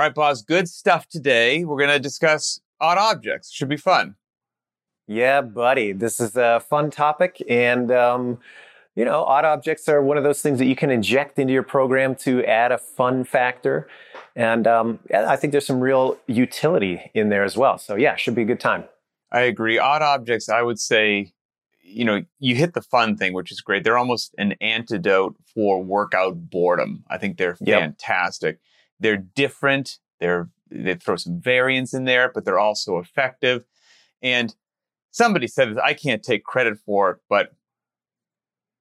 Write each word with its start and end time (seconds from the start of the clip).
All 0.00 0.06
right, 0.06 0.14
boss, 0.14 0.40
good 0.40 0.66
stuff 0.66 1.06
today. 1.08 1.62
We're 1.62 1.76
going 1.76 1.90
to 1.90 1.98
discuss 1.98 2.58
odd 2.80 2.96
objects. 2.96 3.52
Should 3.52 3.68
be 3.68 3.76
fun. 3.76 4.14
Yeah, 5.06 5.42
buddy. 5.42 5.92
This 5.92 6.20
is 6.20 6.36
a 6.36 6.58
fun 6.58 6.90
topic. 6.90 7.42
And, 7.50 7.92
um, 7.92 8.38
you 8.96 9.04
know, 9.04 9.24
odd 9.24 9.44
objects 9.44 9.90
are 9.90 10.00
one 10.00 10.16
of 10.16 10.24
those 10.24 10.40
things 10.40 10.58
that 10.58 10.64
you 10.64 10.74
can 10.74 10.90
inject 10.90 11.38
into 11.38 11.52
your 11.52 11.62
program 11.62 12.14
to 12.14 12.42
add 12.46 12.72
a 12.72 12.78
fun 12.78 13.24
factor. 13.24 13.88
And 14.34 14.66
um, 14.66 15.00
I 15.14 15.36
think 15.36 15.50
there's 15.50 15.66
some 15.66 15.80
real 15.80 16.16
utility 16.26 17.10
in 17.12 17.28
there 17.28 17.44
as 17.44 17.58
well. 17.58 17.76
So, 17.76 17.94
yeah, 17.94 18.16
should 18.16 18.34
be 18.34 18.40
a 18.40 18.46
good 18.46 18.58
time. 18.58 18.84
I 19.30 19.42
agree. 19.42 19.78
Odd 19.78 20.00
objects, 20.00 20.48
I 20.48 20.62
would 20.62 20.78
say, 20.78 21.34
you 21.82 22.06
know, 22.06 22.24
you 22.38 22.54
hit 22.54 22.72
the 22.72 22.80
fun 22.80 23.18
thing, 23.18 23.34
which 23.34 23.52
is 23.52 23.60
great. 23.60 23.84
They're 23.84 23.98
almost 23.98 24.34
an 24.38 24.52
antidote 24.62 25.36
for 25.54 25.84
workout 25.84 26.48
boredom. 26.48 27.04
I 27.10 27.18
think 27.18 27.36
they're 27.36 27.58
Yep. 27.60 27.98
They're 29.00 29.16
different. 29.16 29.98
They're 30.20 30.48
they 30.70 30.94
throw 30.94 31.16
some 31.16 31.40
variance 31.40 31.92
in 31.94 32.04
there, 32.04 32.30
but 32.32 32.44
they're 32.44 32.58
also 32.58 32.98
effective. 32.98 33.64
And 34.22 34.54
somebody 35.10 35.48
said 35.48 35.70
this, 35.70 35.78
I 35.82 35.94
can't 35.94 36.22
take 36.22 36.44
credit 36.44 36.78
for 36.78 37.10
it, 37.10 37.18
but 37.28 37.52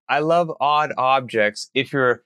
I 0.08 0.20
love 0.20 0.52
odd 0.60 0.92
objects 0.98 1.70
if 1.74 1.92
you're 1.94 2.24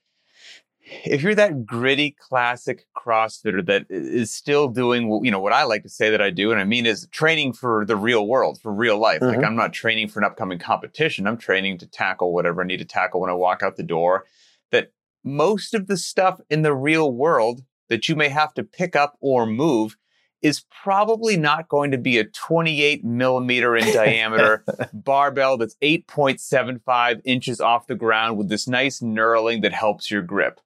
if 1.06 1.22
you're 1.22 1.34
that 1.34 1.64
gritty 1.64 2.10
classic 2.10 2.84
CrossFitter 2.94 3.64
that 3.64 3.86
is 3.88 4.30
still 4.30 4.68
doing, 4.68 5.08
what- 5.08 5.24
you 5.24 5.30
know, 5.30 5.40
what 5.40 5.54
I 5.54 5.62
like 5.64 5.82
to 5.84 5.88
say 5.88 6.10
that 6.10 6.20
I 6.20 6.28
do, 6.28 6.50
and 6.52 6.60
I 6.60 6.64
mean 6.64 6.84
is 6.84 7.08
training 7.10 7.54
for 7.54 7.86
the 7.86 7.96
real 7.96 8.26
world, 8.26 8.60
for 8.60 8.70
real 8.70 8.98
life. 8.98 9.22
Like 9.22 9.38
Mhm. 9.38 9.46
I'm 9.46 9.56
not 9.56 9.72
training 9.72 10.08
for 10.08 10.20
an 10.20 10.26
upcoming 10.26 10.58
competition. 10.58 11.26
I'm 11.26 11.38
training 11.38 11.78
to 11.78 11.86
tackle 11.86 12.34
whatever 12.34 12.60
I 12.62 12.66
need 12.66 12.80
to 12.80 12.84
tackle 12.84 13.22
when 13.22 13.30
I 13.30 13.34
walk 13.34 13.62
out 13.62 13.76
the 13.76 13.82
door. 13.82 14.26
That 14.72 14.92
most 15.22 15.72
of 15.72 15.86
the 15.86 15.96
stuff 15.96 16.38
in 16.50 16.60
the 16.60 16.74
real 16.74 17.10
world 17.10 17.64
that 17.88 18.08
you 18.08 18.16
may 18.16 18.28
have 18.28 18.54
to 18.54 18.64
pick 18.64 18.96
up 18.96 19.16
or 19.20 19.46
move 19.46 19.96
is 20.44 20.62
probably 20.82 21.38
not 21.38 21.68
going 21.68 21.90
to 21.90 21.98
be 21.98 22.18
a 22.18 22.24
28 22.24 23.02
millimeter 23.02 23.74
in 23.74 23.92
diameter 23.94 24.62
barbell 24.92 25.56
that's 25.56 25.74
8.75 25.82 27.22
inches 27.24 27.60
off 27.62 27.86
the 27.86 27.94
ground 27.94 28.36
with 28.36 28.50
this 28.50 28.68
nice 28.68 29.00
knurling 29.00 29.62
that 29.62 29.72
helps 29.72 30.10
your 30.10 30.20
grip. 30.20 30.60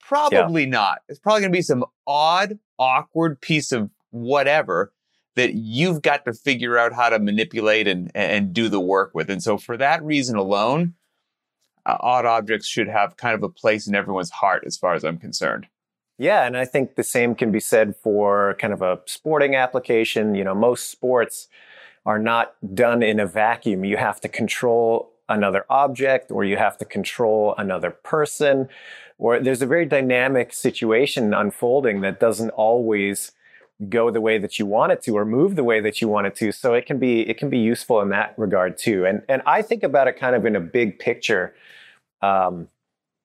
Probably 0.00 0.66
not. 0.66 1.02
It's 1.08 1.20
probably 1.20 1.42
going 1.42 1.52
to 1.52 1.56
be 1.56 1.62
some 1.62 1.84
odd, 2.04 2.58
awkward 2.78 3.40
piece 3.40 3.70
of 3.70 3.90
whatever 4.10 4.92
that 5.36 5.54
you've 5.54 6.02
got 6.02 6.24
to 6.24 6.32
figure 6.32 6.76
out 6.76 6.92
how 6.92 7.08
to 7.08 7.20
manipulate 7.20 7.86
and, 7.86 8.10
and 8.14 8.52
do 8.52 8.68
the 8.68 8.80
work 8.80 9.12
with. 9.14 9.30
And 9.30 9.42
so, 9.42 9.56
for 9.56 9.76
that 9.76 10.02
reason 10.02 10.36
alone, 10.36 10.94
uh, 11.86 11.96
odd 12.00 12.26
objects 12.26 12.66
should 12.66 12.88
have 12.88 13.16
kind 13.16 13.34
of 13.34 13.42
a 13.42 13.48
place 13.48 13.86
in 13.86 13.94
everyone's 13.94 14.30
heart, 14.30 14.64
as 14.66 14.76
far 14.76 14.94
as 14.94 15.04
I'm 15.04 15.18
concerned. 15.18 15.66
Yeah, 16.18 16.46
and 16.46 16.56
I 16.56 16.64
think 16.64 16.94
the 16.94 17.02
same 17.02 17.34
can 17.34 17.50
be 17.50 17.60
said 17.60 17.96
for 17.96 18.56
kind 18.60 18.72
of 18.72 18.82
a 18.82 19.00
sporting 19.06 19.54
application. 19.54 20.34
You 20.34 20.44
know, 20.44 20.54
most 20.54 20.90
sports 20.90 21.48
are 22.04 22.18
not 22.18 22.54
done 22.74 23.02
in 23.02 23.18
a 23.18 23.26
vacuum. 23.26 23.84
You 23.84 23.96
have 23.96 24.20
to 24.20 24.28
control 24.28 25.12
another 25.28 25.64
object 25.70 26.30
or 26.30 26.44
you 26.44 26.56
have 26.56 26.76
to 26.78 26.84
control 26.84 27.54
another 27.58 27.90
person 27.90 28.68
or 29.18 29.38
there's 29.38 29.62
a 29.62 29.66
very 29.66 29.86
dynamic 29.86 30.52
situation 30.52 31.32
unfolding 31.32 32.00
that 32.00 32.20
doesn't 32.20 32.50
always 32.50 33.32
go 33.88 34.10
the 34.10 34.20
way 34.20 34.38
that 34.38 34.58
you 34.58 34.66
want 34.66 34.92
it 34.92 35.02
to 35.02 35.16
or 35.16 35.24
move 35.24 35.56
the 35.56 35.64
way 35.64 35.80
that 35.80 36.00
you 36.00 36.08
want 36.08 36.26
it 36.26 36.34
to 36.34 36.52
so 36.52 36.74
it 36.74 36.86
can 36.86 36.98
be 36.98 37.22
it 37.28 37.38
can 37.38 37.48
be 37.48 37.58
useful 37.58 38.00
in 38.00 38.10
that 38.10 38.34
regard 38.36 38.76
too 38.76 39.04
and 39.04 39.22
and 39.28 39.42
i 39.46 39.62
think 39.62 39.82
about 39.82 40.06
it 40.06 40.16
kind 40.16 40.36
of 40.36 40.44
in 40.44 40.54
a 40.54 40.60
big 40.60 40.98
picture 40.98 41.54
um, 42.20 42.68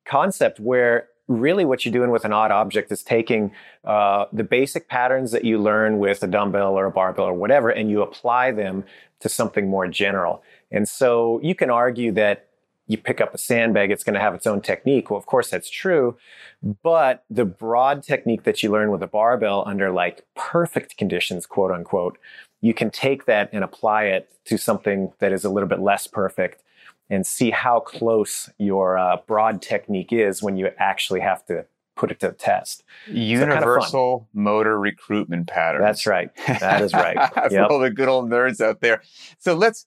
concept 0.06 0.60
where 0.60 1.10
really 1.28 1.66
what 1.66 1.83
you're 1.83 1.92
doing 1.92 2.11
with 2.11 2.25
an 2.25 2.33
odd 2.33 2.52
object 2.52 2.92
is 2.92 3.03
taking 3.03 3.52
uh, 3.83 4.25
the 4.31 4.44
basic 4.44 4.88
patterns 4.88 5.31
that 5.31 5.44
you 5.44 5.58
learn 5.58 6.00
with 6.00 6.23
a 6.23 6.28
dumbbell 6.28 6.78
or 6.78 6.86
a 6.86 6.92
barbell 6.92 7.25
or 7.25 7.33
whatever 7.33 7.70
and 7.70 7.89
you 7.89 8.02
apply 8.02 8.52
them 8.52 8.83
to 9.20 9.28
something 9.28 9.70
more 9.70 9.88
general 9.88 10.42
and 10.72 10.88
so 10.88 11.39
you 11.42 11.55
can 11.55 11.70
argue 11.70 12.11
that 12.11 12.48
you 12.87 12.98
pick 12.98 13.20
up 13.20 13.33
a 13.33 13.37
sandbag, 13.37 13.92
it's 13.92 14.04
going 14.04 14.14
to 14.14 14.20
have 14.20 14.33
its 14.33 14.48
own 14.48 14.61
technique. 14.61 15.10
Well, 15.10 15.20
of 15.20 15.26
course, 15.26 15.49
that's 15.49 15.70
true. 15.70 16.17
But 16.64 17.26
the 17.30 17.45
broad 17.45 18.02
technique 18.02 18.43
that 18.43 18.64
you 18.64 18.71
learn 18.71 18.92
with 18.92 19.04
a 19.04 19.08
barbell 19.08 19.64
under 19.67 19.92
like 19.92 20.26
perfect 20.36 20.98
conditions, 20.98 21.45
quote 21.45 21.71
unquote, 21.71 22.17
you 22.61 22.73
can 22.73 22.89
take 22.89 23.26
that 23.26 23.49
and 23.52 23.64
apply 23.64 24.05
it 24.05 24.30
to 24.45 24.58
something 24.58 25.11
that 25.20 25.33
is 25.33 25.43
a 25.43 25.49
little 25.49 25.70
bit 25.70 25.82
less 25.82 26.08
perfect 26.08 26.64
and 27.10 27.26
see 27.26 27.52
how 27.52 27.80
close 27.80 28.50
your 28.58 28.98
uh, 28.98 29.18
broad 29.28 29.62
technique 29.62 30.12
is 30.12 30.42
when 30.44 30.58
you 30.58 30.70
actually 30.78 31.22
have 31.22 31.45
to 31.45 31.66
put 31.95 32.12
it 32.12 32.20
to 32.20 32.28
the 32.28 32.34
test. 32.34 32.84
kind 33.06 33.18
of. 33.18 33.30
Universal 33.30 34.28
motor 34.34 34.80
recruitment 34.80 35.48
pattern. 35.48 35.82
That's 35.82 36.06
right. 36.06 36.30
That 36.60 36.82
is 36.82 36.94
right. 36.94 37.17
For 37.34 37.50
Yep. 37.52 37.70
all 37.72 37.80
the 37.80 37.90
good 37.90 38.08
old 38.10 38.30
nerds 38.30 38.62
out 38.62 38.82
there. 38.82 39.02
So 39.40 39.56
let's 39.56 39.86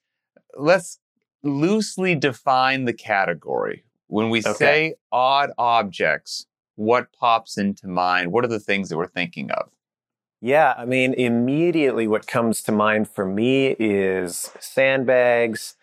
let's 0.58 0.98
loosely 1.42 2.14
define 2.14 2.84
the 2.84 2.92
category. 2.92 3.84
When 4.08 4.30
we 4.30 4.40
Okay. 4.40 4.54
say 4.54 4.94
odd 5.12 5.50
objects, 5.58 6.46
what 6.74 7.12
pops 7.12 7.56
into 7.58 7.86
mind? 7.86 8.32
What 8.32 8.44
are 8.44 8.48
the 8.48 8.58
things 8.60 8.88
that 8.88 8.96
we're 8.96 9.06
thinking 9.06 9.50
of? 9.52 9.70
Yeah, 10.40 10.74
I 10.76 10.86
mean, 10.86 11.12
immediately 11.14 12.08
what 12.08 12.26
comes 12.26 12.62
to 12.62 12.72
mind 12.72 13.08
for 13.10 13.26
me 13.26 13.76
is 13.78 14.50
sandbags, 14.58 15.76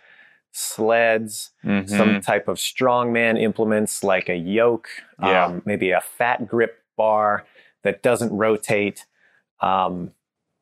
sleds, 0.58 1.52
Mhm. 1.64 1.88
some 1.90 2.22
type 2.22 2.48
of 2.48 2.58
strongman 2.58 3.40
implements 3.40 4.04
like 4.04 4.28
a 4.28 4.36
yoke, 4.36 4.90
Yeah. 5.22 5.46
um, 5.46 5.62
maybe 5.66 5.92
a 5.92 6.02
fat 6.02 6.48
grip 6.48 6.80
bar 6.98 7.46
that 7.84 8.02
doesn't 8.02 8.36
rotate. 8.36 9.06
Um, 9.62 10.12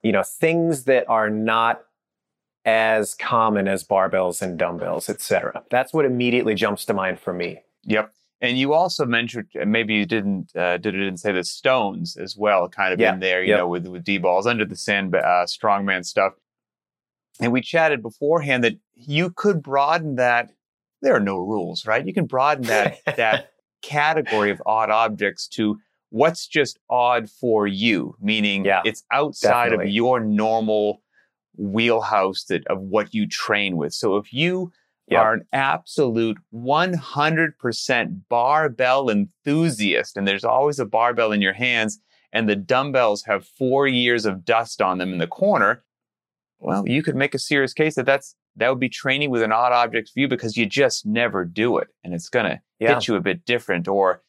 you 0.03 0.11
know, 0.11 0.21
things 0.23 0.83
that 0.83 1.05
are 1.09 1.29
not 1.29 1.81
as 2.65 3.13
common 3.15 3.67
as 3.67 3.83
barbells 3.83 4.41
and 4.41 4.57
dumbbells, 4.57 5.09
etc. 5.09 5.63
That's 5.69 5.93
what 5.93 6.05
immediately 6.05 6.55
jumps 6.55 6.83
to 6.85 6.93
mind 6.93 7.19
for 7.19 7.33
me. 7.33 7.61
Yep. 7.83 8.11
And 8.41 8.57
you 8.57 8.73
also 8.73 9.05
mentioned 9.05 9.47
maybe 9.65 9.93
you 9.93 10.05
didn't 10.05 10.55
uh, 10.55 10.77
did 10.77 10.91
didn't 10.91 11.17
say 11.17 11.31
the 11.31 11.43
stones 11.43 12.17
as 12.17 12.35
well, 12.35 12.67
kind 12.67 12.93
of 12.93 12.99
Yeah, 12.99 13.13
in 13.13 13.19
there, 13.21 13.41
you 13.43 13.49
yep. 13.51 13.59
know, 13.59 13.67
with 13.67 13.87
with 13.87 14.03
D 14.03 14.17
balls 14.17 14.45
under 14.45 14.65
the 14.65 14.75
sand 14.75 15.15
uh, 15.15 15.45
strongman 15.47 16.03
stuff. 16.05 16.33
And 17.39 17.51
we 17.51 17.61
chatted 17.61 18.01
beforehand 18.01 18.63
that 18.63 18.75
you 18.93 19.29
could 19.29 19.61
broaden 19.61 20.15
that. 20.15 20.51
There 21.01 21.15
are 21.15 21.19
no 21.19 21.37
rules, 21.37 21.85
right? 21.85 22.05
You 22.05 22.13
can 22.13 22.25
broaden 22.25 22.65
that 22.67 22.97
that 23.15 23.49
category 23.81 24.51
of 24.51 24.61
odd 24.65 24.89
objects 24.89 25.47
to 25.49 25.77
what's 26.09 26.47
just 26.47 26.79
odd 26.89 27.29
for 27.29 27.67
you, 27.67 28.15
meaning 28.21 28.65
Yeah, 28.65 28.81
it's 28.83 29.03
outside 29.11 29.71
definitely. 29.71 29.85
of 29.85 29.91
your 29.91 30.19
normal 30.19 31.01
wheelhouse 31.57 32.45
that 32.45 32.65
of 32.67 32.79
what 32.81 33.13
you 33.13 33.27
train 33.27 33.77
with. 33.77 33.93
So 33.93 34.17
if 34.17 34.33
you 34.33 34.71
Yep. 35.07 35.19
are 35.19 35.33
an 35.33 35.45
absolute 35.53 36.37
100% 36.53 38.21
barbell 38.27 39.09
enthusiast 39.09 40.17
and 40.17 40.27
there's 40.27 40.43
always 40.43 40.79
a 40.79 40.85
barbell 40.85 41.31
in 41.31 41.41
your 41.41 41.53
hands 41.53 41.99
and 42.33 42.49
the 42.49 42.55
dumbbells 42.55 43.23
have 43.23 43.45
4 43.45 43.87
years 43.87 44.25
of 44.25 44.43
dust 44.43 44.81
on 44.81 44.97
them 44.97 45.13
in 45.13 45.19
the 45.19 45.27
corner, 45.27 45.83
well, 46.59 46.83
you 46.87 47.03
could 47.03 47.15
make 47.15 47.33
a 47.35 47.39
serious 47.39 47.73
case 47.73 47.95
that 47.95 48.05
that's 48.05 48.35
that 48.57 48.69
would 48.69 48.79
be 48.79 48.89
training 48.89 49.29
with 49.31 49.41
an 49.43 49.51
odd 49.51 49.73
object 49.73 50.11
view 50.15 50.27
because 50.27 50.55
you 50.55 50.65
just 50.65 51.05
never 51.05 51.43
do 51.45 51.77
it 51.77 51.87
and 52.03 52.13
it's 52.13 52.29
going 52.29 52.45
to 52.45 52.59
Yeah. 52.79 52.95
hit 52.95 53.07
you 53.07 53.15
a 53.15 53.21
bit 53.21 53.45
different 53.45 53.87
or 53.87 54.21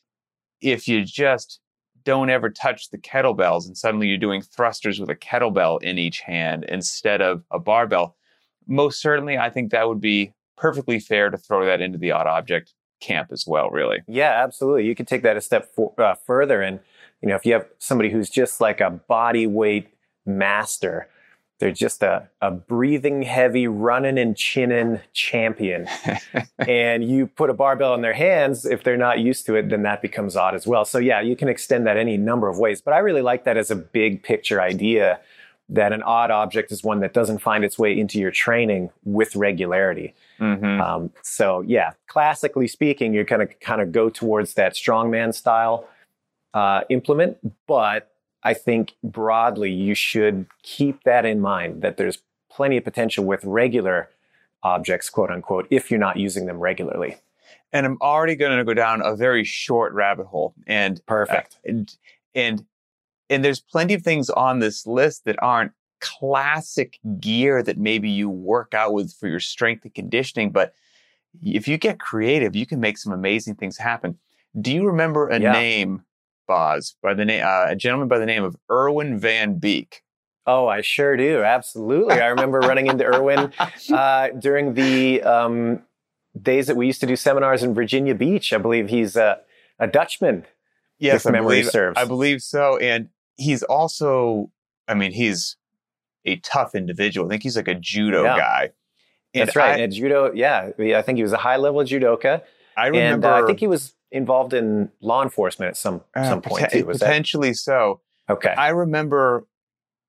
if 0.60 0.88
you 0.88 1.04
just 1.04 1.60
don't 2.04 2.30
ever 2.30 2.50
touch 2.50 2.90
the 2.90 2.98
kettlebells 2.98 3.66
and 3.66 3.76
suddenly 3.76 4.06
you're 4.08 4.18
doing 4.18 4.40
thrusters 4.42 4.98
with 5.00 5.10
a 5.10 5.14
kettlebell 5.14 5.82
in 5.82 5.98
each 5.98 6.20
hand 6.20 6.64
instead 6.68 7.20
of 7.20 7.42
a 7.50 7.58
barbell 7.58 8.16
most 8.66 9.00
certainly 9.00 9.36
i 9.38 9.50
think 9.50 9.70
that 9.70 9.88
would 9.88 10.00
be 10.00 10.32
perfectly 10.56 10.98
fair 10.98 11.30
to 11.30 11.36
throw 11.36 11.64
that 11.66 11.80
into 11.80 11.98
the 11.98 12.10
odd 12.12 12.26
object 12.26 12.72
camp 13.00 13.28
as 13.30 13.44
well 13.46 13.70
really 13.70 13.98
Yeah, 14.08 14.42
absolutely. 14.42 14.86
You 14.86 14.94
could 14.94 15.06
take 15.06 15.22
that 15.22 15.36
a 15.36 15.40
step 15.40 15.72
for, 15.74 15.92
uh, 15.98 16.14
further, 16.14 16.62
and 16.62 16.80
you 17.20 17.28
know, 17.28 17.34
if 17.34 17.44
you 17.44 17.52
have 17.52 17.66
somebody 17.78 18.08
who's 18.10 18.30
just 18.30 18.58
like 18.60 18.80
a 18.80 18.88
body 18.90 19.46
weight 19.46 19.88
master, 20.24 21.08
they're 21.58 21.72
just 21.72 22.02
a, 22.02 22.28
a 22.40 22.50
breathing 22.50 23.22
heavy, 23.22 23.66
running 23.66 24.18
and 24.18 24.36
chinning 24.36 25.00
champion, 25.12 25.88
and 26.58 27.08
you 27.08 27.26
put 27.26 27.48
a 27.48 27.54
barbell 27.54 27.94
in 27.94 28.02
their 28.02 28.12
hands, 28.14 28.66
if 28.66 28.84
they're 28.84 28.96
not 28.96 29.20
used 29.20 29.46
to 29.46 29.54
it, 29.54 29.68
then 29.70 29.82
that 29.82 30.02
becomes 30.02 30.36
odd 30.36 30.54
as 30.54 30.66
well. 30.66 30.84
So 30.84 30.98
yeah, 30.98 31.20
you 31.20 31.36
can 31.36 31.48
extend 31.48 31.86
that 31.86 31.96
any 31.96 32.16
number 32.16 32.48
of 32.48 32.58
ways. 32.58 32.80
But 32.80 32.94
I 32.94 32.98
really 32.98 33.22
like 33.22 33.44
that 33.44 33.56
as 33.56 33.70
a 33.70 33.76
big 33.76 34.22
picture 34.22 34.60
idea 34.60 35.20
that 35.68 35.92
an 35.92 36.02
odd 36.02 36.30
object 36.30 36.70
is 36.70 36.84
one 36.84 37.00
that 37.00 37.12
doesn't 37.12 37.38
find 37.38 37.64
its 37.64 37.78
way 37.78 37.98
into 37.98 38.20
your 38.20 38.30
training 38.30 38.90
with 39.04 39.34
regularity. 39.34 40.14
Mhm. 40.38 40.80
Um, 40.80 41.10
so 41.22 41.62
yeah, 41.62 41.92
classically 42.06 42.68
speaking, 42.68 43.12
you're 43.12 43.24
going 43.24 43.46
to 43.46 43.52
kind 43.54 43.80
of 43.80 43.90
go 43.90 44.08
towards 44.08 44.54
that 44.54 44.74
strongman 44.74 45.34
style 45.34 45.88
uh, 46.54 46.82
implement, 46.88 47.38
but 47.66 48.12
I 48.50 48.54
think 48.54 48.94
broadly 49.02 49.70
you 49.72 49.94
should 49.94 50.46
keep 50.62 51.02
that 51.04 51.24
in 51.24 51.40
mind 51.40 51.82
that 51.82 51.96
there's 51.96 52.18
plenty 52.50 52.76
of 52.76 52.84
potential 52.84 53.24
with 53.24 53.44
regular 53.44 54.08
objects, 54.62 55.10
quote 55.10 55.30
unquote, 55.30 55.66
if 55.70 55.90
you're 55.90 56.00
not 56.08 56.16
using 56.16 56.46
them 56.46 56.58
regularly. 56.70 57.12
and 57.72 57.84
i'm 57.86 57.98
already 58.00 58.34
going 58.42 58.56
to 58.58 58.64
go 58.64 58.74
down 58.74 58.96
a 59.04 59.14
very 59.16 59.44
short 59.44 59.92
rabbit 60.02 60.26
hole 60.26 60.54
and 60.66 60.98
uh, 60.98 61.02
Perfect. 61.06 61.58
and, 61.64 61.96
and 62.34 62.64
and 63.32 63.44
there's 63.44 63.60
plenty 63.74 63.94
of 63.94 64.02
things 64.02 64.30
on 64.30 64.60
this 64.60 64.86
list 64.86 65.24
that 65.26 65.36
aren't 65.42 65.72
classic 66.00 66.98
gear 67.18 67.62
that 67.62 67.76
maybe 67.78 68.08
you 68.08 68.28
work 68.30 68.72
out 68.74 68.92
with 68.92 69.12
for 69.18 69.26
your 69.28 69.40
strength 69.40 69.82
and 69.84 69.94
conditioning, 69.94 70.50
but 70.58 70.72
if 71.42 71.66
you 71.68 71.76
get 71.76 71.98
creative, 71.98 72.54
you 72.54 72.66
can 72.66 72.80
make 72.80 72.96
some 72.98 73.12
amazing 73.12 73.54
things 73.56 73.76
happen. 73.78 74.16
Do 74.60 74.70
you 74.72 74.86
remember 74.86 75.28
a 75.28 75.38
Yeah. 75.40 75.52
name, 75.52 76.02
Boz, 76.46 76.94
by 77.02 77.14
the 77.14 77.24
name 77.24 77.44
uh, 77.44 77.66
a 77.68 77.76
gentleman 77.76 78.08
by 78.08 78.18
the 78.18 78.26
name 78.26 78.44
of 78.44 78.56
Erwin 78.70 79.18
Van 79.18 79.58
Beek? 79.58 80.02
Oh, 80.46 80.68
I 80.68 80.80
sure 80.80 81.16
do. 81.16 81.42
Absolutely. 81.42 82.20
I 82.20 82.28
remember 82.28 82.60
running 82.60 82.86
into 82.86 83.04
Erwin 83.04 83.52
uh, 83.92 84.28
during 84.38 84.74
the 84.74 85.22
um, 85.22 85.82
days 86.40 86.68
that 86.68 86.76
we 86.76 86.86
used 86.86 87.00
to 87.00 87.06
do 87.06 87.16
seminars 87.16 87.62
in 87.64 87.74
Virginia 87.74 88.14
Beach. 88.14 88.52
I 88.52 88.58
believe 88.58 88.88
he's 88.88 89.16
a, 89.16 89.40
a 89.80 89.88
Dutchman. 89.88 90.44
Yes, 90.98 91.22
if 91.22 91.26
I 91.26 91.30
memory 91.32 91.56
believe, 91.56 91.70
serves. 91.70 91.98
I 92.00 92.04
believe 92.04 92.42
so. 92.42 92.76
And 92.78 93.08
he's 93.36 93.64
also, 93.64 94.52
I 94.86 94.94
mean, 94.94 95.10
he's 95.12 95.56
a 96.24 96.36
tough 96.36 96.74
individual. 96.76 97.26
I 97.26 97.30
think 97.30 97.42
he's 97.42 97.56
like 97.56 97.68
a 97.68 97.74
judo 97.74 98.22
Yeah. 98.22 98.36
guy. 98.38 98.70
And 99.34 99.48
That's 99.48 99.56
right. 99.56 99.74
I, 99.80 99.82
and 99.82 99.92
judo, 99.92 100.32
yeah. 100.32 100.70
I 100.78 101.02
think 101.02 101.16
he 101.16 101.22
was 101.24 101.32
a 101.32 101.36
high 101.38 101.56
level 101.56 101.80
judoka. 101.82 102.42
I 102.76 102.86
And 102.86 102.94
remember. 102.96 103.28
uh, 103.28 103.42
I 103.42 103.46
think 103.46 103.58
he 103.58 103.66
was 103.66 103.94
involved 104.10 104.54
in 104.54 104.90
law 105.00 105.22
enforcement 105.22 105.70
at 105.70 105.76
some, 105.76 106.02
uh, 106.14 106.28
some 106.28 106.42
point 106.42 106.66
poten- 106.66 106.70
too. 106.70 106.86
Was 106.86 107.00
that? 107.00 107.06
potentially 107.06 107.54
so. 107.54 108.00
Okay. 108.28 108.54
I 108.56 108.70
remember 108.70 109.46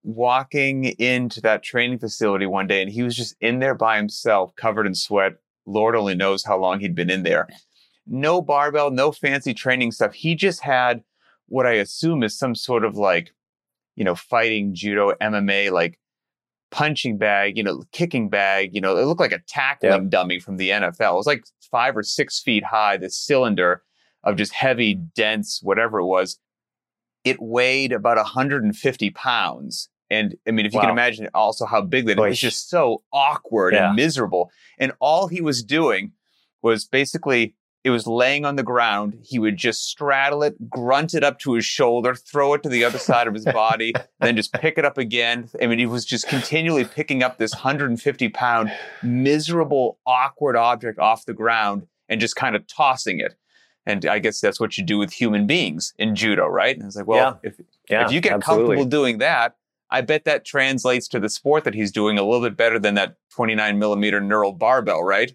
walking 0.04 0.86
into 0.86 1.42
that 1.42 1.64
training 1.64 2.00
facility 2.00 2.46
one 2.46 2.68
day 2.68 2.82
and 2.82 2.92
he 2.92 3.04
was 3.04 3.16
just 3.16 3.36
in 3.42 3.60
there 3.60 3.76
by 3.76 3.98
himself, 3.98 4.56
covered 4.56 4.88
in 4.88 4.96
sweat. 4.96 5.34
Lord 5.66 5.96
only 5.96 6.16
knows 6.16 6.46
how 6.46 6.58
long 6.58 6.80
he'd 6.80 6.96
been 6.96 7.10
in 7.10 7.24
there. 7.24 7.48
No 8.06 8.42
barbell, 8.42 8.90
no 8.90 9.12
fancy 9.12 9.54
training 9.54 9.92
stuff. 9.92 10.14
He 10.14 10.34
just 10.34 10.62
had 10.62 11.04
what 11.48 11.66
I 11.66 11.74
assume 11.74 12.24
is 12.24 12.38
some 12.38 12.56
sort 12.56 12.86
of 12.86 12.96
like, 12.96 13.34
you 13.96 14.06
know, 14.06 14.16
fighting 14.16 14.74
judo, 14.74 15.14
MMA, 15.22 15.72
like 15.72 16.00
punching 16.72 17.18
bag, 17.18 17.58
you 17.58 17.64
know, 17.64 17.84
kicking 17.92 18.30
bag. 18.30 18.74
You 18.74 18.80
know, 18.80 18.96
it 18.96 19.06
looked 19.06 19.20
like 19.20 19.34
a 19.34 19.42
tackling 19.48 20.10
dummy 20.10 20.40
from 20.40 20.56
the 20.56 20.70
NFL. 20.70 21.14
It 21.14 21.18
was 21.18 21.28
like 21.28 21.44
five 21.70 21.98
or 21.98 22.04
six 22.04 22.40
feet 22.40 22.64
high, 22.64 22.96
this 22.96 23.18
cylinder 23.18 23.84
of 24.28 24.36
just 24.36 24.54
heavy, 24.54 24.94
dense, 24.94 25.60
whatever 25.64 26.00
it 26.00 26.06
was 26.06 26.40
it 27.24 27.42
weighed 27.42 27.92
about 27.92 28.16
150 28.16 29.10
pounds. 29.10 29.90
And 30.10 30.36
I 30.48 30.52
mean, 30.52 30.66
if 30.66 30.74
you 30.74 30.80
can 30.80 30.90
imagine 30.90 31.28
also 31.34 31.66
how 31.66 31.82
big 31.82 32.06
that 32.06 32.18
it 32.18 32.22
was 32.22 32.40
just 32.40 32.70
so 32.70 33.04
awkward 33.12 33.74
Yeah. 33.74 33.88
and 33.88 33.96
miserable. 33.98 34.50
And 34.78 34.94
all 35.02 35.28
he 35.28 35.42
was 35.42 35.62
doing 35.62 36.14
was 36.62 36.86
basically 36.86 37.56
it 37.84 37.90
was 37.90 38.08
laying 38.08 38.46
on 38.46 38.56
the 38.56 38.64
ground. 38.64 39.18
He 39.24 39.40
would 39.40 39.58
just 39.58 39.86
straddle 39.90 40.42
it, 40.44 40.70
grunt 40.70 41.14
it 41.14 41.24
up 41.24 41.40
to 41.40 41.54
his 41.54 41.66
shoulder, 41.66 42.16
throw 42.16 42.54
it 42.54 42.64
to 42.64 42.70
the 42.70 42.86
other 42.86 42.98
side 42.98 43.28
of 43.28 43.34
his 43.34 43.46
body, 43.46 43.94
then 44.22 44.38
just 44.38 44.54
pick 44.54 44.78
it 44.78 44.86
up 44.86 44.98
again. 44.98 45.50
I 45.62 45.68
mean, 45.68 45.80
he 45.80 45.86
was 45.86 46.06
just 46.06 46.30
continually 46.30 46.86
picking 46.86 47.24
up 47.24 47.38
this 47.38 47.54
150 47.54 48.30
pound 48.30 48.72
miserable, 49.04 50.00
awkward 50.06 50.56
object 50.56 51.00
off 51.00 51.26
the 51.26 51.34
ground 51.34 51.88
and 52.08 52.22
just 52.22 52.38
kind 52.38 52.56
of 52.56 52.66
tossing 52.68 53.20
it. 53.20 53.36
And 53.88 54.06
I 54.06 54.20
guess 54.20 54.42
that's 54.42 54.60
what 54.60 54.78
you 54.78 54.84
do 54.84 54.98
with 54.98 55.14
human 55.14 55.48
beings 55.48 55.94
in 55.98 56.14
judo, 56.14 56.46
right? 56.46 56.76
And 56.76 56.84
I 56.84 56.86
was 56.88 56.98
like, 56.98 57.08
well, 57.08 57.40
if 57.42 57.56
yeah, 57.90 58.06
if 58.06 58.12
you 58.12 58.20
get 58.20 58.34
absolutely. 58.34 58.66
comfortable 58.66 58.90
doing 58.90 59.20
that, 59.20 59.56
I 59.90 60.02
bet 60.02 60.26
that 60.26 60.44
translates 60.44 61.08
to 61.08 61.22
the 61.22 61.30
sport 61.30 61.64
that 61.64 61.74
he's 61.74 61.94
doing 61.94 62.20
a 62.20 62.24
little 62.24 62.42
bit 62.42 62.58
better 62.58 62.78
than 62.78 62.96
that 62.96 63.16
29 63.32 63.80
millimeter 63.80 64.20
knurled 64.20 64.60
barbell, 64.60 65.04
right? 65.04 65.34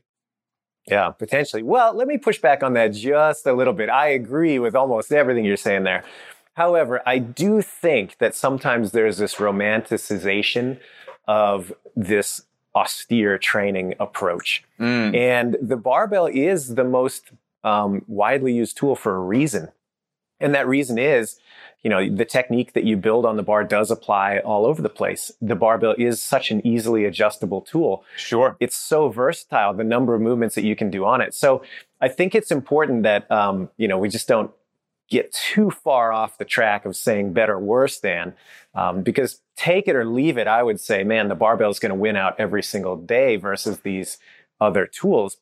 Yeah, 0.87 1.10
potentially. 1.10 1.62
Well, 1.62 1.94
let 1.94 2.06
me 2.06 2.19
push 2.19 2.38
back 2.38 2.62
on 2.62 2.75
that 2.75 2.88
just 2.88 3.46
a 3.46 3.54
little 3.54 3.72
bit. 3.72 3.88
I 3.88 4.08
agree 4.08 4.58
with 4.58 4.75
almost 4.75 5.10
everything 5.12 5.46
you're 5.46 5.56
saying 5.56 5.84
there. 5.84 6.04
However, 6.52 7.00
I 7.06 7.19
do 7.20 7.62
think 7.62 8.19
that 8.19 8.34
sometimes 8.34 8.93
there's 8.93 9.16
this 9.16 9.37
romanticization 9.37 10.78
of 11.26 11.72
this 11.96 12.43
austere 12.75 13.38
training 13.38 13.94
approach. 13.99 14.62
Mm. 14.78 15.16
And 15.16 15.56
the 15.62 15.78
barbell 15.78 16.26
is 16.26 16.75
the 16.75 16.84
most 16.84 17.31
um, 17.64 18.05
widely 18.06 18.53
used 18.55 18.76
tool 18.76 18.97
for 18.97 19.14
a 19.14 19.20
reason. 19.20 19.69
And 20.41 20.55
that 20.55 20.67
reason 20.67 20.99
is, 20.99 21.38
you 21.82 21.91
know, 21.91 22.09
the 22.09 22.25
technique 22.25 22.73
that 22.73 22.85
you 22.85 22.97
build 22.97 23.25
on 23.25 23.37
the 23.37 23.43
bar 23.44 23.62
does 23.64 23.91
apply 23.91 24.38
all 24.38 24.67
over 24.67 24.82
the 24.82 24.88
place. 24.88 25.31
The 25.41 25.55
barbell 25.55 25.94
is 25.99 26.20
such 26.23 26.50
an 26.50 26.64
easily 26.67 27.05
adjustable 27.05 27.61
tool 27.61 28.05
Sure. 28.17 28.56
it's 28.61 28.76
so 28.76 29.09
versatile 29.09 29.75
the 29.75 29.85
number 29.85 30.14
of 30.14 30.20
movements 30.20 30.55
that 30.56 30.64
you 30.64 30.75
can 30.76 30.91
do 30.91 31.05
on 31.05 31.20
it 31.20 31.35
so 31.35 31.62
i 32.00 32.09
think 32.09 32.35
it's 32.35 32.50
important 32.50 33.03
that 33.05 33.31
um, 33.31 33.69
you 33.76 33.87
know 33.88 33.99
we 33.99 34.09
just 34.09 34.26
don't 34.29 34.50
get 35.09 35.32
too 35.32 35.70
far 35.70 36.12
off 36.12 36.38
the 36.38 36.44
track 36.44 36.85
of 36.87 36.97
saying 36.97 37.32
better 37.32 37.59
worse 37.59 37.99
than 38.00 38.32
um, 38.75 39.03
because 39.03 39.41
take 39.56 39.87
it 39.88 39.94
or 39.97 40.05
leave 40.05 40.38
it 40.38 40.47
i 40.47 40.62
would 40.62 40.81
say 40.81 41.05
man 41.05 41.29
the 41.29 41.35
barbell 41.35 41.70
is 41.70 41.79
going 41.79 41.91
to 41.91 41.97
win 41.97 42.17
out 42.17 42.35
every 42.38 42.62
single 42.62 42.97
day 42.97 43.37
versus 43.37 43.81
these 43.81 44.19
other 44.61 44.87
tools 44.87 45.37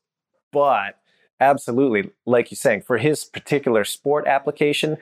but 0.52 0.98
absolutely 1.40 2.10
like 2.26 2.50
you're 2.50 2.56
saying 2.56 2.82
for 2.82 2.98
his 2.98 3.24
particular 3.24 3.84
sport 3.84 4.26
application 4.26 4.96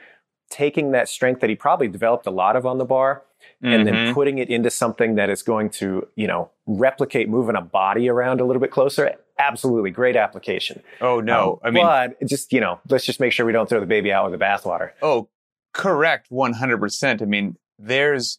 taking 0.50 0.92
that 0.92 1.08
strength 1.08 1.40
that 1.40 1.50
he 1.50 1.56
probably 1.56 1.88
developed 1.88 2.26
a 2.26 2.30
lot 2.30 2.56
of 2.56 2.64
on 2.64 2.78
the 2.78 2.84
bar 2.84 3.22
and 3.62 3.86
then 3.86 3.94
Mhm. 3.94 4.14
putting 4.14 4.38
it 4.38 4.48
into 4.48 4.70
something 4.70 5.14
that 5.16 5.28
is 5.30 5.42
going 5.42 5.68
to, 5.70 6.08
you 6.16 6.26
know, 6.26 6.50
replicate 6.66 7.28
moving 7.28 7.54
a 7.54 7.60
body 7.60 8.08
around 8.08 8.40
a 8.40 8.44
little 8.44 8.60
bit 8.60 8.70
closer. 8.70 9.14
Absolutely 9.38 9.90
great 9.90 10.16
application. 10.16 10.82
oh 11.00 11.20
no, 11.20 11.52
Um, 11.54 11.58
I 11.62 11.70
mean, 11.70 11.84
but 11.84 12.26
just, 12.26 12.52
you 12.52 12.60
know, 12.60 12.80
let's 12.88 13.04
just 13.04 13.20
make 13.20 13.32
sure 13.32 13.44
we 13.46 13.52
don't 13.52 13.68
throw 13.68 13.78
the 13.80 13.86
baby 13.86 14.12
out 14.12 14.30
with 14.30 14.38
the 14.38 14.44
bathwater. 14.44 14.92
oh, 15.02 15.28
correct, 15.74 16.28
100%. 16.30 17.20
I 17.22 17.26
mean, 17.26 17.56
there's 17.78 18.38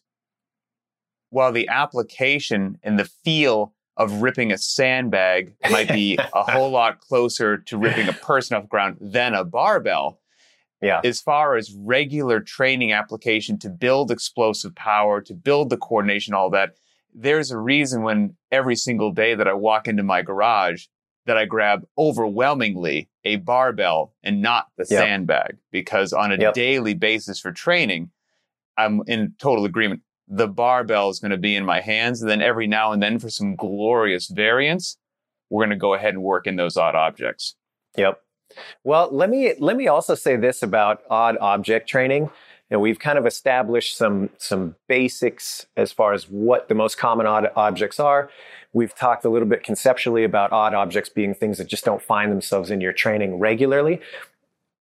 while 1.30 1.52
the 1.52 1.68
application 1.68 2.78
and 2.82 2.98
the 2.98 3.04
feel 3.04 3.72
of 3.96 4.22
ripping 4.22 4.52
a 4.52 4.58
sandbag 4.58 5.54
might 5.70 5.88
be 5.88 6.18
a 6.34 6.42
whole 6.42 6.70
lot 6.70 7.00
closer 7.00 7.58
to 7.58 7.76
ripping 7.76 8.08
a 8.08 8.12
person 8.14 8.56
off 8.56 8.62
the 8.64 8.68
ground 8.68 8.96
than 9.00 9.34
a 9.34 9.44
barbell. 9.44 10.18
Yeah. 10.82 11.02
as 11.04 11.20
far 11.20 11.56
as 11.56 11.74
regular 11.74 12.40
training 12.40 12.90
application 12.90 13.58
to 13.58 13.68
build 13.68 14.10
explosive 14.10 14.74
power, 14.74 15.20
to 15.20 15.34
build 15.34 15.68
the 15.68 15.76
coordination, 15.76 16.32
all 16.32 16.48
that, 16.50 16.76
there's 17.14 17.50
a 17.50 17.58
reason 17.58 18.02
when 18.02 18.34
every 18.50 18.76
single 18.76 19.10
day 19.12 19.34
that 19.34 19.46
I 19.46 19.52
walk 19.52 19.88
into 19.88 20.02
my 20.02 20.22
garage 20.22 20.86
that 21.26 21.36
I 21.36 21.44
grab 21.44 21.84
overwhelmingly 21.98 23.10
a 23.26 23.36
barbell 23.36 24.14
and 24.22 24.40
not 24.40 24.68
the 24.78 24.86
Yep. 24.88 25.00
sandbag 25.02 25.58
because 25.70 26.14
on 26.14 26.32
a 26.32 26.38
Yep. 26.38 26.54
daily 26.54 26.94
basis 26.94 27.38
for 27.38 27.52
training, 27.52 28.10
I'm 28.78 29.02
in 29.06 29.34
total 29.38 29.66
agreement. 29.66 30.00
The 30.30 30.48
barbell 30.48 31.10
is 31.10 31.18
going 31.18 31.32
to 31.32 31.36
be 31.36 31.56
in 31.56 31.64
my 31.64 31.80
hands. 31.80 32.22
And 32.22 32.30
then 32.30 32.40
every 32.40 32.66
now 32.66 32.92
and 32.92 33.02
then 33.02 33.18
for 33.18 33.28
some 33.28 33.56
glorious 33.56 34.28
variance, 34.28 34.96
we're 35.50 35.60
going 35.60 35.70
to 35.70 35.76
go 35.76 35.94
ahead 35.94 36.14
and 36.14 36.22
work 36.22 36.46
in 36.46 36.56
those 36.56 36.76
odd 36.76 36.94
objects. 36.94 37.56
Yep. 37.96 38.22
Well, 38.84 39.08
let 39.12 39.28
me 39.28 39.54
let 39.58 39.76
me 39.76 39.88
also 39.88 40.14
say 40.14 40.36
this 40.36 40.62
about 40.62 41.02
odd 41.10 41.36
object 41.40 41.88
training. 41.88 42.30
Know, 42.70 42.78
we've 42.78 43.00
kind 43.00 43.18
of 43.18 43.26
established 43.26 43.96
some 43.96 44.30
some 44.38 44.76
basics 44.88 45.66
as 45.76 45.90
far 45.90 46.12
as 46.12 46.30
what 46.30 46.68
the 46.68 46.74
most 46.74 46.98
common 46.98 47.26
odd 47.26 47.50
objects 47.56 47.98
are. 47.98 48.30
We've 48.72 48.94
talked 48.94 49.24
a 49.24 49.28
little 49.28 49.48
bit 49.48 49.64
conceptually 49.64 50.22
about 50.22 50.52
odd 50.52 50.74
objects 50.74 51.08
being 51.08 51.34
things 51.34 51.58
that 51.58 51.66
just 51.66 51.84
don't 51.84 52.00
find 52.00 52.30
themselves 52.30 52.70
in 52.70 52.80
your 52.80 52.92
training 52.92 53.40
regularly. 53.40 54.00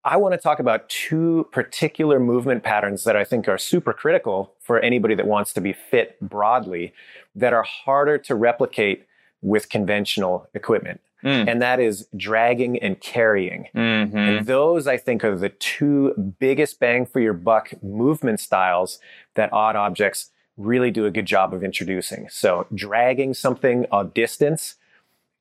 I 0.08 0.16
want 0.16 0.32
to 0.32 0.38
talk 0.38 0.58
about 0.58 0.88
two 0.88 1.46
particular 1.52 2.18
movement 2.18 2.62
patterns 2.62 3.04
that 3.04 3.14
I 3.14 3.24
think 3.24 3.46
are 3.48 3.58
super 3.58 3.92
critical 3.92 4.54
for 4.60 4.80
anybody 4.80 5.14
that 5.14 5.26
wants 5.26 5.52
to 5.54 5.60
be 5.60 5.72
fit 5.74 6.18
broadly 6.20 6.94
that 7.36 7.52
are 7.52 7.62
harder 7.62 8.16
to 8.18 8.34
replicate 8.34 9.06
with 9.42 9.68
conventional 9.68 10.48
equipment 10.54 11.00
Mm. 11.24 11.48
and 11.48 11.62
that 11.62 11.80
is 11.80 12.06
dragging 12.16 12.78
and 12.78 13.00
carrying. 13.00 13.66
Mhm. 13.74 14.14
And 14.14 14.46
those, 14.46 14.86
I 14.86 14.96
think, 14.96 15.24
are 15.24 15.34
the 15.34 15.48
two 15.48 16.14
biggest 16.38 16.78
bang 16.78 17.06
for 17.06 17.18
your 17.18 17.32
buck 17.32 17.72
movement 17.82 18.38
styles 18.38 19.00
that 19.34 19.52
odd 19.52 19.74
objects 19.74 20.30
really 20.56 20.92
do 20.92 21.06
a 21.06 21.10
good 21.10 21.26
job 21.26 21.52
of 21.52 21.64
introducing. 21.64 22.28
So, 22.28 22.66
dragging 22.72 23.34
something 23.34 23.84
a 23.92 24.04
distance 24.04 24.76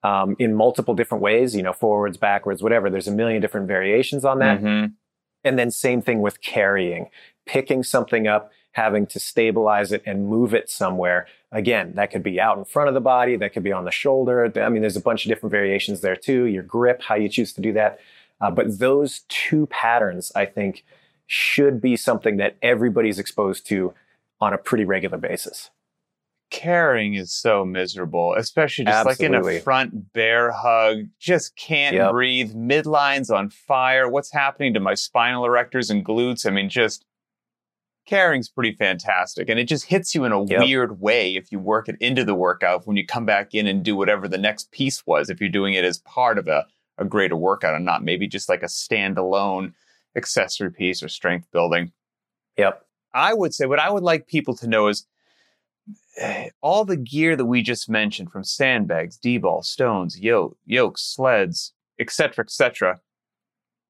um, 0.03 0.35
in 0.39 0.53
multiple 0.53 0.93
different 0.93 1.21
ways, 1.21 1.55
you 1.55 1.63
know, 1.63 1.73
forwards, 1.73 2.17
backwards, 2.17 2.61
whatever. 2.61 2.89
There's 2.89 3.07
a 3.07 3.11
million 3.11 3.41
different 3.41 3.67
variations 3.67 4.23
on 4.25 4.39
that. 4.39 4.61
Mhm. 4.61 4.93
And 5.43 5.59
then, 5.59 5.71
same 5.71 6.01
thing 6.01 6.21
with 6.21 6.41
carrying, 6.41 7.09
picking 7.45 7.83
something 7.83 8.27
up, 8.27 8.51
having 8.71 9.07
to 9.07 9.19
stabilize 9.19 9.91
it 9.91 10.03
and 10.05 10.27
move 10.27 10.53
it 10.53 10.69
somewhere. 10.69 11.27
Again, 11.51 11.93
that 11.95 12.11
could 12.11 12.23
be 12.23 12.39
out 12.39 12.57
in 12.57 12.65
front 12.65 12.89
of 12.89 12.93
the 12.93 13.01
body, 13.01 13.35
that 13.37 13.53
could 13.53 13.63
be 13.63 13.71
on 13.71 13.85
the 13.85 13.91
shoulder. 13.91 14.51
I 14.61 14.69
mean, 14.69 14.81
there's 14.81 14.97
a 14.97 15.01
bunch 15.01 15.25
of 15.25 15.29
different 15.29 15.51
variations 15.51 16.01
there 16.01 16.15
too. 16.15 16.45
Your 16.45 16.63
grip, 16.63 17.01
how 17.01 17.15
you 17.15 17.29
choose 17.29 17.53
to 17.53 17.61
do 17.61 17.73
that. 17.73 17.99
Uh, 18.39 18.51
but 18.51 18.77
those 18.77 19.21
two 19.29 19.65
patterns, 19.67 20.31
I 20.35 20.45
think, 20.45 20.85
should 21.25 21.81
be 21.81 21.95
something 21.95 22.37
that 22.37 22.55
everybody's 22.61 23.19
exposed 23.19 23.65
to 23.67 23.93
on 24.39 24.53
a 24.53 24.57
pretty 24.57 24.85
regular 24.85 25.17
basis. 25.17 25.71
Carrying 26.49 27.15
is 27.15 27.33
so 27.33 27.65
miserable, 27.65 28.33
especially 28.37 28.85
just 28.85 29.05
like 29.05 29.19
in 29.19 29.35
a 29.35 29.59
front 29.59 30.13
bear 30.13 30.51
hug. 30.51 31.05
Just 31.19 31.55
can't 31.55 31.95
Yep. 31.95 32.11
breathe. 32.11 32.53
Midlines 32.53 33.29
on 33.35 33.49
fire. 33.49 34.09
What's 34.09 34.31
happening 34.31 34.73
to 34.73 34.79
my 34.79 34.93
spinal 34.93 35.43
erectors 35.45 35.89
and 35.89 36.05
glutes? 36.05 36.45
I 36.45 36.51
mean, 36.51 36.69
just 36.69 37.05
caring's 38.07 38.47
pretty 38.49 38.71
fantastic. 38.71 39.49
And 39.49 39.59
it 39.59 39.65
just 39.65 39.85
hits 39.85 40.15
you 40.15 40.23
in 40.23 40.31
a 40.31 40.43
Yep. 40.45 40.61
weird 40.61 41.01
way 41.01 41.35
if 41.35 41.51
you 41.51 41.59
work 41.59 41.89
it 41.89 41.97
into 41.99 42.23
the 42.23 42.35
workout 42.35 42.87
when 42.87 42.95
you 42.95 43.05
come 43.05 43.25
back 43.25 43.53
in 43.53 43.67
and 43.67 43.83
do 43.83 43.95
whatever 43.95 44.27
the 44.27 44.37
next 44.37 44.71
piece 44.71 45.05
was, 45.05 45.29
if 45.29 45.41
you're 45.41 45.49
doing 45.49 45.73
it 45.73 45.83
as 45.83 45.99
part 45.99 46.37
of 46.37 46.47
a, 46.47 46.65
a 46.97 47.03
greater 47.03 47.35
workout 47.35 47.75
and 47.75 47.83
not 47.83 48.03
maybe 48.03 48.25
just 48.27 48.47
like 48.47 48.63
a 48.63 48.67
standalone 48.67 49.73
accessory 50.15 50.71
piece 50.71 51.03
or 51.03 51.09
strength 51.09 51.47
building. 51.51 51.91
Yep. 52.57 52.83
I 53.13 53.33
would 53.33 53.53
say 53.53 53.65
what 53.65 53.79
I 53.79 53.89
would 53.89 54.03
like 54.03 54.27
people 54.27 54.55
to 54.55 54.67
know 54.67 54.87
is 54.87 55.05
all 56.61 56.85
the 56.85 56.97
gear 56.97 57.35
that 57.35 57.45
we 57.45 57.61
just 57.61 57.89
mentioned 57.89 58.31
from 58.31 58.43
sandbags, 58.43 59.17
D-ball, 59.17 59.63
stones, 59.63 60.19
yoke, 60.19 60.57
yokes, 60.65 61.03
sleds, 61.03 61.73
etc., 61.99 62.43
etc. 62.43 62.99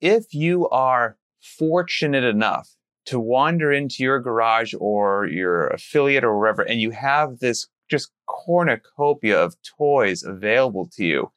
If 0.01 0.33
you 0.33 0.67
are 0.69 1.17
fortunate 1.41 2.23
enough 2.23 2.69
to 3.05 3.19
wander 3.19 3.71
into 3.71 4.03
your 4.03 4.19
garage 4.19 4.73
or 4.79 5.27
your 5.27 5.67
affiliate 5.67 6.23
or 6.23 6.37
wherever, 6.37 6.61
and 6.61 6.81
you 6.81 6.91
have 6.91 7.39
this 7.39 7.67
just 7.89 8.11
cornucopia 8.25 9.39
of 9.41 9.55
toys 9.63 10.23
available 10.23 10.89
to 10.93 11.05
you, 11.05 11.31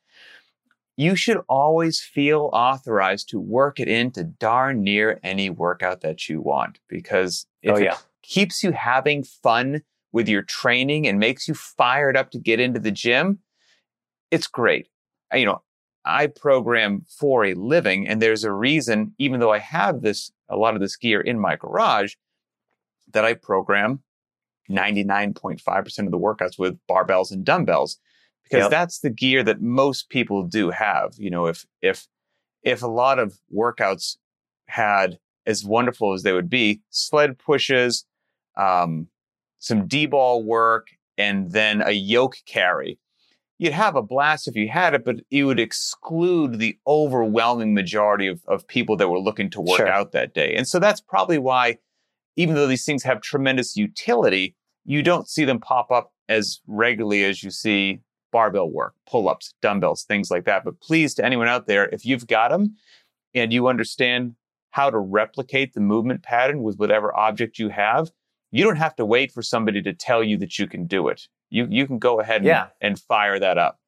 you 0.97 1.17
should 1.17 1.39
always 1.49 2.01
feel 2.01 2.51
authorized 2.53 3.29
to 3.31 3.41
work 3.41 3.81
it 3.81 3.89
into 3.89 4.25
darn 4.25 4.83
near 4.83 5.19
any 5.23 5.49
workout 5.49 6.03
that 6.03 6.29
you 6.29 6.43
want 6.43 6.79
because 6.89 7.47
oh, 7.67 7.71
if 7.71 7.79
Oh, 7.79 7.93
it 7.93 7.99
keeps 8.23 8.63
you 8.63 8.73
having 8.73 9.25
fun 9.25 9.83
with 10.13 10.29
your 10.29 10.43
training 10.43 11.07
and 11.07 11.19
makes 11.19 11.47
you 11.49 11.55
fired 11.55 12.17
up 12.17 12.31
to 12.33 12.39
get 12.39 12.61
into 12.61 12.81
the 12.81 12.91
gym, 12.91 13.39
it's 14.31 14.47
great. 14.47 14.89
I- 15.33 15.37
You 15.37 15.47
know, 15.47 15.63
I 16.05 16.27
program 16.29 17.05
for 17.09 17.45
a 17.45 17.55
living 17.55 18.09
and 18.09 18.21
there's 18.23 18.45
a 18.45 18.53
reason, 18.53 19.15
even 19.19 19.39
though 19.41 19.53
I 19.53 19.59
have 19.59 20.01
this, 20.03 20.33
a 20.49 20.57
lot 20.57 20.75
of 20.75 20.81
this 20.81 20.97
gear 20.97 21.21
in 21.21 21.39
my 21.39 21.57
garage, 21.57 22.15
that 23.13 23.25
I 23.25 23.35
program 23.35 24.03
99.5% 24.69 26.07
of 26.07 26.11
the 26.11 26.19
workouts 26.19 26.59
with 26.59 26.79
barbells 26.89 27.31
and 27.33 27.45
dumbbells 27.45 27.99
because 28.45 28.63
Yep. 28.65 28.71
that's 28.71 29.01
the 29.01 29.11
gear 29.11 29.43
that 29.45 29.61
most 29.61 30.09
people 30.09 30.43
do 30.45 30.71
have. 30.71 31.15
You 31.19 31.31
know, 31.31 31.47
if, 31.47 31.67
if, 31.83 32.07
if 32.63 32.83
a 32.83 32.87
lot 32.89 33.19
of 33.19 33.39
workouts 33.55 34.17
had 34.67 35.19
as 35.47 35.65
wonderful 35.65 36.13
as 36.13 36.23
they 36.23 36.33
would 36.33 36.51
be, 36.51 36.81
sled 36.91 37.39
pushes, 37.39 38.05
um, 38.57 39.09
some 39.61 39.87
D-ball 39.87 40.43
work, 40.43 40.89
and 41.17 41.53
then 41.53 41.83
a 41.83 41.93
yoke 41.93 42.37
carry. 42.47 42.99
You'd 43.59 43.75
have 43.75 43.95
a 43.95 44.03
blast 44.03 44.49
if 44.49 44.57
you 44.57 44.69
had 44.69 44.95
it, 44.95 45.05
but 45.05 45.17
it 45.31 45.45
would 45.45 45.61
exclude 45.61 46.59
the 46.59 46.79
overwhelming 46.87 47.75
majority 47.75 48.27
of, 48.27 48.43
of 48.49 48.67
people 48.67 48.97
that 48.97 49.09
were 49.09 49.21
looking 49.21 49.51
to 49.51 49.61
work 49.61 49.77
Sure. 49.77 49.87
out 49.89 50.13
that 50.13 50.33
day. 50.35 50.55
And 50.55 50.67
so 50.67 50.79
that's 50.79 51.01
probably 51.03 51.37
why, 51.39 51.77
even 52.37 52.55
though 52.55 52.67
these 52.67 52.87
things 52.87 53.03
have 53.03 53.21
tremendous 53.21 53.77
utility, 53.77 54.57
you 54.87 55.03
don't 55.03 55.29
see 55.29 55.45
them 55.45 55.61
pop 55.61 55.91
up 55.91 56.13
as 56.29 56.61
regularly 56.67 57.23
as 57.23 57.43
you 57.43 57.51
see 57.51 58.01
barbell 58.33 58.71
work, 58.71 58.95
pull 59.07 59.29
ups, 59.29 59.53
dumbbells, 59.61 60.05
things 60.05 60.31
like 60.31 60.47
that. 60.47 60.65
But 60.65 60.81
please, 60.81 61.15
to 61.17 61.25
anyone 61.25 61.49
out 61.49 61.67
there, 61.67 61.87
if 61.91 62.07
you've 62.07 62.27
got 62.27 62.51
them 62.51 62.77
and 63.35 63.53
you 63.53 63.67
understand 63.69 64.37
how 64.71 64.89
to 64.89 64.99
replicate 64.99 65.75
the 65.75 65.81
movement 65.81 66.23
pattern 66.23 66.63
with 66.63 66.77
whatever 66.77 67.15
object 67.15 67.59
you 67.59 67.69
have, 67.69 68.11
you 68.51 68.65
don't 68.65 68.77
have 68.77 68.97
to 68.97 69.05
wait 69.07 69.33
for 69.33 69.43
somebody 69.43 69.81
to 69.83 69.93
tell 69.93 70.23
you 70.23 70.37
that 70.39 70.59
you 70.59 70.67
can 70.67 70.87
do 70.87 71.09
it. 71.09 71.29
You 71.51 71.67
you 71.71 71.87
can 71.87 71.99
go 71.99 72.21
ahead 72.21 72.39
and, 72.39 72.47
Yeah. 72.47 72.67
and 72.81 72.99
fire 72.99 73.39
that 73.39 73.59
up. 73.59 73.79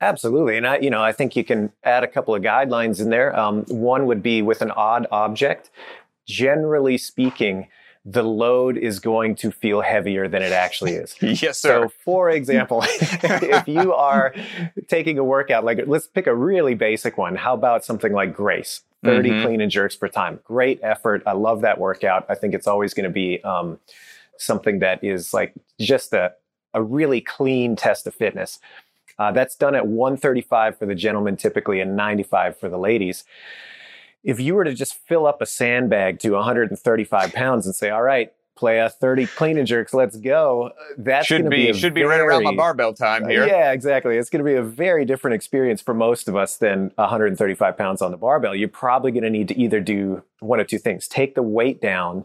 Absolutely, 0.00 0.56
and 0.56 0.66
I, 0.66 0.78
you 0.78 0.90
know, 0.90 1.02
I 1.02 1.12
think 1.12 1.36
you 1.36 1.44
can 1.44 1.72
add 1.84 2.02
a 2.02 2.08
couple 2.08 2.34
of 2.34 2.42
guidelines 2.42 3.00
in 3.00 3.10
there. 3.10 3.38
Um, 3.38 3.62
one 3.68 4.06
would 4.06 4.22
be 4.22 4.42
with 4.42 4.60
an 4.60 4.72
odd 4.72 5.06
object. 5.12 5.70
Generally 6.26 6.98
speaking, 6.98 7.68
the 8.04 8.22
load 8.24 8.76
is 8.76 8.98
going 8.98 9.36
to 9.36 9.52
feel 9.52 9.80
heavier 9.80 10.26
than 10.28 10.42
it 10.42 10.52
actually 10.52 10.92
is. 10.94 11.14
yes, 11.20 11.58
sir. 11.60 11.84
So, 11.84 11.92
for 12.04 12.30
example, 12.30 12.82
if 12.88 13.68
you 13.68 13.92
are 13.94 14.34
taking 14.88 15.18
a 15.18 15.24
workout, 15.24 15.64
like 15.64 15.80
let's 15.86 16.06
pick 16.08 16.26
a 16.26 16.34
really 16.34 16.74
basic 16.74 17.16
one. 17.16 17.36
How 17.36 17.54
about 17.54 17.84
something 17.84 18.12
like 18.12 18.34
Grace? 18.34 18.82
30 19.04 19.30
Mhm. 19.30 19.42
clean 19.44 19.60
and 19.60 19.70
jerks 19.70 19.96
per 19.96 20.08
time. 20.08 20.40
Great 20.44 20.78
effort. 20.82 21.22
I 21.26 21.32
love 21.32 21.60
that 21.62 21.78
workout. 21.78 22.24
I 22.28 22.34
think 22.34 22.54
it's 22.54 22.66
always 22.66 22.94
going 22.94 23.04
to 23.04 23.10
be 23.10 23.42
um, 23.42 23.78
something 24.38 24.78
that 24.80 25.02
is 25.02 25.34
like 25.34 25.52
just 25.80 26.12
a, 26.12 26.32
a 26.74 26.82
really 26.82 27.20
clean 27.20 27.76
test 27.76 28.06
of 28.06 28.14
fitness. 28.14 28.58
Uh, 29.18 29.30
that's 29.32 29.54
done 29.56 29.74
at 29.74 29.86
135 29.86 30.78
for 30.78 30.86
the 30.86 30.94
gentlemen 30.94 31.36
typically 31.36 31.80
and 31.80 31.96
95 31.96 32.56
for 32.58 32.68
the 32.68 32.78
ladies. 32.78 33.24
If 34.24 34.40
you 34.40 34.54
were 34.54 34.64
to 34.64 34.72
just 34.74 34.94
fill 34.94 35.26
up 35.26 35.42
a 35.42 35.46
sandbag 35.46 36.18
to 36.20 36.30
135 36.30 37.32
pounds 37.32 37.66
and 37.66 37.74
say, 37.74 37.90
all 37.90 38.02
right, 38.02 38.32
play 38.54 38.78
a 38.78 38.88
30 38.88 39.26
clean 39.26 39.58
and 39.58 39.66
jerks, 39.66 39.94
let's 39.94 40.16
go, 40.16 40.70
That 40.98 41.24
should 41.24 41.48
be, 41.48 41.72
be, 41.72 41.78
should 41.78 41.94
be 41.94 42.02
right 42.02 42.20
around 42.20 42.44
my 42.44 42.54
barbell 42.54 42.92
time 42.94 43.28
here. 43.28 43.46
yeah, 43.46 43.72
exactly. 43.72 44.16
It's 44.18 44.30
going 44.30 44.44
to 44.44 44.50
be 44.50 44.56
a 44.56 44.62
very 44.62 45.04
different 45.04 45.34
experience 45.34 45.80
for 45.80 45.94
most 45.94 46.28
of 46.28 46.36
us 46.36 46.56
than 46.58 46.92
135 46.96 47.76
pounds 47.78 48.02
on 48.02 48.10
the 48.10 48.16
barbell. 48.16 48.54
You're 48.54 48.68
probably 48.68 49.10
going 49.10 49.24
to 49.24 49.30
need 49.30 49.48
to 49.48 49.58
either 49.58 49.80
do 49.80 50.22
one 50.40 50.60
of 50.60 50.66
two 50.66 50.78
things 50.78 51.08
take 51.08 51.34
the 51.34 51.42
weight 51.42 51.80
down 51.80 52.24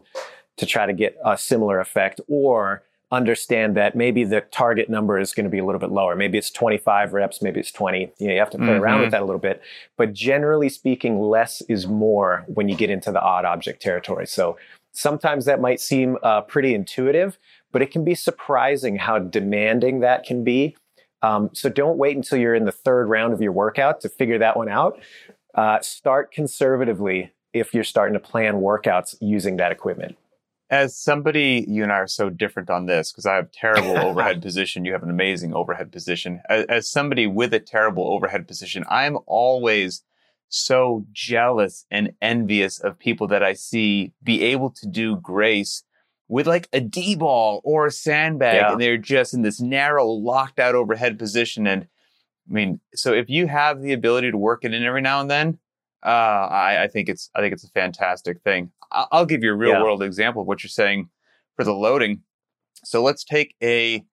to 0.58 0.66
try 0.66 0.86
to 0.86 0.92
get 0.92 1.16
a 1.24 1.38
similar 1.38 1.80
effect, 1.80 2.20
or 2.28 2.82
understand 3.10 3.74
that 3.76 3.94
maybe 3.96 4.22
the 4.24 4.42
target 4.42 4.90
number 4.90 5.18
is 5.18 5.32
going 5.32 5.44
to 5.44 5.50
be 5.50 5.58
a 5.58 5.64
little 5.64 5.78
bit 5.78 5.90
lower. 5.90 6.14
Maybe 6.14 6.36
it's 6.36 6.50
25 6.50 7.14
reps, 7.14 7.40
maybe 7.40 7.58
it's 7.60 7.72
20. 7.72 8.12
You, 8.18 8.26
know, 8.26 8.34
you 8.34 8.38
have 8.38 8.50
to 8.50 8.58
play 8.58 8.74
around 8.74 8.98
Mhm. 8.98 9.02
with 9.04 9.10
that 9.12 9.22
a 9.22 9.24
little 9.24 9.38
bit. 9.40 9.62
But 9.96 10.12
generally 10.12 10.68
speaking, 10.68 11.18
less 11.20 11.62
is 11.70 11.86
more 11.86 12.44
when 12.48 12.68
you 12.68 12.76
get 12.76 12.90
into 12.90 13.10
the 13.10 13.20
odd 13.22 13.46
object 13.46 13.80
territory. 13.80 14.26
So 14.26 14.58
sometimes 14.98 15.44
that 15.44 15.60
might 15.60 15.80
seem 15.80 16.18
uh, 16.22 16.40
pretty 16.40 16.74
intuitive, 16.74 17.38
but 17.70 17.82
it 17.82 17.90
can 17.92 18.04
be 18.04 18.14
surprising 18.14 18.96
how 18.96 19.18
demanding 19.18 20.00
that 20.00 20.24
can 20.24 20.42
be. 20.42 20.76
Um, 21.22 21.50
so 21.52 21.68
don't 21.68 21.98
wait 21.98 22.16
until 22.16 22.38
you're 22.38 22.54
in 22.54 22.64
the 22.64 22.72
third 22.72 23.08
round 23.08 23.32
of 23.32 23.40
your 23.40 23.52
workout 23.52 24.00
to 24.00 24.08
figure 24.08 24.38
that 24.38 24.56
one 24.56 24.68
out. 24.68 24.98
Uh, 25.54 25.80
start 25.80 26.32
conservatively 26.32 27.32
if 27.52 27.74
you're 27.74 27.84
starting 27.84 28.14
to 28.14 28.20
plan 28.20 28.54
workouts 28.54 29.16
using 29.20 29.56
that 29.56 29.72
equipment. 29.72 30.16
As 30.70 30.96
somebody, 30.96 31.64
you 31.66 31.82
and 31.82 31.92
I 31.92 31.96
are 31.96 32.06
so 32.06 32.28
different 32.28 32.68
on 32.68 32.86
this 32.86 33.10
because 33.10 33.24
I 33.24 33.36
have 33.36 33.52
terrible 33.52 33.96
overhead 34.06 34.42
position. 34.42 34.84
You 34.84 34.92
have 34.92 35.02
an 35.02 35.10
amazing 35.10 35.54
overhead 35.54 35.92
position. 35.92 36.42
As, 36.48 36.64
as 36.66 36.90
somebody 36.90 37.26
with 37.26 37.54
a 37.54 37.60
terrible 37.60 38.12
overhead 38.12 38.46
position, 38.46 38.84
I'm 38.88 39.16
always 39.26 40.02
so 40.48 41.04
jealous 41.12 41.84
and 41.90 42.12
envious 42.22 42.78
of 42.80 42.98
people 42.98 43.26
that 43.28 43.42
I 43.42 43.52
see 43.52 44.12
be 44.22 44.42
able 44.42 44.70
to 44.70 44.86
do 44.86 45.16
grace 45.16 45.82
with 46.28 46.46
like 46.46 46.68
a 46.72 46.80
D 46.80 47.16
ball 47.16 47.60
or 47.64 47.86
a 47.86 47.90
sandbag, 47.90 48.54
Yeah. 48.56 48.72
and 48.72 48.80
they're 48.80 48.98
just 48.98 49.32
in 49.34 49.42
this 49.42 49.60
narrow, 49.60 50.06
locked 50.06 50.58
out 50.58 50.74
overhead 50.74 51.18
position. 51.18 51.66
And 51.66 51.82
I 52.48 52.52
mean, 52.52 52.80
so 52.94 53.12
if 53.12 53.28
you 53.30 53.46
have 53.46 53.80
the 53.82 53.92
ability 53.92 54.30
to 54.30 54.36
work 54.38 54.64
it 54.64 54.72
in 54.74 54.82
every 54.82 55.00
now 55.02 55.20
and 55.20 55.30
then, 55.30 55.58
uh, 56.04 56.08
I, 56.50 56.84
I 56.84 56.88
think 56.88 57.08
it's 57.08 57.30
I 57.34 57.40
think 57.40 57.52
it's 57.52 57.64
a 57.64 57.70
fantastic 57.70 58.40
thing. 58.42 58.70
I'll 58.92 59.26
give 59.26 59.42
you 59.42 59.52
a 59.52 59.56
real 59.56 59.72
Yeah. 59.72 59.82
world 59.82 60.02
example 60.02 60.42
of 60.42 60.48
what 60.48 60.62
you're 60.62 60.68
saying 60.70 61.08
for 61.56 61.64
the 61.64 61.74
loading. 61.74 62.22
So 62.84 63.02
let's 63.02 63.24
take 63.24 63.54
a 63.62 64.04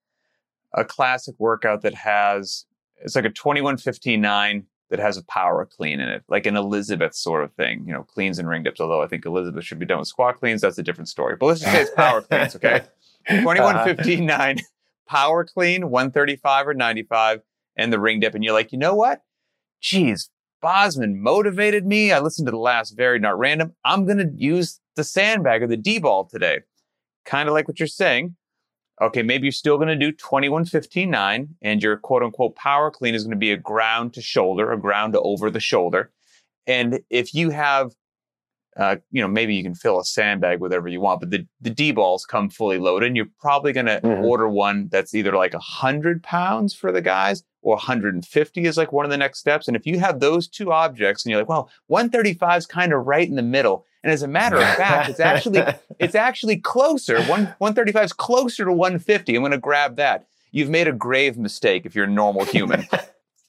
a 0.74 0.84
classic 0.84 1.36
workout 1.38 1.82
that 1.84 1.94
has 1.94 2.66
it's 2.98 3.16
like 3.16 3.24
a 3.26 3.30
2159 3.30 4.66
that 4.90 5.00
has 5.00 5.18
a 5.18 5.24
power 5.26 5.66
clean 5.66 6.00
in 6.00 6.10
it, 6.10 6.24
like 6.28 6.46
an 6.46 6.56
Elizabeth 6.56 7.16
sort 7.16 7.44
of 7.44 7.52
thing, 7.54 7.84
you 7.88 7.94
know, 7.94 8.04
cleans 8.04 8.38
and 8.38 8.48
ring 8.48 8.64
dips. 8.64 8.80
Although 8.80 9.02
I 9.02 9.08
think 9.08 9.26
Elizabeth 9.26 9.66
should 9.66 9.80
be 9.80 9.86
done 9.86 10.00
with 10.00 10.08
squat 10.08 10.40
cleans, 10.40 10.62
that's 10.62 10.78
a 10.78 10.84
different 10.84 11.10
story. 11.10 11.36
But 11.36 11.48
let's 11.48 11.62
just 11.62 11.72
say 11.72 11.82
it's 11.82 11.92
power 11.92 12.22
cleans, 12.22 12.56
okay? 12.56 12.84
2159 13.28 14.30
uh-huh. 14.32 14.64
power 15.08 15.44
clean, 15.44 15.90
135 15.90 16.68
or 16.68 16.74
95, 16.74 17.42
and 17.76 17.92
the 17.92 18.00
ring 18.00 18.20
dip. 18.20 18.36
And 18.36 18.44
you're 18.44 18.54
like, 18.54 18.72
you 18.72 18.78
know 18.78 18.94
what? 18.94 19.22
Geez, 19.82 20.30
Bosman 20.62 21.22
motivated 21.22 21.86
me. 21.86 22.12
I 22.12 22.20
listened 22.20 22.48
to 22.48 22.52
the 22.52 22.58
last 22.58 22.92
very 22.92 23.20
not 23.20 23.38
random. 23.38 23.76
I'm 23.84 24.06
going 24.06 24.18
to 24.18 24.32
use 24.36 24.80
the 24.96 25.04
sandbag 25.04 25.64
or 25.64 25.68
the 25.68 25.78
D 25.78 26.00
ball 26.00 26.26
today. 26.26 26.60
Kind 27.26 27.50
of 27.50 27.54
like 27.54 27.68
what 27.68 27.80
you're 27.80 27.88
saying. 27.88 28.36
Okay, 29.02 29.24
maybe 29.24 29.46
you're 29.46 29.52
still 29.52 29.78
going 29.78 29.90
to 29.90 29.96
do 29.96 30.14
21.59 30.14 31.50
and 31.62 31.84
your 31.84 31.98
quote 31.98 32.24
unquote 32.24 32.56
power 32.56 32.90
clean 32.90 33.14
is 33.14 33.24
going 33.24 33.32
to 33.32 33.38
be 33.38 33.52
a 33.52 33.58
ground 33.58 34.14
to 34.14 34.22
shoulder, 34.22 34.72
a 34.72 34.80
ground 34.80 35.14
to 35.14 35.22
over 35.22 35.50
the 35.50 35.60
shoulder. 35.60 36.12
And 36.66 37.02
if 37.10 37.34
you 37.34 37.50
have, 37.50 37.92
uh, 38.78 38.98
you 39.12 39.22
know, 39.22 39.28
maybe 39.28 39.56
you 39.56 39.64
can 39.64 39.74
fill 39.76 40.00
a 40.00 40.04
sandbag 40.06 40.60
with 40.60 40.72
whatever 40.72 40.88
you 40.88 41.00
want, 41.00 41.20
but 41.22 41.30
the, 41.32 41.46
the 41.62 41.70
D 41.70 41.92
balls 41.92 42.26
come 42.26 42.50
fully 42.50 42.78
loaded 42.78 43.08
and 43.08 43.16
you're 43.16 43.28
probably 43.40 43.72
going 43.74 43.86
to 43.86 44.02
Mhm. 44.02 44.24
order 44.24 44.48
one 44.50 44.90
that's 44.92 45.14
either 45.16 45.32
like 45.32 45.54
100 45.54 46.22
pounds 46.24 46.74
for 46.74 46.92
the 46.92 47.02
guys 47.02 47.44
or 47.62 47.76
150 47.76 48.66
is 48.66 48.78
like 48.78 48.92
one 48.92 49.06
of 49.06 49.12
the 49.12 49.18
next 49.18 49.40
steps. 49.40 49.68
And 49.68 49.76
if 49.78 49.86
you 49.86 50.00
have 50.00 50.20
those 50.20 50.48
two 50.48 50.72
objects 50.74 51.24
and 51.24 51.32
you're 51.32 51.40
like, 51.40 51.50
well, 51.50 51.70
135 51.88 52.58
is 52.60 52.66
kind 52.66 52.92
of 52.94 53.06
right 53.08 53.28
in 53.28 53.36
the 53.36 53.42
middle. 53.42 53.86
And 54.04 54.12
as 54.12 54.22
a 54.22 54.28
matter 54.28 54.58
of 54.58 54.68
fact, 54.76 55.10
it's 55.10 55.20
actually 55.20 55.64
it's 56.00 56.14
actually 56.16 56.58
closer. 56.58 57.22
One 57.24 57.46
135 57.60 58.04
is 58.06 58.14
closer 58.14 58.66
to 58.66 58.72
150. 58.74 59.36
I'm 59.36 59.42
going 59.42 59.52
to 59.52 59.58
grab 59.58 59.96
that. 59.96 60.28
You've 60.52 60.70
made 60.70 60.88
a 60.88 60.94
grave 60.94 61.38
mistake 61.38 61.86
if 61.86 61.96
you're 61.96 62.06
a 62.06 62.10
normal 62.10 62.46
human. 62.46 62.88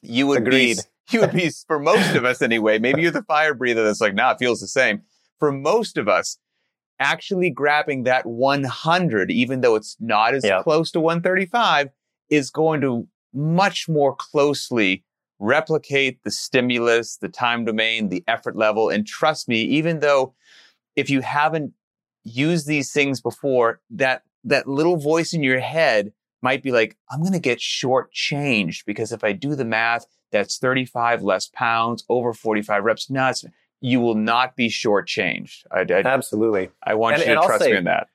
You 0.08 0.28
would 0.28 0.42
Agreed. 0.42 0.76
be 0.76 0.82
you 1.16 1.20
would 1.20 1.32
be 1.32 1.50
for 1.66 1.80
most 1.80 2.14
of 2.14 2.24
us 2.24 2.40
anyway. 2.40 2.78
Maybe 2.78 3.02
you're 3.02 3.10
the 3.10 3.22
fire 3.24 3.54
breather 3.54 3.82
that's 3.82 4.00
like, 4.00 4.14
nah, 4.14 4.32
it 4.32 4.38
feels 4.38 4.60
the 4.60 4.68
same. 4.68 5.02
For 5.38 5.52
most 5.52 5.96
of 5.98 6.08
us, 6.08 6.38
actually 6.98 7.50
grabbing 7.50 8.04
that 8.04 8.26
100, 8.26 9.30
even 9.30 9.60
though 9.60 9.74
it's 9.74 9.96
not 10.00 10.34
as 10.34 10.44
Yep. 10.44 10.62
close 10.62 10.90
to 10.92 11.00
135, 11.00 11.90
is 12.30 12.50
going 12.50 12.80
to 12.80 13.06
much 13.32 13.88
more 13.88 14.14
closely 14.14 15.04
replicate 15.38 16.22
the 16.24 16.30
stimulus, 16.30 17.18
the 17.18 17.28
time 17.28 17.64
domain, 17.64 18.08
the 18.08 18.24
effort 18.26 18.56
level. 18.56 18.88
And 18.88 19.06
trust 19.06 19.48
me, 19.48 19.60
even 19.62 20.00
though 20.00 20.34
if 20.96 21.10
you 21.10 21.20
haven't 21.20 21.74
used 22.24 22.66
these 22.66 22.92
things 22.92 23.20
before, 23.20 23.80
that 23.90 24.22
that 24.44 24.66
little 24.66 24.96
voice 24.96 25.32
in 25.34 25.42
your 25.42 25.60
head 25.60 26.12
might 26.40 26.62
be 26.62 26.70
like, 26.70 26.96
I'm 27.10 27.20
going 27.20 27.32
to 27.32 27.38
get 27.38 27.58
shortchanged 27.58 28.84
because 28.86 29.12
if 29.12 29.24
I 29.24 29.32
do 29.32 29.54
the 29.54 29.64
math, 29.64 30.06
that's 30.30 30.58
35 30.58 31.22
less 31.22 31.48
pounds 31.48 32.04
over 32.08 32.32
45 32.32 32.84
reps. 32.84 33.10
No, 33.10 33.28
it's, 33.28 33.44
you 33.90 34.00
will 34.00 34.16
not 34.16 34.56
be 34.56 34.68
shortchanged. 34.68 35.64
I, 35.70 35.80
I, 35.80 36.02
Absolutely. 36.04 36.70
I 36.82 36.94
want 36.94 37.16
And- 37.16 37.24
you 37.28 37.34
to 37.36 37.40
trust 37.46 37.62
say- 37.64 37.70
me 37.72 37.76
in 37.78 37.84
that. 37.84 38.08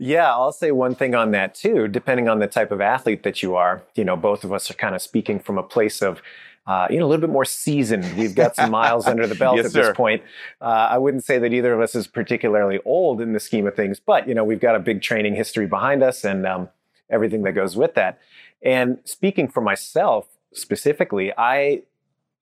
Yeah, 0.00 0.30
I'll 0.30 0.52
say 0.52 0.70
one 0.70 0.94
thing 0.94 1.16
on 1.16 1.32
that 1.32 1.54
too. 1.56 1.88
Depending 1.88 2.28
on 2.28 2.38
the 2.38 2.46
type 2.46 2.70
of 2.70 2.80
athlete 2.80 3.24
that 3.24 3.42
you 3.42 3.56
are, 3.56 3.82
you 3.96 4.04
know, 4.04 4.16
both 4.16 4.44
of 4.44 4.52
us 4.52 4.70
are 4.70 4.74
kind 4.74 4.94
of 4.94 5.02
speaking 5.02 5.40
from 5.40 5.58
a 5.58 5.62
place 5.62 6.00
of, 6.02 6.22
uh, 6.68 6.86
you 6.88 6.98
know, 7.00 7.04
a 7.04 7.08
little 7.08 7.20
bit 7.20 7.30
more 7.32 7.44
seasoned. 7.44 8.04
We've 8.16 8.34
got 8.34 8.54
some 8.54 8.70
miles 8.70 9.08
under 9.08 9.26
the 9.26 9.34
belt 9.34 9.56
Yes, 9.60 9.66
at 9.66 9.72
this 9.72 9.86
sir. 9.88 9.94
point. 9.94 10.22
Uh, 10.60 10.86
I 10.94 10.98
wouldn't 10.98 11.24
say 11.24 11.38
that 11.40 11.52
either 11.52 11.74
of 11.74 11.80
us 11.80 11.96
is 11.96 12.06
particularly 12.06 12.78
old 12.84 13.20
in 13.20 13.32
the 13.32 13.40
scheme 13.40 13.66
of 13.66 13.74
things, 13.74 13.98
but 13.98 14.28
you 14.28 14.34
know, 14.34 14.44
we've 14.44 14.60
got 14.60 14.76
a 14.76 14.78
big 14.78 15.02
training 15.02 15.34
history 15.34 15.66
behind 15.66 16.04
us 16.04 16.24
and 16.24 16.46
um, 16.46 16.68
everything 17.10 17.42
that 17.42 17.52
goes 17.52 17.76
with 17.76 17.94
that. 17.96 18.20
And 18.62 18.98
speaking 19.04 19.48
for 19.48 19.60
myself 19.60 20.26
specifically, 20.54 21.32
I 21.36 21.82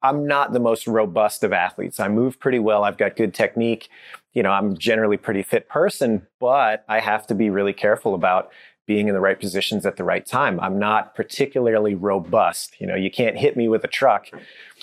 I'm 0.07 0.27
not 0.27 0.53
the 0.53 0.61
most 0.61 0.87
robust 0.87 1.43
of 1.45 1.53
athletes. 1.53 2.01
I 2.01 2.09
move 2.09 2.39
pretty 2.41 2.59
well. 2.59 2.85
I've 2.85 2.97
got 2.99 3.17
good 3.17 3.35
technique. 3.35 3.89
You 4.33 4.43
know, 4.43 4.51
I'm 4.51 4.77
generally 4.77 5.17
pretty 5.17 5.43
fit 5.43 5.69
person, 5.69 6.27
but 6.41 6.85
I 6.89 7.01
have 7.01 7.27
to 7.29 7.35
be 7.35 7.51
really 7.51 7.73
careful 7.73 8.15
about 8.15 8.51
being 8.87 9.09
in 9.09 9.15
the 9.15 9.21
right 9.21 9.41
positions 9.41 9.85
at 9.85 9.97
the 9.97 10.05
right 10.05 10.25
time. 10.25 10.61
I'm 10.61 10.79
not 10.79 11.15
particularly 11.17 11.95
robust. 11.95 12.81
You 12.81 12.87
know, 12.87 12.95
you 12.95 13.11
can't 13.11 13.37
hit 13.37 13.57
me 13.57 13.69
with 13.69 13.83
a 13.83 13.89
truck 13.89 14.29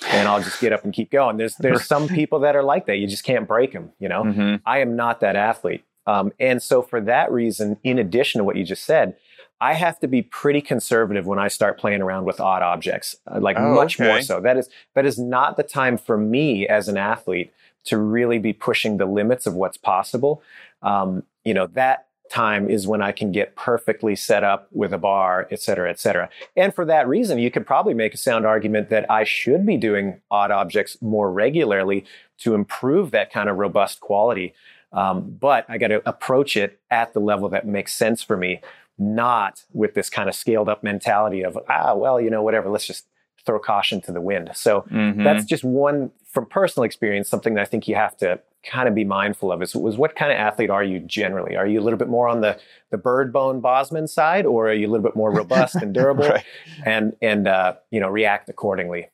and 0.08 0.28
I'll 0.28 0.42
just 0.42 0.60
get 0.60 0.72
up 0.72 0.84
and 0.84 0.92
keep 0.92 1.10
going. 1.10 1.38
There's 1.38 1.56
there's 1.56 1.86
some 1.94 2.06
people 2.08 2.40
that 2.40 2.54
are 2.54 2.62
like 2.62 2.86
that. 2.86 2.96
You 2.96 3.06
just 3.06 3.24
can't 3.24 3.48
break 3.48 3.72
them, 3.72 3.92
you 3.98 4.08
know. 4.08 4.24
Mhm. 4.24 4.60
I 4.66 4.80
am 4.80 4.94
not 4.94 5.20
that 5.20 5.36
athlete. 5.36 5.84
Um, 6.06 6.32
and 6.38 6.62
so, 6.62 6.82
for 6.82 7.00
that 7.00 7.32
reason, 7.32 7.78
in 7.82 7.98
addition 7.98 8.38
to 8.40 8.44
what 8.44 8.56
you 8.56 8.64
just 8.64 8.84
said, 8.84 9.16
I 9.60 9.74
have 9.74 9.98
to 10.00 10.08
be 10.08 10.22
pretty 10.22 10.60
conservative 10.60 11.26
when 11.26 11.38
I 11.38 11.48
start 11.48 11.78
playing 11.78 12.02
around 12.02 12.24
with 12.24 12.40
odd 12.40 12.62
objects, 12.62 13.16
uh, 13.26 13.40
like 13.40 13.56
Oh, 13.58 13.74
much 13.74 13.98
more 13.98 14.20
so. 14.20 14.40
That 14.40 14.56
is 14.56 14.68
that 14.94 15.06
is 15.06 15.18
not 15.18 15.56
the 15.56 15.62
time 15.62 15.96
for 15.96 16.16
me 16.18 16.66
as 16.66 16.88
an 16.88 16.96
athlete 16.96 17.52
to 17.84 17.98
really 17.98 18.38
be 18.38 18.52
pushing 18.52 18.96
the 18.96 19.06
limits 19.06 19.46
of 19.46 19.54
what's 19.54 19.76
possible. 19.76 20.42
Um, 20.82 21.22
you 21.44 21.54
know, 21.54 21.66
that 21.68 22.06
time 22.30 22.68
is 22.70 22.86
when 22.86 23.02
I 23.02 23.12
can 23.12 23.32
get 23.32 23.54
perfectly 23.54 24.16
set 24.16 24.42
up 24.42 24.68
with 24.72 24.92
a 24.92 24.98
bar, 24.98 25.46
et 25.50 25.60
cetera, 25.60 25.90
et 25.90 26.00
cetera. 26.00 26.30
And 26.56 26.74
for 26.74 26.84
that 26.86 27.06
reason, 27.06 27.38
you 27.38 27.50
could 27.50 27.66
probably 27.66 27.94
make 27.94 28.14
a 28.14 28.16
sound 28.16 28.46
argument 28.46 28.88
that 28.88 29.10
I 29.10 29.24
should 29.24 29.66
be 29.66 29.76
doing 29.76 30.20
odd 30.30 30.50
objects 30.50 30.96
more 31.02 31.30
regularly 31.30 32.06
to 32.38 32.54
improve 32.54 33.10
that 33.10 33.30
kind 33.30 33.48
of 33.48 33.56
robust 33.56 34.00
quality. 34.00 34.54
Um, 34.92 35.36
but 35.38 35.66
I 35.68 35.76
got 35.76 35.88
to 35.88 36.08
approach 36.08 36.56
it 36.56 36.80
at 36.90 37.12
the 37.12 37.20
level 37.20 37.48
that 37.50 37.66
makes 37.66 37.92
sense 37.92 38.22
for 38.22 38.36
me, 38.36 38.60
not 38.98 39.64
with 39.72 39.94
this 39.94 40.08
kind 40.10 40.28
of 40.28 40.34
scaled 40.34 40.68
up 40.68 40.82
mentality 40.82 41.42
of, 41.42 41.58
ah, 41.68 41.94
well, 41.94 42.20
you 42.20 42.30
know, 42.30 42.42
whatever, 42.42 42.68
let's 42.68 42.86
just 42.86 43.06
throw 43.44 43.58
caution 43.58 44.00
to 44.00 44.12
the 44.12 44.20
wind. 44.20 44.50
So 44.54 44.82
Mhm. 44.90 45.22
that's 45.24 45.44
just 45.44 45.64
one 45.64 46.10
from 46.26 46.46
personal 46.46 46.84
experience, 46.84 47.28
something 47.28 47.54
that 47.54 47.60
I 47.62 47.64
think 47.66 47.86
you 47.86 47.94
have 47.94 48.16
to 48.18 48.40
kind 48.64 48.88
of 48.88 48.94
be 48.94 49.04
mindful 49.04 49.52
of 49.52 49.60
is, 49.62 49.74
was 49.74 49.98
what 49.98 50.16
kind 50.16 50.32
of 50.32 50.38
athlete 50.38 50.70
are 50.70 50.82
you 50.82 50.98
generally? 51.00 51.54
Are 51.54 51.66
you 51.66 51.78
a 51.78 51.82
little 51.82 51.98
bit 51.98 52.08
more 52.08 52.28
on 52.28 52.40
the, 52.40 52.58
the 52.90 52.96
bird 52.96 53.32
bone 53.32 53.60
Bosman 53.60 54.08
side, 54.08 54.46
or 54.46 54.68
are 54.68 54.72
you 54.72 54.88
a 54.88 54.90
little 54.90 55.04
bit 55.04 55.14
more 55.14 55.30
robust 55.30 55.76
and 55.76 55.92
durable 55.94 56.28
Right. 56.28 56.44
and, 56.86 57.14
and, 57.20 57.46
uh, 57.46 57.74
you 57.90 58.00
know, 58.00 58.08
react 58.08 58.48
accordingly? 58.48 59.10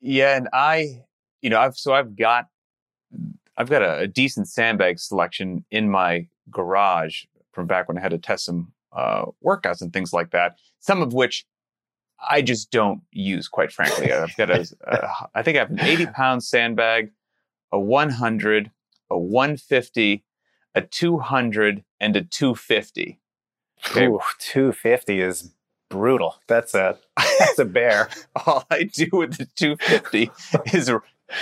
Yeah, 0.00 0.36
and 0.36 0.48
I, 0.52 1.02
you 1.42 1.50
know, 1.50 1.58
I've 1.60 1.76
so 1.76 1.92
I've 1.94 2.14
got 2.16 2.46
I've 3.56 3.68
got 3.68 3.82
a, 3.82 3.98
a 3.98 4.06
decent 4.06 4.48
sandbag 4.48 4.98
selection 4.98 5.64
in 5.70 5.90
my 5.90 6.26
garage 6.50 7.24
from 7.52 7.66
back 7.66 7.86
when 7.88 7.98
I 7.98 8.00
had 8.00 8.12
to 8.12 8.18
test 8.18 8.44
some 8.46 8.72
uh, 8.94 9.26
workouts 9.44 9.80
and 9.80 9.92
things 9.92 10.12
like 10.12 10.30
that. 10.30 10.56
Some 10.80 11.02
of 11.02 11.12
which 11.12 11.46
I 12.28 12.42
just 12.42 12.70
don't 12.70 13.02
use, 13.10 13.48
quite 13.48 13.72
frankly. 13.72 14.12
I've 14.12 14.36
got 14.36 14.50
a, 14.50 14.60
a 14.86 15.28
I 15.34 15.42
think 15.42 15.56
I 15.56 15.60
have 15.60 15.70
an 15.70 15.80
80 15.80 16.06
pound 16.06 16.44
sandbag, 16.44 17.10
a 17.70 17.80
100, 17.80 18.70
a 19.10 19.18
150, 19.18 20.24
a 20.74 20.80
200, 20.82 21.84
and 22.00 22.16
a 22.16 22.22
250. 22.22 23.18
Okay. 23.90 24.06
Ooh, 24.06 24.20
250 24.38 25.20
is 25.20 25.52
brutal. 25.90 26.36
That's 26.46 26.74
a, 26.74 26.98
that's 27.38 27.58
a 27.58 27.64
bear. 27.64 28.08
all 28.46 28.64
I 28.70 28.84
do 28.84 29.08
with 29.12 29.38
the 29.38 29.46
250 29.56 30.30
is 30.76 30.90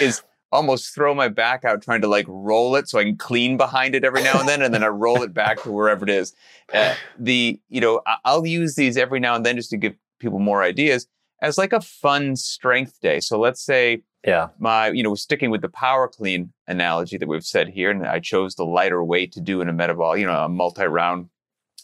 is 0.00 0.22
almost 0.52 0.94
throw 0.94 1.14
my 1.14 1.28
back 1.28 1.64
out 1.64 1.82
trying 1.82 2.00
to 2.00 2.08
like 2.08 2.26
roll 2.28 2.76
it 2.76 2.88
so 2.88 2.98
I 2.98 3.04
can 3.04 3.16
clean 3.16 3.56
behind 3.56 3.94
it 3.94 4.04
every 4.04 4.22
now 4.22 4.38
and 4.40 4.48
then, 4.48 4.62
and 4.62 4.72
then 4.74 4.82
I 4.82 4.88
roll 4.88 5.22
it 5.22 5.32
back 5.32 5.62
to 5.62 5.70
wherever 5.70 6.04
it 6.04 6.10
is. 6.10 6.34
Uh, 6.72 6.94
the 7.18 7.60
you 7.68 7.80
know 7.80 8.00
I'll 8.24 8.46
use 8.46 8.74
these 8.74 8.96
every 8.96 9.20
now 9.20 9.34
and 9.34 9.44
then 9.44 9.56
just 9.56 9.70
to 9.70 9.76
give 9.76 9.94
people 10.18 10.38
more 10.38 10.62
ideas 10.62 11.06
as 11.42 11.56
like 11.58 11.72
a 11.72 11.80
fun 11.80 12.36
strength 12.36 13.00
day. 13.00 13.20
So 13.20 13.38
let's 13.38 13.64
say 13.64 14.02
Yeah. 14.26 14.48
my 14.58 14.88
you 14.88 15.02
know 15.02 15.14
sticking 15.14 15.50
with 15.50 15.62
the 15.62 15.68
power 15.68 16.08
clean 16.08 16.52
analogy 16.66 17.16
that 17.16 17.28
we've 17.28 17.44
said 17.44 17.68
here, 17.68 17.90
and 17.90 18.06
I 18.06 18.20
chose 18.20 18.54
the 18.54 18.64
lighter 18.66 19.02
weight 19.04 19.32
to 19.32 19.40
do 19.40 19.60
in 19.60 19.68
a 19.68 19.72
metabolic 19.72 20.20
you 20.20 20.26
know 20.26 20.44
a 20.44 20.48
multi-round 20.48 21.28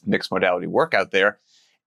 mixed 0.05 0.31
modality 0.31 0.67
workout 0.67 1.11
there 1.11 1.39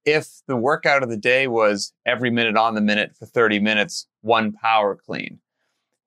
if 0.05 0.41
the 0.47 0.55
workout 0.55 1.03
of 1.03 1.09
the 1.09 1.17
day 1.17 1.47
was 1.47 1.93
every 2.05 2.29
minute 2.31 2.55
on 2.57 2.73
the 2.73 2.81
minute 2.81 3.15
for 3.17 3.25
30 3.25 3.59
minutes, 3.59 4.07
one 4.21 4.51
power 4.53 4.95
clean, 4.95 5.39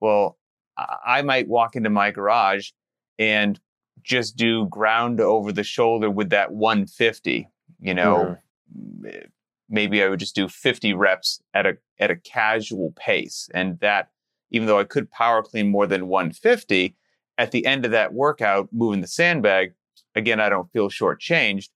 well, 0.01 0.37
I 0.77 1.21
might 1.21 1.47
walk 1.47 1.75
into 1.75 1.89
my 1.89 2.11
garage 2.11 2.71
and 3.19 3.59
just 4.01 4.35
do 4.35 4.67
ground 4.67 5.21
over 5.21 5.51
the 5.51 5.63
shoulder 5.63 6.09
with 6.09 6.29
that 6.31 6.51
150. 6.51 7.49
You 7.79 7.93
know, 7.93 8.37
mm-hmm. 8.75 9.05
m- 9.05 9.11
eh, 9.13 9.25
maybe 9.69 10.03
I 10.03 10.09
would 10.09 10.19
just 10.19 10.35
do 10.35 10.47
50 10.47 10.93
reps 10.93 11.41
at 11.53 11.65
a 11.65 11.77
at 11.99 12.11
a 12.11 12.15
casual 12.15 12.93
pace, 12.95 13.49
and 13.53 13.79
that 13.79 14.09
even 14.51 14.67
though 14.67 14.79
I 14.79 14.83
could 14.83 15.09
power 15.11 15.41
clean 15.41 15.69
more 15.69 15.87
than 15.87 16.07
150, 16.07 16.95
at 17.37 17.51
the 17.51 17.65
end 17.65 17.85
of 17.85 17.91
that 17.91 18.13
workout, 18.13 18.69
moving 18.71 19.01
the 19.01 19.07
sandbag, 19.07 19.73
again, 20.15 20.39
I 20.39 20.49
don't 20.49 20.71
feel 20.71 20.89
shortchanged. 20.89 21.69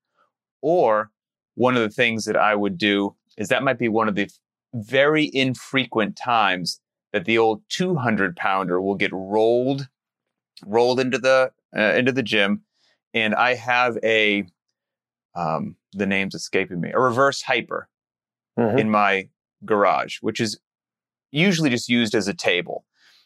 Or 0.62 1.12
one 1.56 1.76
of 1.76 1.82
the 1.82 1.90
things 1.90 2.26
that 2.26 2.38
I 2.38 2.56
would 2.56 2.78
do 2.78 3.16
is 3.38 3.50
that 3.50 3.64
might 3.64 3.80
be 3.80 3.90
one 3.90 4.08
of 4.08 4.16
the 4.16 4.30
very 4.74 5.30
infrequent 5.34 6.16
times 6.16 6.80
that 7.14 7.26
the 7.26 7.38
old 7.38 7.62
200 7.70 8.36
pounder 8.36 8.82
will 8.82 8.96
get 8.96 9.12
rolled, 9.14 9.88
rolled 10.66 11.00
into 11.00 11.18
the 11.18 11.52
uh, 11.76 11.94
into 11.94 12.12
the 12.12 12.24
gym, 12.24 12.64
and 13.14 13.36
I 13.36 13.56
have 13.56 13.98
a 14.04 14.46
um, 15.36 15.76
the 15.94 16.06
name's 16.08 16.36
escaping 16.36 16.82
me 16.82 16.92
a 16.92 17.00
reverse 17.00 17.42
hyper 17.44 17.90
Mhm. 18.58 18.80
in 18.80 18.90
my 18.90 19.30
garage, 19.66 20.18
which 20.22 20.40
is 20.40 20.60
usually 21.32 21.70
just 21.70 21.90
used 21.90 22.16
as 22.16 22.28
a 22.28 22.34
table 22.34 22.86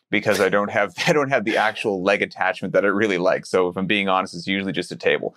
because 0.09 0.39
I 0.41 0.49
don't 0.49 0.71
have 0.71 0.93
I 1.07 1.13
don't 1.13 1.29
have 1.29 1.45
the 1.45 1.57
actual 1.57 2.03
leg 2.03 2.21
attachment 2.21 2.73
that 2.73 2.85
I 2.85 2.89
really 2.89 3.17
like. 3.17 3.45
So 3.45 3.67
if 3.69 3.77
I'm 3.77 3.87
being 3.87 4.09
honest, 4.09 4.35
it's 4.35 4.47
usually 4.47 4.73
just 4.73 4.91
a 4.91 4.97
table. 4.97 5.35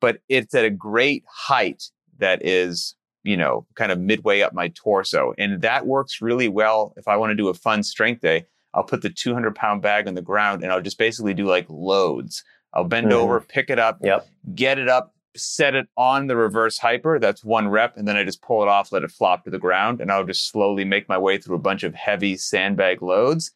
But 0.00 0.20
it's 0.28 0.54
at 0.54 0.64
a 0.64 0.70
great 0.70 1.24
height 1.28 1.84
that 2.18 2.44
is, 2.44 2.96
you 3.24 3.36
know, 3.36 3.66
kind 3.74 3.92
of 3.92 3.98
midway 4.00 4.40
up 4.42 4.52
my 4.52 4.68
torso. 4.68 5.34
And 5.38 5.60
that 5.62 5.86
works 5.86 6.20
really 6.20 6.48
well 6.48 6.92
if 6.96 7.06
I 7.08 7.16
want 7.16 7.30
to 7.30 7.34
do 7.34 7.48
a 7.48 7.54
fun 7.54 7.82
strength 7.82 8.20
day. 8.20 8.46
I'll 8.74 8.82
put 8.84 9.02
the 9.02 9.10
200 9.10 9.54
pound 9.54 9.82
bag 9.82 10.08
on 10.08 10.14
the 10.14 10.22
ground 10.22 10.62
and 10.62 10.72
I'll 10.72 10.80
just 10.80 10.98
basically 10.98 11.34
do 11.34 11.44
like 11.46 11.66
loads. 11.68 12.42
I'll 12.74 12.84
bend 12.84 13.08
Mhm. 13.08 13.16
over, 13.16 13.40
pick 13.40 13.68
it 13.70 13.78
up, 13.78 13.98
Yep. 14.02 14.26
get 14.54 14.78
it 14.78 14.88
up, 14.88 15.14
set 15.36 15.74
it 15.74 15.86
on 15.96 16.26
the 16.26 16.36
reverse 16.36 16.78
hyper. 16.78 17.18
That's 17.18 17.44
one 17.44 17.68
rep. 17.68 17.96
And 17.96 18.08
then 18.08 18.16
I 18.16 18.24
just 18.24 18.40
pull 18.42 18.62
it 18.62 18.68
off, 18.68 18.90
let 18.92 19.02
it 19.04 19.10
flop 19.10 19.44
to 19.44 19.50
the 19.50 19.58
ground. 19.58 20.00
And 20.00 20.10
I'll 20.10 20.24
just 20.24 20.48
slowly 20.50 20.84
make 20.84 21.08
my 21.08 21.18
way 21.18 21.36
through 21.38 21.56
a 21.56 21.60
bunch 21.60 21.82
of 21.82 21.94
heavy 21.94 22.36
sandbag 22.36 23.02
loads. 23.02 23.52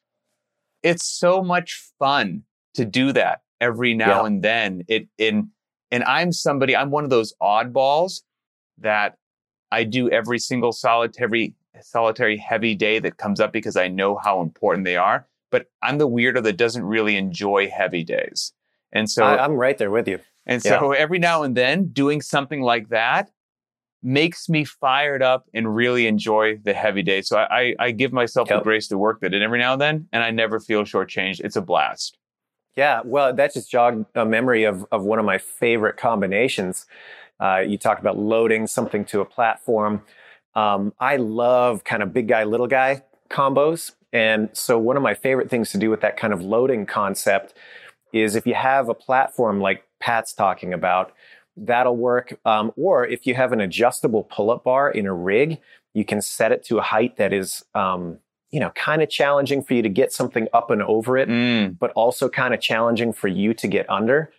It's 0.83 1.05
so 1.07 1.43
much 1.43 1.91
fun 1.99 2.43
to 2.75 2.85
do 2.85 3.11
that 3.13 3.41
every 3.61 3.95
now 3.95 4.21
Yeah. 4.21 4.27
and 4.27 4.43
then. 4.43 4.83
It 4.87 5.09
in 5.19 5.51
and 5.91 6.05
I'm 6.05 6.31
somebody, 6.33 6.77
I'm 6.77 6.91
one 6.91 7.05
of 7.05 7.11
those 7.11 7.33
oddballs 7.41 8.23
that 8.79 9.17
I 9.73 9.85
do 9.85 10.11
every 10.11 10.39
single 10.39 10.73
solitary 10.73 11.55
solitary 11.83 12.37
heavy 12.37 12.75
day 12.75 12.99
that 12.99 13.19
comes 13.19 13.41
up 13.41 13.53
because 13.53 13.77
I 13.77 13.89
know 13.89 14.17
how 14.17 14.41
important 14.41 14.85
they 14.85 14.97
are. 14.97 15.27
But 15.51 15.67
I'm 15.83 15.99
the 15.99 16.09
weirdo 16.09 16.43
that 16.43 16.57
doesn't 16.57 16.85
really 16.85 17.17
enjoy 17.17 17.69
heavy 17.69 18.03
days. 18.03 18.53
And 18.93 19.11
so 19.11 19.25
I, 19.25 19.45
I'm 19.45 19.53
right 19.53 19.77
there 19.77 19.91
with 19.91 20.09
you. 20.09 20.19
and 20.47 20.63
so 20.63 20.93
every 20.97 21.19
now 21.19 21.43
and 21.43 21.57
then 21.57 21.89
doing 21.89 22.21
something 22.21 22.63
like 22.63 22.89
that 22.89 23.31
makes 24.03 24.49
me 24.49 24.65
fired 24.65 25.23
up 25.23 25.49
and 25.53 25.75
really 25.75 26.07
enjoy 26.07 26.57
the 26.59 26.73
heavy 26.73 27.03
day. 27.03 27.23
So 27.23 27.39
I, 27.39 27.61
I, 27.61 27.75
I 27.79 27.91
give 27.91 28.13
myself 28.13 28.49
the 28.49 28.61
grace 28.61 28.89
to 28.89 28.99
work 28.99 29.21
that 29.21 29.35
in 29.35 29.43
every 29.43 29.59
now 29.59 29.73
and 29.73 29.81
then, 29.81 30.09
and 30.13 30.23
I 30.23 30.31
never 30.31 30.61
feel 30.61 30.85
shortchanged. 30.85 31.41
It's 31.41 31.57
a 31.57 31.63
blast. 31.63 32.17
Yeah, 32.77 33.01
well, 33.05 33.35
that 33.35 33.55
just 33.55 33.71
jogged 33.71 34.05
a 34.15 34.27
memory 34.27 34.65
of, 34.65 34.85
of 34.93 35.03
one 35.03 35.19
of 35.19 35.25
my 35.25 35.39
favorite 35.39 35.97
combinations. 35.97 36.87
Uh, 37.41 37.59
you 37.59 37.79
talked 37.79 38.01
about 38.01 38.19
loading 38.19 38.67
something 38.67 39.05
to 39.07 39.21
a 39.21 39.25
platform. 39.25 40.03
Um, 40.55 40.93
I 40.99 41.17
love 41.17 41.85
kind 41.85 42.03
of 42.03 42.13
big 42.13 42.29
guy, 42.29 42.45
little 42.45 42.67
guy 42.67 43.03
combos. 43.31 43.93
And 44.13 44.49
so, 44.53 44.79
one 44.79 44.97
of 44.97 45.03
my 45.03 45.15
favorite 45.15 45.51
things 45.51 45.71
to 45.73 45.79
do 45.79 45.91
with 45.91 46.01
that 46.01 46.17
kind 46.17 46.33
of 46.33 46.43
loading 46.43 46.87
concept 46.87 47.55
is 48.13 48.35
if 48.35 48.47
you 48.47 48.55
have 48.55 48.89
a 48.89 48.95
platform 48.95 49.61
like 49.61 49.85
Pat's 50.01 50.33
talking 50.33 50.73
about, 50.73 51.13
that'll 51.57 51.97
work. 51.97 52.39
Um, 52.45 52.73
or 52.77 53.07
if 53.07 53.27
you 53.27 53.35
have 53.35 53.53
an 53.53 53.61
adjustable 53.61 54.25
pull 54.25 54.51
up 54.51 54.65
bar 54.65 54.91
in 54.91 55.07
a 55.07 55.13
rig, 55.13 55.59
you 55.93 56.05
can 56.05 56.23
set 56.23 56.53
it 56.53 56.65
to 56.65 56.79
a 56.79 56.83
height 56.83 57.17
that 57.17 57.33
is 57.33 57.65
um, 57.75 58.19
you 58.51 58.61
know, 58.61 58.71
kind 58.71 59.03
of 59.03 59.11
challenging 59.11 59.63
for 59.63 59.75
you 59.75 59.83
to 59.83 59.89
get 59.89 60.13
something 60.13 60.47
up 60.53 60.71
and 60.71 60.83
over 60.83 61.17
it, 61.19 61.29
mm. 61.29 61.77
but 61.79 61.91
also 61.93 62.29
kind 62.29 62.55
of 62.55 62.61
challenging 62.61 63.13
for 63.13 63.29
you 63.29 63.53
to 63.55 63.67
get 63.67 63.89
under. 63.91 64.33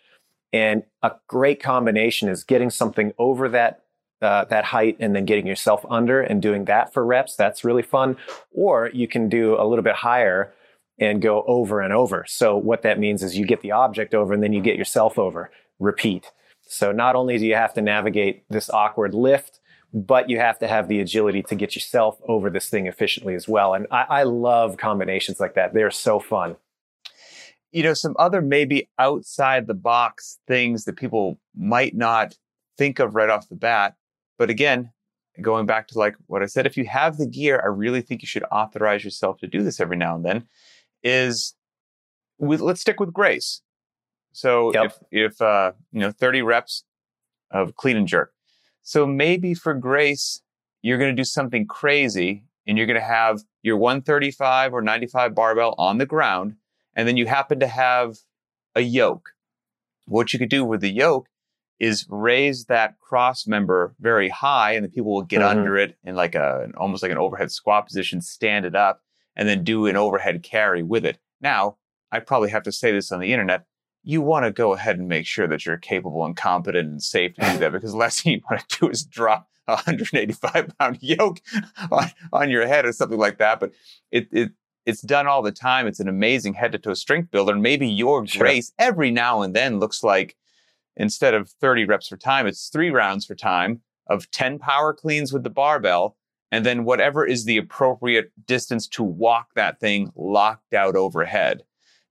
And 0.53 0.83
a 1.03 1.12
great 1.27 1.62
combination 1.62 2.29
is 2.29 2.43
getting 2.43 2.69
something 2.69 3.13
over 3.17 3.49
that 3.49 3.83
uh, 4.21 4.45
that 4.45 4.65
height 4.65 4.97
and 4.99 5.15
then 5.15 5.25
getting 5.25 5.45
yourself 5.45 5.86
under 5.89 6.21
and 6.21 6.41
doing 6.41 6.65
that 6.65 6.91
for 6.91 7.05
reps. 7.05 7.36
That's 7.36 7.63
really 7.63 7.83
fun. 7.83 8.17
Or 8.51 8.89
you 8.91 9.07
can 9.07 9.29
do 9.29 9.55
a 9.60 9.65
little 9.67 9.83
bit 9.83 9.95
higher 9.95 10.53
and 10.99 11.21
go 11.21 11.43
over 11.47 11.81
and 11.81 11.93
over. 11.93 12.25
So 12.27 12.57
what 12.57 12.81
that 12.81 12.97
means 12.97 13.21
is 13.21 13.38
you 13.38 13.45
get 13.45 13.62
the 13.62 13.73
object 13.73 14.15
over 14.15 14.33
and 14.33 14.41
then 14.41 14.53
you 14.53 14.62
get 14.62 14.75
yourself 14.75 15.19
over. 15.19 15.51
Repeat. 15.79 16.31
So 16.67 16.91
not 16.91 17.15
only 17.15 17.38
do 17.38 17.45
you 17.45 17.55
have 17.55 17.73
to 17.75 17.81
navigate 17.81 18.43
this 18.49 18.69
awkward 18.69 19.13
lift, 19.13 19.60
but 19.93 20.29
you 20.29 20.39
have 20.39 20.60
to 20.60 20.67
have 20.67 20.88
the 20.88 20.99
agility 20.99 21.43
to 21.43 21.55
get 21.55 21.75
yourself 21.75 22.19
over 22.27 22.49
this 22.49 22.69
thing 22.69 22.88
efficiently 22.88 23.36
as 23.36 23.47
well. 23.47 23.73
And 23.73 23.88
I, 23.91 24.05
I 24.10 24.23
love 24.23 24.77
combinations 24.77 25.39
like 25.39 25.53
that. 25.55 25.73
They're 25.73 25.91
so 25.91 26.19
fun. 26.19 26.57
You 27.71 27.84
know, 27.84 27.93
some 27.93 28.15
other 28.17 28.41
maybe 28.41 28.89
outside 28.97 29.67
the 29.67 29.73
box 29.73 30.39
things 30.47 30.86
that 30.86 30.95
people 30.95 31.39
might 31.56 31.95
not 31.95 32.38
think 32.77 32.99
of 32.99 33.15
right 33.15 33.30
off 33.30 33.49
the 33.49 33.56
bat. 33.56 33.95
But 34.38 34.49
again, 34.49 34.91
going 35.41 35.65
back 35.65 35.88
to 35.89 35.99
like 35.99 36.15
what 36.27 36.41
I 36.41 36.45
said, 36.45 36.65
if 36.65 36.77
you 36.77 36.86
have 36.86 37.17
the 37.17 37.27
gear, 37.27 37.62
I 37.63 37.67
really 37.67 38.01
think 38.01 38.21
you 38.21 38.27
should 38.27 38.45
authorize 38.51 39.03
yourself 39.03 39.39
to 39.39 39.47
do 39.47 39.63
this 39.63 39.80
every 39.80 39.97
now 39.97 40.15
and 40.15 40.25
then. 40.25 40.47
Is 41.03 41.56
with, 42.39 42.62
let's 42.62 42.82
stick 42.82 42.99
with 42.99 43.13
grace. 43.13 43.62
So 44.32 44.73
yep. 44.73 44.86
if 45.12 45.34
if 45.34 45.41
uh, 45.41 45.71
you 45.91 45.99
know 45.99 46.12
30 46.12 46.41
reps 46.41 46.84
of 47.51 47.75
clean 47.75 47.97
and 47.97 48.08
jerk, 48.08 48.34
so 48.84 49.06
maybe 49.06 49.53
for 49.53 49.73
grace, 49.73 50.41
you're 50.82 50.97
going 50.97 51.15
to 51.15 51.19
do 51.19 51.25
something 51.25 51.65
crazy 51.65 52.43
and 52.65 52.77
you're 52.77 52.88
going 52.88 52.99
to 52.99 53.06
have 53.06 53.41
your 53.63 53.77
135 53.77 54.73
or 54.73 54.82
95 54.82 55.34
barbell 55.34 55.75
on 55.77 55.97
the 55.97 56.06
ground. 56.06 56.56
And 56.97 57.07
then 57.07 57.15
you 57.15 57.25
happen 57.25 57.62
to 57.62 57.67
have 57.67 58.17
a 58.75 58.81
yoke. 58.81 59.29
What 60.05 60.33
you 60.33 60.39
could 60.39 60.49
do 60.49 60.65
with 60.65 60.81
the 60.81 60.89
yoke 60.89 61.29
is 61.79 62.05
raise 62.10 62.65
that 62.65 62.99
cross 62.99 63.47
member 63.47 63.95
very 63.99 64.27
high 64.27 64.73
and 64.73 64.83
the 64.83 64.89
people 64.89 65.13
will 65.13 65.21
get 65.21 65.39
mm-hmm. 65.39 65.60
under 65.60 65.77
it 65.77 65.95
in 66.03 66.15
like 66.15 66.36
a 66.36 66.69
almost 66.75 67.03
like 67.03 67.12
an 67.12 67.17
overhead 67.17 67.51
squat 67.51 67.88
position, 67.88 68.19
stand 68.19 68.65
it 68.65 68.75
up, 68.75 69.01
and 69.36 69.47
then 69.47 69.63
do 69.63 69.86
an 69.86 69.95
overhead 69.95 70.43
carry 70.43 70.83
with 70.83 71.05
it. 71.05 71.19
Now, 71.39 71.77
I 72.12 72.19
probably 72.19 72.49
have 72.49 72.63
to 72.63 72.71
say 72.73 72.91
this 72.91 73.12
on 73.13 73.21
the 73.21 73.31
internet 73.31 73.65
you 74.07 74.21
want 74.21 74.45
to 74.45 74.51
go 74.51 74.71
ahead 74.71 74.97
and 74.97 75.10
make 75.10 75.25
sure 75.25 75.47
that 75.47 75.65
you're 75.65 75.75
capable 75.75 76.23
and 76.23 76.38
competent 76.38 76.88
and 76.88 77.03
safe 77.03 77.33
to 77.33 77.41
do 77.41 77.57
that 77.57 77.73
because 77.73 77.91
the 77.91 77.97
last 77.97 78.23
thing 78.23 78.36
you 78.36 78.41
want 78.49 78.67
to 78.69 78.79
do 78.79 78.89
is 78.89 79.03
drop 79.03 79.49
a 79.67 79.73
185 79.73 80.71
pound 80.79 80.97
yoke 81.01 81.41
on, 81.91 82.10
on 82.31 82.49
your 82.49 82.65
head 82.65 82.86
or 82.86 82.93
something 82.93 83.19
like 83.19 83.38
that. 83.39 83.60
But 83.60 83.73
it, 84.10 84.29
it 84.31 84.51
it's 84.88 85.02
done 85.02 85.28
all 85.28 85.41
the 85.41 85.52
time. 85.52 85.86
It's 85.86 86.00
an 86.00 86.08
amazing 86.08 86.54
head 86.54 86.71
to 86.71 86.78
toe 86.78 86.93
strength 86.93 87.30
builder. 87.30 87.52
And 87.52 87.62
maybe 87.62 87.88
your 87.88 88.26
sure. 88.26 88.39
grace 88.39 88.71
every 88.80 89.12
now 89.12 89.41
and 89.41 89.54
then 89.54 89.80
looks 89.80 90.02
like 90.02 90.38
instead 90.95 91.34
of 91.34 91.50
30 91.50 91.84
reps 91.86 92.08
for 92.08 92.15
time, 92.15 92.47
it's 92.47 92.69
three 92.69 92.89
rounds 92.89 93.26
for 93.26 93.36
time 93.36 93.82
of 94.08 94.32
10 94.32 94.60
power 94.60 94.93
cleans 94.93 95.34
with 95.34 95.43
the 95.43 95.50
barbell. 95.50 96.15
And 96.54 96.65
then 96.65 96.86
whatever 96.86 97.26
is 97.26 97.43
the 97.43 97.58
appropriate 97.58 98.32
distance 98.45 98.88
to 98.89 99.04
walk 99.04 99.50
that 99.56 99.82
thing 99.82 100.10
locked 100.15 100.73
out 100.73 100.95
overhead. 100.95 101.63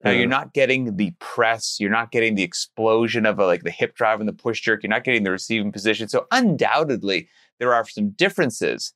Now 0.04 0.10
you're 0.10 0.26
mm. 0.26 0.30
not 0.30 0.52
getting 0.52 0.96
the 0.96 1.14
press, 1.18 1.78
you're 1.80 1.90
not 1.90 2.12
getting 2.12 2.34
the 2.34 2.42
explosion 2.42 3.24
of 3.24 3.38
a, 3.38 3.46
like 3.46 3.62
the 3.62 3.70
hip 3.70 3.96
drive 3.96 4.20
and 4.20 4.28
the 4.28 4.34
push 4.34 4.60
jerk, 4.60 4.82
you're 4.82 4.90
not 4.90 5.04
getting 5.04 5.22
the 5.22 5.30
receiving 5.30 5.72
position. 5.72 6.08
So 6.08 6.26
undoubtedly 6.30 7.30
there 7.58 7.72
are 7.72 7.88
some 7.88 8.10
differences, 8.10 8.92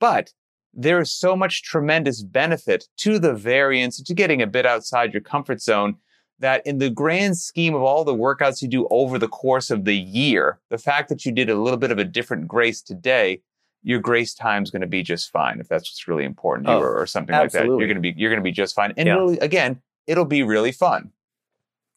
but 0.00 0.32
there 0.76 1.00
is 1.00 1.10
so 1.10 1.36
much 1.36 1.62
tremendous 1.62 2.22
benefit 2.22 2.88
to 2.98 3.18
the 3.18 3.34
variance, 3.34 4.02
to 4.02 4.14
getting 4.14 4.42
a 4.42 4.46
bit 4.46 4.66
outside 4.66 5.12
your 5.12 5.22
comfort 5.22 5.60
zone 5.60 5.96
that 6.40 6.66
in 6.66 6.78
the 6.78 6.90
grand 6.90 7.38
scheme 7.38 7.74
of 7.74 7.82
all 7.82 8.04
the 8.04 8.14
workouts 8.14 8.60
you 8.60 8.68
do 8.68 8.86
over 8.90 9.18
the 9.18 9.28
course 9.28 9.70
of 9.70 9.84
the 9.84 9.96
year, 9.96 10.58
the 10.68 10.78
fact 10.78 11.08
that 11.08 11.24
you 11.24 11.32
did 11.32 11.48
a 11.48 11.54
little 11.54 11.78
bit 11.78 11.90
of 11.90 11.98
a 11.98 12.04
different 12.04 12.48
grace 12.48 12.82
today, 12.82 13.40
your 13.82 14.00
grace 14.00 14.34
time 14.34 14.62
is 14.62 14.70
going 14.70 14.82
to 14.82 14.88
be 14.88 15.02
just 15.02 15.30
fine 15.30 15.60
if 15.60 15.68
that's 15.68 15.88
what's 15.88 16.08
really 16.08 16.24
important 16.24 16.66
to 16.66 16.72
oh, 16.72 16.78
you 16.78 16.84
or, 16.84 17.00
or 17.02 17.06
something 17.06 17.34
absolutely. 17.34 17.70
like 17.70 17.76
that. 17.76 17.80
You're 17.80 17.88
going 17.88 18.02
to 18.02 18.12
be 18.12 18.20
you're 18.20 18.30
going 18.30 18.40
to 18.40 18.44
be 18.44 18.52
just 18.52 18.74
fine. 18.74 18.92
And 18.96 19.06
yeah. 19.06 19.14
really, 19.14 19.38
again, 19.38 19.80
it'll 20.06 20.24
be 20.24 20.42
really 20.42 20.72
fun. 20.72 21.12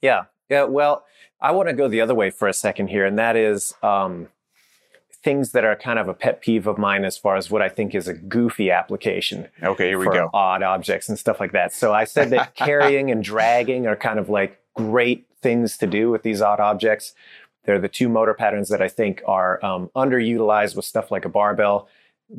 Yeah. 0.02 0.26
Yeah. 0.50 0.64
Well, 0.64 1.04
I 1.42 1.52
want 1.52 1.70
to 1.70 1.74
go 1.74 1.88
the 1.88 2.02
other 2.02 2.16
way 2.16 2.30
for 2.30 2.48
a 2.48 2.54
second 2.54 2.88
here, 2.88 3.06
and 3.06 3.18
that 3.20 3.36
is 3.36 3.74
um, 3.82 4.28
things 5.28 5.52
that 5.52 5.66
are 5.66 5.76
kind 5.76 6.00
of 6.00 6.08
a 6.08 6.14
pet 6.14 6.40
peeve 6.40 6.68
of 6.68 6.78
mine 6.78 7.04
as 7.04 7.18
far 7.18 7.36
as 7.36 7.52
what 7.52 7.62
I 7.62 7.68
think 7.68 7.94
is 7.94 8.08
a 8.08 8.14
goofy 8.14 8.72
application. 8.72 9.50
Okay, 9.62 9.90
here 9.90 10.00
we 10.00 10.06
go. 10.06 10.30
Odd 10.34 10.64
objects 10.64 11.10
and 11.10 11.20
stuff 11.20 11.42
like 11.42 11.52
that. 11.52 11.74
So 11.74 11.94
I 11.94 12.06
said 12.06 12.30
that 12.30 12.56
carrying 12.56 13.12
and 13.12 13.22
dragging 13.22 13.88
are 13.88 13.98
kind 13.98 14.20
of 14.20 14.30
like 14.30 14.62
great 14.74 15.28
things 15.42 15.76
to 15.80 15.88
do 15.88 16.10
with 16.10 16.24
these 16.24 16.42
odd 16.42 16.62
objects. 16.62 17.14
They're 17.66 17.78
the 17.78 17.90
two 17.90 18.08
motor 18.08 18.34
patterns 18.34 18.70
that 18.70 18.82
I 18.82 18.88
think 18.88 19.22
are 19.28 19.64
um, 19.66 19.90
underutilized 19.98 20.78
with 20.78 20.86
stuff 20.86 21.12
like 21.12 21.26
a 21.26 21.30
barbell. 21.30 21.90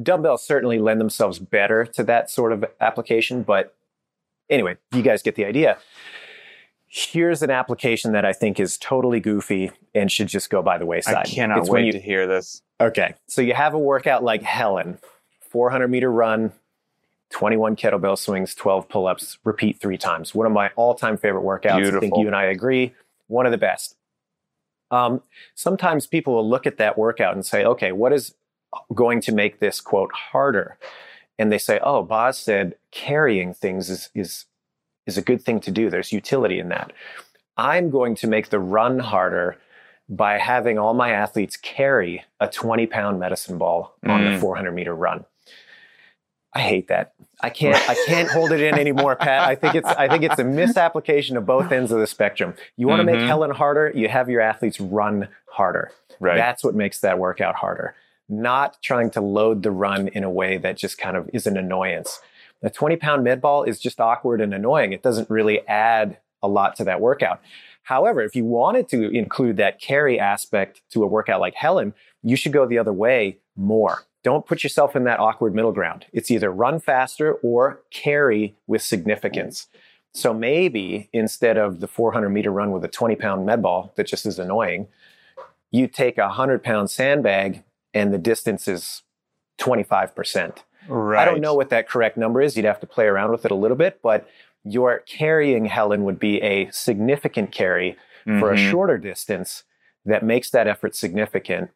Dumbbells 0.03 0.43
certainly 0.43 0.79
lend 0.79 0.99
themselves 0.99 1.39
better 1.39 1.85
to 1.85 2.03
that 2.05 2.31
sort 2.31 2.53
of 2.55 2.65
application, 2.81 3.43
but 3.43 3.75
Anyway, 4.51 4.77
you 4.95 5.03
guys 5.03 5.23
get 5.23 5.35
the 5.35 5.45
idea. 5.45 5.79
Here's 6.89 7.43
an 7.43 7.51
application 7.51 8.13
that 8.13 8.25
I 8.25 8.33
think 8.33 8.59
is 8.59 8.79
totally 8.79 9.21
goofy 9.21 9.71
and 9.95 10.11
should 10.11 10.29
just 10.29 10.49
go 10.49 10.63
by 10.63 10.79
the 10.79 10.87
wayside. 10.87 11.17
I 11.17 11.25
cannot 11.25 11.59
it's 11.59 11.69
wait 11.69 11.87
you, 11.87 11.93
to 11.93 12.01
hear 12.01 12.27
this. 12.27 12.63
Okay. 12.81 13.15
So 13.27 13.43
you 13.43 13.55
have 13.55 13.75
a 13.75 13.79
workout 13.79 14.25
like 14.25 14.43
Helen 14.43 14.99
400 15.51 15.89
meter 15.89 16.11
run, 16.11 16.53
21 17.31 17.77
kettlebell 17.77 18.17
swings, 18.17 18.55
12 18.55 18.89
pull 18.89 19.07
ups, 19.07 19.39
repeat 19.45 19.81
three 19.81 19.99
times. 19.99 20.35
One 20.35 20.47
of 20.47 20.53
my 20.53 20.71
all 20.77 20.95
time 20.95 21.19
favorite 21.19 21.43
workouts. 21.43 21.77
Beautiful. 21.77 21.99
I 21.99 22.01
think 22.01 22.17
you 22.17 22.27
and 22.27 22.37
I 22.37 22.45
agree. 22.45 22.95
One 23.27 23.45
of 23.45 23.53
the 23.53 23.59
best. 23.59 23.97
Um, 24.91 25.23
sometimes 25.55 26.07
people 26.07 26.35
will 26.35 26.49
look 26.49 26.67
at 26.67 26.79
that 26.79 26.97
workout 26.97 27.35
and 27.35 27.45
say, 27.45 27.65
okay, 27.65 27.93
what 27.93 28.13
is 28.15 28.35
going 28.95 29.21
to 29.23 29.33
make 29.33 29.61
this 29.61 29.83
quote 29.83 30.13
harder? 30.13 30.79
and 31.39 31.53
they 31.53 31.59
say, 31.59 31.79
"Oh, 31.83 32.03
Boz 32.03 32.37
said 32.37 32.75
carrying 32.91 33.55
things 33.55 33.89
is 33.89 34.11
is 34.15 34.47
is 35.09 35.19
a 35.19 35.23
good 35.23 35.43
thing 35.43 35.59
to 35.61 35.73
do. 35.73 35.91
There's 35.91 36.13
utility 36.13 36.61
in 36.61 36.69
that." 36.69 36.93
I'm 37.57 37.91
going 37.91 38.15
to 38.17 38.29
make 38.29 38.51
the 38.51 38.61
run 38.61 39.01
harder 39.01 39.57
by 40.09 40.39
having 40.39 40.79
all 40.79 40.95
my 40.95 41.11
athletes 41.11 41.57
carry 41.57 42.25
a 42.39 42.47
20 42.47 42.87
pound 42.87 43.19
medicine 43.19 43.59
ball 43.59 43.97
on 44.05 44.21
mm. 44.21 44.35
the 44.35 44.41
400 44.41 44.71
meter 44.71 44.95
run. 44.95 45.25
I 46.55 46.61
hate 46.61 46.87
that. 46.89 47.15
I 47.41 47.51
can't. 47.51 47.77
I 47.89 47.97
can't 48.07 48.31
hold 48.31 48.53
it 48.53 48.61
in 48.61 48.79
anymore, 48.79 49.17
Pat. 49.17 49.49
I 49.49 49.55
think 49.57 49.75
it's. 49.75 49.89
I 49.89 50.09
think 50.09 50.23
it's 50.23 50.39
a 50.39 50.45
misapplication 50.45 51.37
of 51.37 51.47
both 51.47 51.73
ends 51.73 51.91
of 51.91 51.99
the 51.99 52.07
spectrum. 52.07 52.55
You 52.77 52.87
want 52.87 53.01
to 53.01 53.07
mm-hmm. 53.07 53.21
make 53.21 53.27
Helen 53.27 53.51
harder. 53.51 53.93
You 53.95 54.09
have 54.09 54.31
your 54.31 54.41
athletes 54.41 54.81
run 54.81 55.29
harder. 55.47 55.91
Right. 56.21 56.37
That's 56.37 56.63
what 56.63 56.75
makes 56.75 57.01
that 57.01 57.19
workout 57.19 57.57
harder 57.57 57.95
not 58.29 58.81
trying 58.83 59.11
to 59.11 59.21
load 59.21 59.63
the 59.63 59.71
run 59.71 60.09
in 60.09 60.23
a 60.23 60.31
way 60.31 60.59
that 60.59 60.77
just 60.77 60.99
kind 60.99 61.17
of 61.17 61.29
is 61.33 61.47
an 61.47 61.57
annoyance. 61.57 62.21
The 62.63 62.71
20 62.71 62.97
pound 62.97 63.25
med 63.25 63.41
ball 63.41 63.63
is 63.63 63.81
just 63.81 64.01
awkward 64.01 64.41
and 64.41 64.53
annoying. 64.53 64.93
It 64.93 65.03
doesn't 65.03 65.31
really 65.31 65.67
add 65.69 66.19
a 66.43 66.49
lot 66.49 66.77
to 66.77 66.85
that 66.85 67.01
workout. 67.01 67.41
However, 67.83 68.21
if 68.23 68.37
you 68.37 68.45
wanted 68.45 68.89
to 68.91 69.09
include 69.11 69.57
that 69.57 69.81
carry 69.81 70.21
aspect 70.21 70.83
to 70.91 71.03
a 71.03 71.07
workout 71.07 71.41
like 71.41 71.55
Helen, 71.55 71.95
you 72.23 72.37
should 72.37 72.53
go 72.53 72.67
the 72.67 72.79
other 72.79 72.93
way 72.93 73.39
more. 73.57 74.05
Don't 74.25 74.47
put 74.47 74.63
yourself 74.63 74.95
in 74.95 75.05
that 75.05 75.21
awkward 75.21 75.55
middle 75.55 75.73
ground. 75.73 76.07
It's 76.13 76.31
either 76.31 76.51
run 76.51 76.81
faster 76.81 77.35
or 77.35 77.81
carry 77.91 78.55
with 78.67 78.83
significance. 78.83 79.69
So 80.13 80.35
maybe 80.35 81.09
instead 81.13 81.57
of 81.57 81.81
the 81.81 81.87
400 81.87 82.29
meter 82.29 82.51
run 82.51 82.73
with 82.73 82.85
a 82.85 82.89
20 82.89 83.17
pound 83.17 83.47
med 83.47 83.63
ball 83.63 83.93
that 83.97 84.07
just 84.07 84.27
is 84.27 84.39
annoying, 84.39 84.89
you 85.71 85.87
take 85.87 86.19
a 86.19 86.27
100 86.27 86.63
pound 86.63 86.91
sandbag 86.91 87.63
and 87.95 88.13
the 88.13 88.19
distance 88.19 88.69
is 88.69 89.03
25%. 89.61 90.59
Right. 90.89 91.21
I 91.21 91.25
don't 91.25 91.41
know 91.41 91.55
what 91.55 91.71
that 91.71 91.89
correct 91.89 92.17
number 92.17 92.41
is. 92.41 92.57
You'd 92.57 92.65
have 92.65 92.81
to 92.81 92.87
play 92.87 93.05
around 93.05 93.31
with 93.31 93.45
it 93.45 93.51
a 93.51 93.55
little 93.55 93.77
bit, 93.77 94.01
but 94.03 94.29
your 94.65 95.01
carrying 95.01 95.67
Helen 95.67 96.05
would 96.05 96.19
be 96.19 96.41
a 96.43 96.71
significant 96.71 97.53
carry 97.53 97.97
mm-hmm. 98.27 98.41
for 98.41 98.53
a 98.53 98.57
mm-hmm. 98.57 98.71
shorter 98.71 98.99
distance 98.99 99.65
that 100.05 100.23
makes 100.23 100.51
that 100.51 100.67
effort 100.67 100.97
significant, 100.97 101.71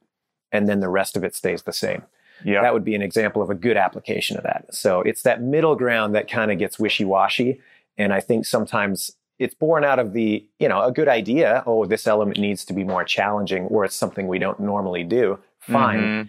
and 0.50 0.68
then 0.68 0.80
the 0.80 0.88
rest 0.88 1.16
of 1.16 1.24
it 1.24 1.34
stays 1.34 1.62
the 1.62 1.72
same. 1.72 2.02
Yeah. 2.44 2.62
That 2.62 2.74
would 2.74 2.84
be 2.84 2.94
an 2.94 3.02
example 3.02 3.42
of 3.42 3.50
a 3.50 3.54
good 3.54 3.76
application 3.76 4.36
of 4.36 4.42
that. 4.44 4.74
So 4.74 5.02
it's 5.02 5.22
that 5.22 5.42
middle 5.42 5.76
ground 5.76 6.14
that 6.14 6.28
kind 6.28 6.50
of 6.50 6.58
gets 6.58 6.78
wishy 6.78 7.04
washy. 7.04 7.60
And 7.96 8.12
I 8.12 8.20
think 8.20 8.46
sometimes 8.46 9.12
it's 9.38 9.54
born 9.54 9.84
out 9.84 9.98
of 9.98 10.12
the, 10.12 10.44
you 10.58 10.68
know, 10.68 10.82
a 10.82 10.92
good 10.92 11.08
idea. 11.08 11.62
Oh, 11.66 11.84
this 11.84 12.06
element 12.06 12.38
needs 12.38 12.64
to 12.64 12.72
be 12.72 12.84
more 12.84 13.04
challenging 13.04 13.64
or 13.64 13.84
it's 13.84 13.94
something 13.94 14.26
we 14.26 14.38
don't 14.38 14.60
normally 14.60 15.04
do. 15.04 15.38
Fine. 15.60 16.00
Mm-hmm. 16.00 16.28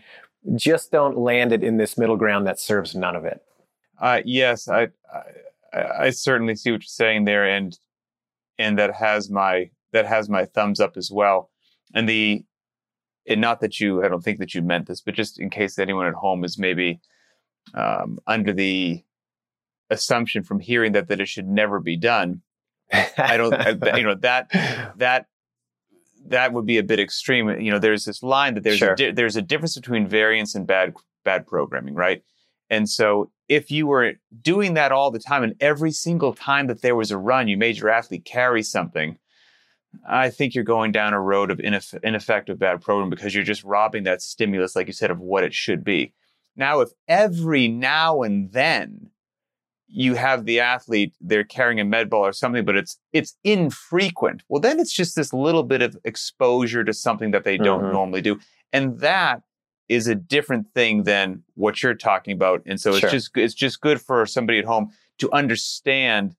Just 0.56 0.92
don't 0.92 1.18
land 1.18 1.52
it 1.52 1.64
in 1.64 1.78
this 1.78 1.98
middle 1.98 2.18
ground 2.18 2.46
that 2.48 2.60
serves 2.60 2.96
none 2.96 3.16
of 3.16 3.26
it. 3.26 3.42
Uh, 4.00 4.22
yes, 4.26 4.68
I, 4.68 4.90
I, 5.74 5.84
I 6.00 6.10
certainly 6.10 6.56
see 6.56 6.72
what 6.72 6.82
you're 6.82 6.88
saying 6.88 7.26
there, 7.26 7.46
and 7.48 7.78
and 8.58 8.78
that 8.78 8.94
has 8.96 9.30
my 9.30 9.70
that 9.94 10.06
has 10.06 10.30
my 10.30 10.46
thumbs 10.46 10.80
up 10.80 10.98
as 10.98 11.10
well. 11.12 11.50
And 11.94 12.10
the 12.10 12.44
and 13.28 13.40
not 13.40 13.62
that 13.62 13.80
you, 13.80 14.04
I 14.04 14.10
don't 14.10 14.24
think 14.24 14.40
that 14.40 14.54
you 14.54 14.62
meant 14.62 14.88
this, 14.88 15.02
but 15.02 15.14
just 15.14 15.40
in 15.40 15.50
case 15.50 15.80
anyone 15.80 16.08
at 16.08 16.14
home 16.14 16.44
is 16.44 16.58
maybe 16.58 17.00
um, 17.74 18.20
under 18.28 18.52
the 18.52 19.02
assumption 19.90 20.44
from 20.44 20.60
hearing 20.60 20.92
that 20.94 21.08
that 21.08 21.22
it 21.22 21.28
should 21.28 21.48
never 21.48 21.80
be 21.80 21.96
done. 21.96 22.42
I 22.92 23.38
don't, 23.38 23.54
I, 23.54 23.70
you 23.98 24.04
know, 24.04 24.16
that 24.16 24.50
that 24.98 25.28
that 26.28 26.54
would 26.54 26.66
be 26.66 26.78
a 26.78 26.84
bit 26.84 27.00
extreme. 27.00 27.50
You 27.60 27.72
know, 27.72 27.80
there's 27.80 28.06
this 28.06 28.24
line 28.24 28.54
that 28.56 28.64
there's 28.64 28.78
sure. 28.78 28.94
a 28.94 28.96
di- 28.96 29.12
there's 29.12 29.36
a 29.36 29.42
difference 29.42 29.76
between 29.76 30.08
variance 30.08 30.56
and 30.56 30.66
bad 30.66 30.94
bad 31.24 31.48
programming, 31.48 31.96
right? 31.96 32.24
And 32.70 32.90
so 32.90 33.30
if 33.50 33.70
you 33.70 33.88
were 33.88 34.14
doing 34.42 34.74
that 34.74 34.92
all 34.92 35.12
the 35.12 35.20
time 35.20 35.44
and 35.44 35.56
every 35.60 35.92
single 35.92 36.34
time 36.34 36.68
that 36.68 36.82
there 36.82 36.96
was 36.96 37.12
a 37.12 37.18
run, 37.18 37.48
you 37.48 37.58
made 37.58 37.78
your 37.78 37.90
athlete 37.90 38.26
carry 38.26 38.64
something, 38.64 39.18
I 40.08 40.30
think 40.30 40.56
you're 40.56 40.64
going 40.64 40.92
down 40.92 41.14
a 41.14 41.22
road 41.22 41.52
of 41.52 41.60
ineff- 41.60 42.00
ineffective 42.04 42.58
bad 42.58 42.82
program 42.82 43.10
because 43.10 43.36
you're 43.36 43.44
just 43.44 43.64
robbing 43.64 44.04
that 44.04 44.22
stimulus, 44.22 44.76
like 44.76 44.88
you 44.88 44.94
said, 44.94 45.12
of 45.12 45.20
what 45.20 45.44
it 45.44 45.54
should 45.54 45.84
be. 45.84 46.14
Now, 46.56 46.82
if 46.82 46.90
every 47.08 47.68
now 47.68 48.22
and 48.22 48.52
then 48.52 49.10
you 49.88 50.16
have 50.16 50.46
the 50.46 50.60
athlete, 50.60 51.14
they're 51.22 51.44
carrying 51.44 51.80
a 51.80 51.86
med 51.86 52.10
ball 52.10 52.26
or 52.26 52.34
something, 52.34 52.66
but 52.66 52.76
it's 52.76 52.98
it's 53.12 53.36
infrequent. 53.44 54.44
Well, 54.50 54.60
then 54.60 54.80
it's 54.80 54.94
just 54.94 55.16
this 55.16 55.34
little 55.34 55.64
bit 55.64 55.82
of 55.82 55.98
exposure 56.04 56.84
to 56.84 56.94
something 56.94 57.32
that 57.32 57.44
they 57.44 57.58
don't 57.58 57.84
mm-hmm. 57.84 57.94
normally 57.94 58.22
do. 58.22 58.40
And 58.72 59.00
that 59.00 59.42
is 59.90 60.08
a 60.08 60.16
different 60.16 60.68
thing 60.74 61.04
than 61.04 61.44
what 61.56 61.84
you're 61.84 61.94
talking 61.94 62.34
about. 62.34 62.64
And 62.66 62.80
so 62.80 62.94
it's 62.94 63.12
just 63.12 63.32
it's 63.36 63.54
just 63.54 63.82
good 63.82 64.02
for 64.02 64.26
somebody 64.26 64.60
at 64.60 64.66
home 64.66 64.92
to 65.20 65.32
understand 65.32 66.36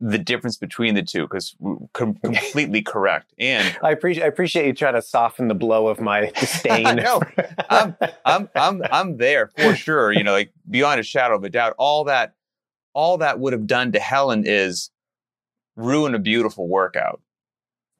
the 0.00 0.18
difference 0.18 0.56
between 0.56 0.94
the 0.94 1.02
two 1.02 1.22
because 1.22 1.56
com- 1.92 2.14
completely 2.24 2.82
correct. 2.82 3.32
And 3.38 3.76
I 3.82 3.90
appreciate 3.90 4.24
I 4.24 4.26
appreciate 4.26 4.66
you 4.66 4.72
trying 4.74 4.94
to 4.94 5.02
soften 5.02 5.48
the 5.48 5.54
blow 5.54 5.88
of 5.88 6.00
my 6.00 6.30
disdain. 6.38 6.96
no, 6.96 7.22
I'm 7.70 7.96
I'm 8.24 8.48
I'm 8.54 8.82
I'm 8.90 9.16
there 9.16 9.50
for 9.56 9.74
sure. 9.74 10.12
You 10.12 10.22
know, 10.22 10.32
like 10.32 10.52
beyond 10.68 11.00
a 11.00 11.02
shadow 11.02 11.36
of 11.36 11.44
a 11.44 11.50
doubt, 11.50 11.74
all 11.78 12.04
that 12.04 12.34
all 12.94 13.18
that 13.18 13.38
would 13.38 13.52
have 13.52 13.66
done 13.66 13.92
to 13.92 14.00
Helen 14.00 14.44
is 14.46 14.90
ruin 15.76 16.14
a 16.14 16.18
beautiful 16.18 16.68
workout. 16.68 17.20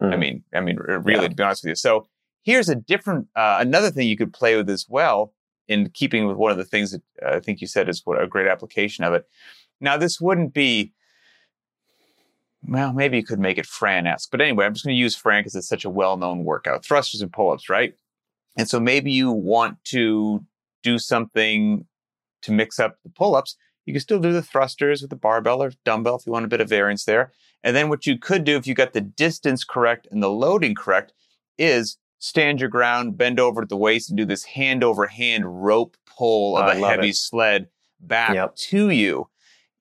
Mm. 0.02 0.12
I 0.12 0.16
mean, 0.16 0.44
I 0.54 0.60
mean, 0.60 0.76
really, 0.76 1.22
yeah. 1.22 1.28
to 1.28 1.34
be 1.34 1.42
honest 1.42 1.64
with 1.64 1.70
you. 1.70 1.74
So 1.76 2.06
here's 2.42 2.68
a 2.68 2.74
different 2.74 3.28
uh, 3.36 3.58
another 3.60 3.90
thing 3.90 4.08
you 4.08 4.16
could 4.16 4.32
play 4.32 4.56
with 4.56 4.70
as 4.70 4.86
well 4.88 5.34
in 5.68 5.90
keeping 5.90 6.26
with 6.26 6.36
one 6.36 6.52
of 6.52 6.58
the 6.58 6.64
things 6.64 6.92
that 6.92 7.02
uh, 7.24 7.36
I 7.36 7.40
think 7.40 7.60
you 7.60 7.66
said 7.66 7.88
is 7.88 8.02
what 8.04 8.22
a 8.22 8.26
great 8.26 8.46
application 8.46 9.04
of 9.04 9.14
it. 9.14 9.26
Now, 9.80 9.96
this 9.96 10.20
wouldn't 10.20 10.54
be 10.54 10.92
well, 12.66 12.92
maybe 12.92 13.18
you 13.18 13.24
could 13.24 13.38
make 13.38 13.58
it 13.58 13.66
Fran-esque. 13.66 14.30
But 14.30 14.40
anyway, 14.40 14.64
I'm 14.64 14.72
just 14.72 14.84
going 14.84 14.96
to 14.96 15.00
use 15.00 15.14
Fran 15.14 15.40
because 15.40 15.54
it's 15.54 15.68
such 15.68 15.84
a 15.84 15.90
well-known 15.90 16.44
workout. 16.44 16.82
Thrusters 16.84 17.20
and 17.20 17.32
pull-ups, 17.32 17.68
right? 17.68 17.94
And 18.56 18.68
so 18.68 18.80
maybe 18.80 19.12
you 19.12 19.30
want 19.30 19.82
to 19.86 20.44
do 20.82 20.98
something 20.98 21.86
to 22.42 22.52
mix 22.52 22.78
up 22.78 22.96
the 23.02 23.10
pull-ups. 23.10 23.56
You 23.86 23.92
can 23.92 24.00
still 24.00 24.18
do 24.18 24.32
the 24.32 24.42
thrusters 24.42 25.02
with 25.02 25.10
the 25.10 25.16
barbell 25.16 25.62
or 25.62 25.72
dumbbell 25.84 26.16
if 26.16 26.26
you 26.26 26.32
want 26.32 26.44
a 26.44 26.48
bit 26.48 26.60
of 26.60 26.68
variance 26.68 27.04
there. 27.04 27.32
And 27.62 27.74
then 27.74 27.88
what 27.88 28.06
you 28.06 28.18
could 28.18 28.44
do 28.44 28.56
if 28.56 28.66
you 28.66 28.74
got 28.74 28.92
the 28.92 29.00
distance 29.00 29.64
correct 29.64 30.08
and 30.10 30.22
the 30.22 30.30
loading 30.30 30.74
correct 30.74 31.12
is 31.58 31.96
stand 32.18 32.60
your 32.60 32.68
ground, 32.68 33.16
bend 33.16 33.38
over 33.38 33.62
at 33.62 33.68
the 33.68 33.76
waist 33.76 34.08
and 34.08 34.16
do 34.16 34.24
this 34.24 34.44
hand 34.44 34.82
over 34.82 35.06
hand 35.06 35.64
rope 35.64 35.96
pull 36.06 36.56
of 36.56 36.68
a 36.68 36.74
heavy 36.74 37.10
it. 37.10 37.16
sled 37.16 37.68
back 38.00 38.34
yep. 38.34 38.54
to 38.56 38.90
you. 38.90 39.28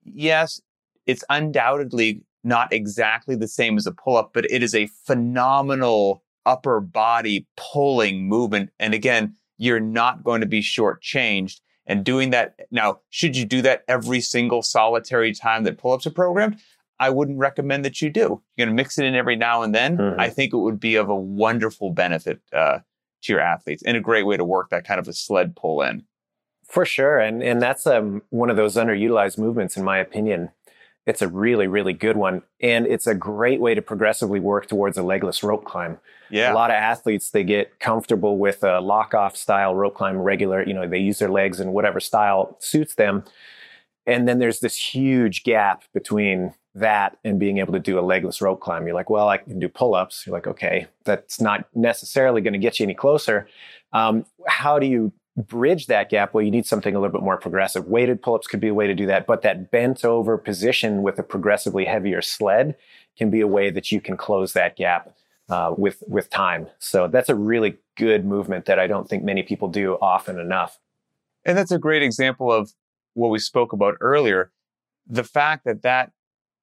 Yes, 0.04 0.62
it's 1.06 1.24
undoubtedly 1.30 2.24
not 2.44 2.74
exactly 2.74 3.36
the 3.36 3.48
same 3.48 3.78
as 3.78 3.88
a 3.88 3.92
pull 3.92 4.18
up, 4.18 4.32
but 4.34 4.50
it 4.52 4.64
is 4.64 4.76
a 4.76 4.88
phenomenal 5.06 6.24
upper 6.46 6.82
body 6.82 7.48
pulling 7.56 8.28
movement. 8.28 8.70
And 8.80 8.94
again, 8.94 9.36
you're 9.58 9.80
not 9.80 10.24
going 10.24 10.42
to 10.42 10.48
be 10.48 10.62
shortchanged. 10.62 11.62
And 11.86 12.04
doing 12.04 12.30
that 12.30 12.56
now, 12.72 13.00
should 13.10 13.36
you 13.36 13.46
do 13.46 13.62
that 13.64 13.84
every 13.88 14.22
single 14.22 14.62
solitary 14.62 15.34
time 15.34 15.64
that 15.64 15.78
pull 15.78 15.92
ups 15.92 16.08
are 16.08 16.12
programmed? 16.12 16.60
I 17.00 17.10
wouldn't 17.10 17.38
recommend 17.38 17.84
that 17.86 18.02
you 18.02 18.10
do. 18.10 18.42
You're 18.56 18.66
going 18.66 18.70
to 18.70 18.82
mix 18.82 18.98
it 18.98 19.06
in 19.06 19.16
every 19.16 19.36
now 19.36 19.64
and 19.64 19.76
then. 19.76 19.98
Mm-hmm. 19.98 20.20
I 20.20 20.30
think 20.30 20.54
it 20.54 20.58
would 20.58 20.80
be 20.80 20.96
of 20.96 21.10
a 21.10 21.16
wonderful 21.16 21.92
benefit 21.92 22.40
uh, 22.54 22.80
to 23.24 23.34
your 23.34 23.42
athletes 23.42 23.84
and 23.84 23.98
a 23.98 24.02
great 24.02 24.26
way 24.26 24.38
to 24.38 24.46
work 24.46 24.70
that 24.70 24.86
kind 24.86 25.00
of 25.00 25.08
a 25.08 25.14
sled 25.14 25.56
pull 25.56 25.82
in. 25.82 26.04
For 26.66 26.86
sure, 26.86 27.20
and 27.20 27.44
and 27.44 27.62
that's 27.62 27.86
um, 27.86 28.22
one 28.30 28.50
of 28.50 28.56
those 28.56 28.76
underutilized 28.76 29.38
movements, 29.38 29.76
in 29.76 29.84
my 29.84 29.98
opinion. 30.00 30.50
It's 31.06 31.22
a 31.22 31.28
really, 31.28 31.68
really 31.68 31.94
good 31.94 32.16
one. 32.16 32.44
And 32.62 32.86
it's 32.88 33.08
a 33.08 33.16
great 33.16 33.60
way 33.60 33.76
to 33.76 33.82
progressively 33.82 34.40
work 34.40 34.68
towards 34.68 34.98
a 34.98 35.04
legless 35.04 35.44
rope 35.44 35.66
climb. 35.66 36.00
Yeah. 36.30 36.54
A 36.54 36.56
lot 36.56 36.70
of 36.70 36.76
athletes, 36.76 37.32
they 37.32 37.44
get 37.44 37.80
comfortable 37.80 38.38
with 38.38 38.64
a 38.64 38.80
lock 38.80 39.14
off 39.14 39.36
style 39.36 39.76
rope 39.76 39.96
climb 39.96 40.18
regular. 40.18 40.66
You 40.66 40.74
know, 40.74 40.88
they 40.88 41.00
use 41.00 41.20
their 41.20 41.30
legs 41.30 41.60
in 41.60 41.74
whatever 41.74 42.00
style 42.00 42.56
suits 42.60 42.96
them. 42.96 43.26
And 44.06 44.28
then 44.28 44.40
there's 44.40 44.60
this 44.60 44.76
huge 44.76 45.44
gap 45.44 45.84
between 45.94 46.54
that 46.76 47.18
and 47.24 47.40
being 47.40 47.60
able 47.60 47.74
to 47.74 47.80
do 47.80 48.00
a 48.00 48.02
legless 48.02 48.42
rope 48.42 48.60
climb. 48.60 48.86
You're 48.86 48.96
like, 48.96 49.10
well, 49.10 49.30
I 49.30 49.38
can 49.38 49.60
do 49.60 49.70
pull 49.70 49.94
ups. 49.96 50.26
You're 50.26 50.34
like, 50.34 50.48
okay, 50.48 50.88
that's 51.04 51.40
not 51.40 51.68
necessarily 51.76 52.42
going 52.42 52.54
to 52.54 52.60
get 52.60 52.80
you 52.80 52.84
any 52.84 52.96
closer. 52.96 53.48
Um, 53.92 54.26
how 54.48 54.80
do 54.80 54.88
you 54.88 55.14
bridge 55.36 55.88
that 55.88 56.10
gap, 56.10 56.34
well, 56.34 56.44
you 56.44 56.52
need 56.52 56.66
something 56.66 56.96
a 56.96 57.00
little 57.00 57.12
bit 57.12 57.24
more 57.24 57.38
progressive. 57.38 57.88
Weighted 57.88 58.22
pull-ups 58.22 58.48
could 58.48 58.60
be 58.60 58.68
a 58.68 58.74
way 58.74 58.88
to 58.88 58.94
do 58.94 59.08
that, 59.08 59.26
but 59.26 59.42
that 59.42 59.72
bent 59.72 60.06
over 60.06 60.38
position 60.38 61.02
with 61.02 61.18
a 61.18 61.24
progressively 61.24 61.86
heavier 61.86 62.22
sled 62.22 62.76
can 63.18 63.30
be 63.30 63.42
a 63.42 63.48
way 63.48 63.70
that 63.72 63.92
you 63.92 64.00
can 64.00 64.16
close 64.18 64.54
that 64.54 64.76
gap 64.76 65.16
uh, 65.50 65.74
with 65.78 66.04
with 66.08 66.30
time. 66.30 66.68
So 66.80 67.08
that's 67.08 67.30
a 67.30 67.36
really 67.36 67.78
good 67.96 68.26
movement 68.26 68.66
that 68.66 68.80
I 68.80 68.88
don't 68.88 69.10
think 69.10 69.24
many 69.24 69.44
people 69.44 69.68
do 69.68 69.96
often 70.02 70.40
enough. 70.40 70.80
And 71.46 71.58
that's 71.58 71.72
a 71.72 71.80
great 71.80 72.04
example 72.04 72.52
of 72.52 72.74
what 73.14 73.30
we 73.30 73.40
spoke 73.40 73.74
about 73.74 73.96
earlier. 74.02 74.52
The 75.08 75.24
fact 75.24 75.66
that 75.66 75.82
that, 75.82 76.12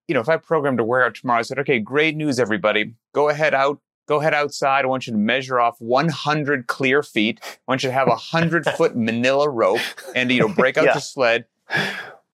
you 0.09 0.15
know, 0.15 0.21
if 0.21 0.29
I 0.29 0.37
programmed 0.39 0.81
a 0.81 0.85
workout 0.85 1.15
tomorrow, 1.15 1.41
I 1.41 1.43
said, 1.43 1.59
okay, 1.59 1.79
great 1.79 2.17
news, 2.17 2.39
everybody. 2.39 2.95
Go 3.15 3.29
ahead 3.29 3.55
out, 3.55 3.81
go 4.11 4.19
head 4.19 4.35
outside. 4.35 4.85
I 4.85 4.89
want 4.89 5.07
you 5.07 5.13
to 5.13 5.19
measure 5.19 5.61
off 5.61 5.81
100 5.81 6.67
clear 6.67 7.03
feet. 7.03 7.39
I 7.43 7.59
want 7.69 7.85
you 7.85 7.89
to 7.89 7.93
have 7.93 8.09
a 8.09 8.11
100 8.11 8.67
foot 8.77 8.97
manila 8.97 9.49
rope 9.49 9.81
and, 10.17 10.31
you 10.33 10.41
know, 10.41 10.49
break 10.49 10.77
out 10.77 10.85
yeah. 10.85 10.95
your 10.95 11.01
sled. 11.01 11.47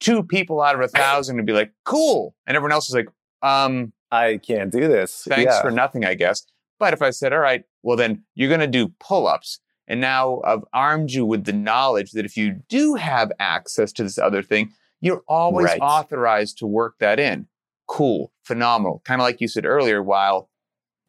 Two 0.00 0.22
people 0.22 0.62
out 0.62 0.74
of 0.74 0.80
a 0.80 0.88
thousand 0.88 1.36
would 1.36 1.44
be 1.44 1.52
like, 1.52 1.72
cool. 1.84 2.34
And 2.46 2.56
everyone 2.56 2.72
else 2.72 2.88
is 2.88 2.94
like, 2.94 3.08
um, 3.42 3.92
I 4.10 4.38
can't 4.38 4.72
do 4.72 4.88
this. 4.88 5.24
Thanks 5.28 5.52
yeah. 5.52 5.60
for 5.60 5.70
nothing, 5.70 6.04
I 6.06 6.14
guess. 6.14 6.46
But 6.78 6.94
if 6.94 7.02
I 7.02 7.10
said, 7.10 7.34
all 7.34 7.40
right, 7.40 7.64
well, 7.82 7.96
then 7.96 8.22
you're 8.34 8.48
going 8.48 8.60
to 8.60 8.66
do 8.66 8.92
pull 8.98 9.26
ups. 9.26 9.60
And 9.86 10.00
now 10.00 10.40
I've 10.44 10.64
armed 10.72 11.10
you 11.10 11.26
with 11.26 11.44
the 11.44 11.52
knowledge 11.52 12.12
that 12.12 12.24
if 12.24 12.36
you 12.36 12.56
do 12.68 12.94
have 12.94 13.30
access 13.38 13.92
to 13.92 14.02
this 14.02 14.18
other 14.18 14.42
thing, 14.42 14.72
you're 15.00 15.22
always 15.28 15.66
right. 15.66 15.80
authorized 15.80 16.58
to 16.58 16.66
work 16.66 16.94
that 17.00 17.20
in. 17.20 17.46
Cool, 17.86 18.32
phenomenal. 18.42 19.02
Kind 19.04 19.20
of 19.20 19.24
like 19.24 19.40
you 19.40 19.46
said 19.46 19.64
earlier, 19.64 20.02
while 20.02 20.48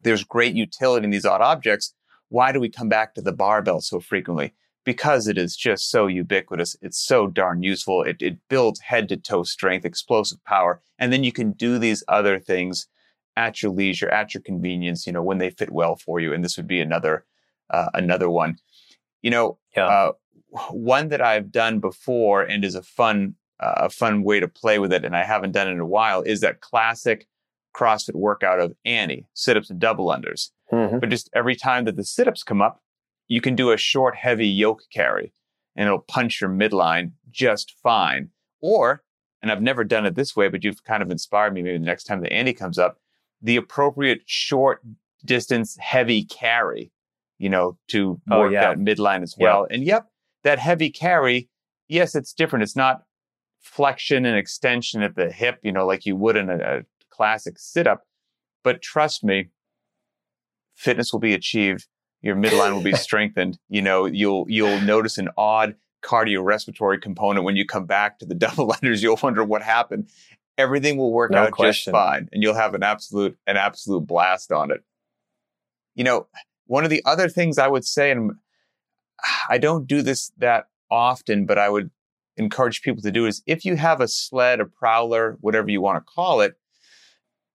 there's 0.02 0.24
great 0.24 0.54
utility 0.54 1.04
in 1.04 1.10
these 1.10 1.26
odd 1.26 1.40
objects. 1.40 1.94
Why 2.28 2.52
do 2.52 2.60
we 2.60 2.68
come 2.68 2.88
back 2.88 3.14
to 3.14 3.22
the 3.22 3.32
barbell 3.32 3.80
so 3.80 4.00
frequently? 4.00 4.54
Because 4.84 5.28
it 5.28 5.36
is 5.36 5.56
just 5.56 5.90
so 5.90 6.06
ubiquitous. 6.06 6.76
It's 6.80 6.98
so 6.98 7.26
darn 7.26 7.62
useful. 7.62 8.02
It, 8.02 8.16
it 8.20 8.38
builds 8.48 8.80
head 8.80 9.08
to 9.08 9.16
toe 9.16 9.42
strength, 9.42 9.84
explosive 9.84 10.42
power. 10.44 10.80
And 10.98 11.12
then 11.12 11.24
you 11.24 11.32
can 11.32 11.52
do 11.52 11.78
these 11.78 12.04
other 12.08 12.38
things 12.38 12.86
at 13.36 13.62
your 13.62 13.72
leisure, 13.72 14.08
at 14.08 14.34
your 14.34 14.42
convenience, 14.42 15.06
you 15.06 15.12
know, 15.12 15.22
when 15.22 15.38
they 15.38 15.50
fit 15.50 15.70
well 15.70 15.96
for 15.96 16.20
you. 16.20 16.32
And 16.32 16.44
this 16.44 16.56
would 16.56 16.66
be 16.66 16.80
another, 16.80 17.24
uh, 17.70 17.88
another 17.94 18.28
one. 18.28 18.56
You 19.22 19.30
know, 19.30 19.58
yeah. 19.76 19.86
uh, 19.86 20.12
one 20.70 21.08
that 21.08 21.20
I've 21.20 21.52
done 21.52 21.80
before 21.80 22.42
and 22.42 22.64
is 22.64 22.74
a 22.74 22.82
fun, 22.82 23.34
uh, 23.60 23.74
a 23.76 23.90
fun 23.90 24.22
way 24.22 24.40
to 24.40 24.48
play 24.48 24.78
with 24.78 24.92
it, 24.92 25.04
and 25.04 25.16
I 25.16 25.24
haven't 25.24 25.52
done 25.52 25.68
it 25.68 25.72
in 25.72 25.80
a 25.80 25.86
while, 25.86 26.22
is 26.22 26.40
that 26.40 26.60
classic 26.60 27.26
CrossFit 27.78 28.14
workout 28.14 28.58
of 28.58 28.74
Annie, 28.84 29.26
sit 29.34 29.56
ups 29.56 29.70
and 29.70 29.78
double 29.78 30.06
unders. 30.06 30.50
Mm-hmm. 30.72 30.98
But 30.98 31.10
just 31.10 31.30
every 31.34 31.54
time 31.54 31.84
that 31.84 31.96
the 31.96 32.04
sit 32.04 32.26
ups 32.26 32.42
come 32.42 32.60
up, 32.60 32.82
you 33.28 33.40
can 33.40 33.54
do 33.54 33.70
a 33.70 33.76
short, 33.76 34.16
heavy 34.16 34.48
yoke 34.48 34.82
carry 34.92 35.32
and 35.76 35.86
it'll 35.86 36.00
punch 36.00 36.40
your 36.40 36.50
midline 36.50 37.12
just 37.30 37.74
fine. 37.82 38.30
Or, 38.60 39.04
and 39.40 39.52
I've 39.52 39.62
never 39.62 39.84
done 39.84 40.06
it 40.06 40.16
this 40.16 40.34
way, 40.34 40.48
but 40.48 40.64
you've 40.64 40.82
kind 40.82 41.02
of 41.02 41.10
inspired 41.10 41.54
me 41.54 41.62
maybe 41.62 41.78
the 41.78 41.84
next 41.84 42.04
time 42.04 42.20
the 42.20 42.32
Annie 42.32 42.52
comes 42.52 42.78
up, 42.78 42.98
the 43.40 43.56
appropriate 43.56 44.22
short 44.26 44.82
distance, 45.24 45.76
heavy 45.78 46.24
carry, 46.24 46.90
you 47.38 47.48
know, 47.48 47.78
to 47.88 48.20
oh, 48.30 48.40
work 48.40 48.52
yeah. 48.52 48.74
that 48.74 48.78
midline 48.78 49.22
as 49.22 49.36
well. 49.38 49.66
Yeah. 49.70 49.76
And 49.76 49.84
yep, 49.84 50.08
that 50.42 50.58
heavy 50.58 50.90
carry, 50.90 51.48
yes, 51.86 52.16
it's 52.16 52.32
different. 52.32 52.64
It's 52.64 52.76
not 52.76 53.04
flexion 53.60 54.26
and 54.26 54.36
extension 54.36 55.02
at 55.02 55.14
the 55.14 55.30
hip, 55.30 55.60
you 55.62 55.70
know, 55.70 55.86
like 55.86 56.06
you 56.06 56.16
would 56.16 56.36
in 56.36 56.50
a, 56.50 56.56
a 56.56 56.82
classic 57.18 57.58
sit 57.58 57.86
up. 57.86 58.04
But 58.64 58.80
trust 58.80 59.22
me, 59.24 59.50
fitness 60.74 61.12
will 61.12 61.20
be 61.20 61.34
achieved. 61.34 61.86
Your 62.22 62.36
midline 62.36 62.72
will 62.72 62.82
be 62.82 62.92
strengthened. 63.06 63.58
You 63.68 63.82
know, 63.82 64.06
you'll 64.06 64.46
you'll 64.48 64.80
notice 64.80 65.18
an 65.18 65.28
odd 65.36 65.74
cardiorespiratory 66.02 67.02
component 67.02 67.44
when 67.44 67.56
you 67.56 67.66
come 67.66 67.84
back 67.84 68.20
to 68.20 68.26
the 68.26 68.34
double 68.46 68.68
unders. 68.68 69.02
You'll 69.02 69.18
wonder 69.22 69.44
what 69.44 69.62
happened. 69.62 70.08
Everything 70.56 70.96
will 70.96 71.12
work 71.12 71.30
No 71.30 71.38
out 71.44 71.52
question. 71.52 71.92
just 71.92 71.94
fine, 71.94 72.28
and 72.32 72.42
you'll 72.42 72.54
have 72.54 72.74
an 72.74 72.82
absolute 72.82 73.36
an 73.46 73.56
absolute 73.56 74.06
blast 74.06 74.50
on 74.52 74.70
it. 74.70 74.82
You 75.94 76.04
know, 76.04 76.28
one 76.66 76.84
of 76.84 76.90
the 76.90 77.02
other 77.04 77.28
things 77.28 77.58
I 77.58 77.68
would 77.68 77.84
say, 77.84 78.10
and 78.12 78.32
I 79.48 79.58
don't 79.58 79.86
do 79.86 80.02
this 80.02 80.32
that 80.38 80.66
often, 80.90 81.46
but 81.46 81.58
I 81.58 81.68
would 81.68 81.90
encourage 82.36 82.82
people 82.82 83.02
to 83.02 83.10
do 83.10 83.26
is 83.26 83.42
if 83.46 83.64
you 83.64 83.76
have 83.76 84.00
a 84.00 84.08
sled, 84.08 84.60
a 84.60 84.64
prowler, 84.64 85.36
whatever 85.40 85.70
you 85.70 85.80
want 85.80 85.96
to 86.04 86.12
call 86.12 86.40
it, 86.40 86.54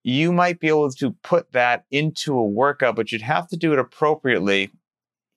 you 0.03 0.31
might 0.31 0.59
be 0.59 0.67
able 0.67 0.91
to 0.91 1.11
put 1.23 1.51
that 1.53 1.85
into 1.89 2.37
a 2.37 2.45
workout, 2.45 2.95
but 2.95 3.11
you'd 3.11 3.21
have 3.21 3.47
to 3.47 3.57
do 3.57 3.73
it 3.73 3.79
appropriately. 3.79 4.71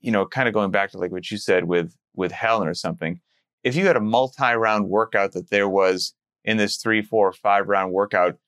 You 0.01 0.13
know, 0.13 0.27
kind 0.27 0.47
of 0.47 0.55
going 0.55 0.71
back 0.71 0.91
to 0.91 0.99
like 0.99 1.13
what 1.13 1.31
you 1.31 1.39
said 1.39 1.65
with 1.65 1.95
with 2.15 2.33
Helen 2.33 2.69
or 2.69 2.75
something. 2.75 3.21
If 3.65 3.75
you 3.75 3.87
had 3.87 3.97
a 3.97 4.01
multi-round 4.01 4.89
workout 4.89 5.33
that 5.33 5.51
there 5.51 5.69
was 5.69 6.15
in 6.45 6.57
this 6.57 6.77
three, 6.77 7.03
four, 7.03 7.33
five 7.33 7.67
round 7.69 7.93
workout, 7.93 8.39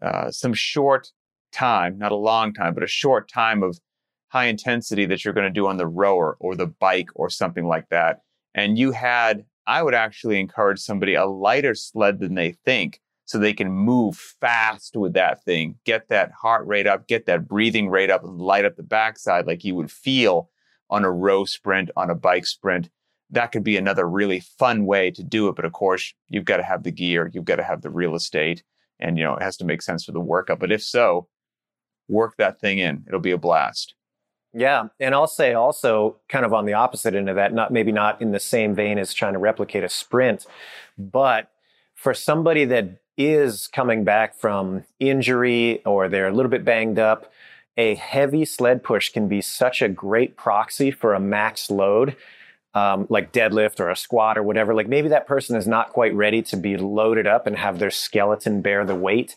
uh, 0.00 0.30
some 0.30 0.54
short 0.54 1.10
time, 1.52 1.98
not 1.98 2.12
a 2.12 2.16
long 2.16 2.52
time, 2.52 2.74
but 2.74 2.82
a 2.82 2.88
short 2.88 3.28
time 3.28 3.62
of 3.62 3.78
high 4.28 4.46
intensity 4.46 5.06
that 5.06 5.24
you're 5.24 5.34
going 5.34 5.46
to 5.46 5.50
do 5.50 5.66
on 5.66 5.76
the 5.76 5.86
rower 5.86 6.36
or 6.40 6.54
the 6.54 6.66
bike 6.66 7.08
or 7.14 7.30
something 7.30 7.66
like 7.66 7.88
that. 7.88 8.20
And 8.54 8.78
you 8.78 8.92
had, 8.92 9.44
I 9.66 9.82
would 9.82 9.94
actually 9.94 10.40
encourage 10.40 10.80
somebody 10.80 11.14
a 11.14 11.26
lighter 11.26 11.74
sled 11.74 12.20
than 12.20 12.34
they 12.34 12.52
think 12.64 13.00
so 13.24 13.38
they 13.38 13.52
can 13.52 13.70
move 13.70 14.16
fast 14.16 14.96
with 14.96 15.14
that 15.14 15.42
thing, 15.44 15.76
get 15.84 16.08
that 16.08 16.30
heart 16.32 16.66
rate 16.66 16.86
up, 16.86 17.08
get 17.08 17.26
that 17.26 17.48
breathing 17.48 17.88
rate 17.88 18.10
up, 18.10 18.22
and 18.22 18.40
light 18.40 18.64
up 18.64 18.76
the 18.76 18.82
backside 18.82 19.46
like 19.46 19.64
you 19.64 19.74
would 19.74 19.90
feel 19.90 20.50
on 20.90 21.04
a 21.04 21.10
row 21.10 21.44
sprint, 21.44 21.90
on 21.96 22.10
a 22.10 22.14
bike 22.14 22.46
sprint. 22.46 22.90
That 23.30 23.52
could 23.52 23.64
be 23.64 23.76
another 23.76 24.08
really 24.08 24.40
fun 24.40 24.84
way 24.84 25.10
to 25.12 25.22
do 25.22 25.48
it. 25.48 25.56
But 25.56 25.64
of 25.64 25.72
course, 25.72 26.12
you've 26.28 26.44
got 26.44 26.58
to 26.58 26.62
have 26.62 26.82
the 26.82 26.92
gear, 26.92 27.30
you've 27.32 27.46
got 27.46 27.56
to 27.56 27.64
have 27.64 27.82
the 27.82 27.90
real 27.90 28.14
estate, 28.14 28.62
and 29.00 29.16
you 29.16 29.24
know, 29.24 29.34
it 29.36 29.42
has 29.42 29.56
to 29.58 29.64
make 29.64 29.82
sense 29.82 30.04
for 30.04 30.12
the 30.12 30.20
workout. 30.20 30.60
But 30.60 30.72
if 30.72 30.82
so, 30.82 31.28
work 32.08 32.36
that 32.36 32.60
thing 32.60 32.78
in. 32.78 33.04
It'll 33.08 33.20
be 33.20 33.30
a 33.30 33.38
blast. 33.38 33.94
Yeah, 34.52 34.84
and 35.00 35.14
I'll 35.14 35.26
say 35.26 35.54
also 35.54 36.20
kind 36.28 36.44
of 36.44 36.54
on 36.54 36.64
the 36.64 36.74
opposite 36.74 37.14
end 37.14 37.28
of 37.28 37.36
that, 37.36 37.52
not 37.52 37.72
maybe 37.72 37.90
not 37.90 38.22
in 38.22 38.30
the 38.30 38.38
same 38.38 38.74
vein 38.74 38.98
as 38.98 39.12
trying 39.12 39.32
to 39.32 39.38
replicate 39.40 39.82
a 39.82 39.88
sprint, 39.88 40.46
but 40.96 41.50
for 41.94 42.14
somebody 42.14 42.64
that 42.66 42.98
is 43.16 43.68
coming 43.68 44.04
back 44.04 44.34
from 44.34 44.84
injury 44.98 45.84
or 45.84 46.08
they're 46.08 46.28
a 46.28 46.32
little 46.32 46.50
bit 46.50 46.64
banged 46.64 46.98
up, 46.98 47.30
a 47.76 47.94
heavy 47.94 48.44
sled 48.44 48.82
push 48.82 49.10
can 49.10 49.28
be 49.28 49.40
such 49.40 49.82
a 49.82 49.88
great 49.88 50.36
proxy 50.36 50.90
for 50.90 51.14
a 51.14 51.20
max 51.20 51.70
load, 51.70 52.16
um, 52.74 53.06
like 53.08 53.32
deadlift 53.32 53.80
or 53.80 53.90
a 53.90 53.96
squat 53.96 54.38
or 54.38 54.42
whatever. 54.42 54.74
Like 54.74 54.88
maybe 54.88 55.08
that 55.08 55.26
person 55.26 55.56
is 55.56 55.66
not 55.66 55.92
quite 55.92 56.14
ready 56.14 56.42
to 56.42 56.56
be 56.56 56.76
loaded 56.76 57.26
up 57.26 57.46
and 57.46 57.56
have 57.56 57.78
their 57.78 57.90
skeleton 57.90 58.62
bear 58.62 58.84
the 58.84 58.94
weight 58.94 59.36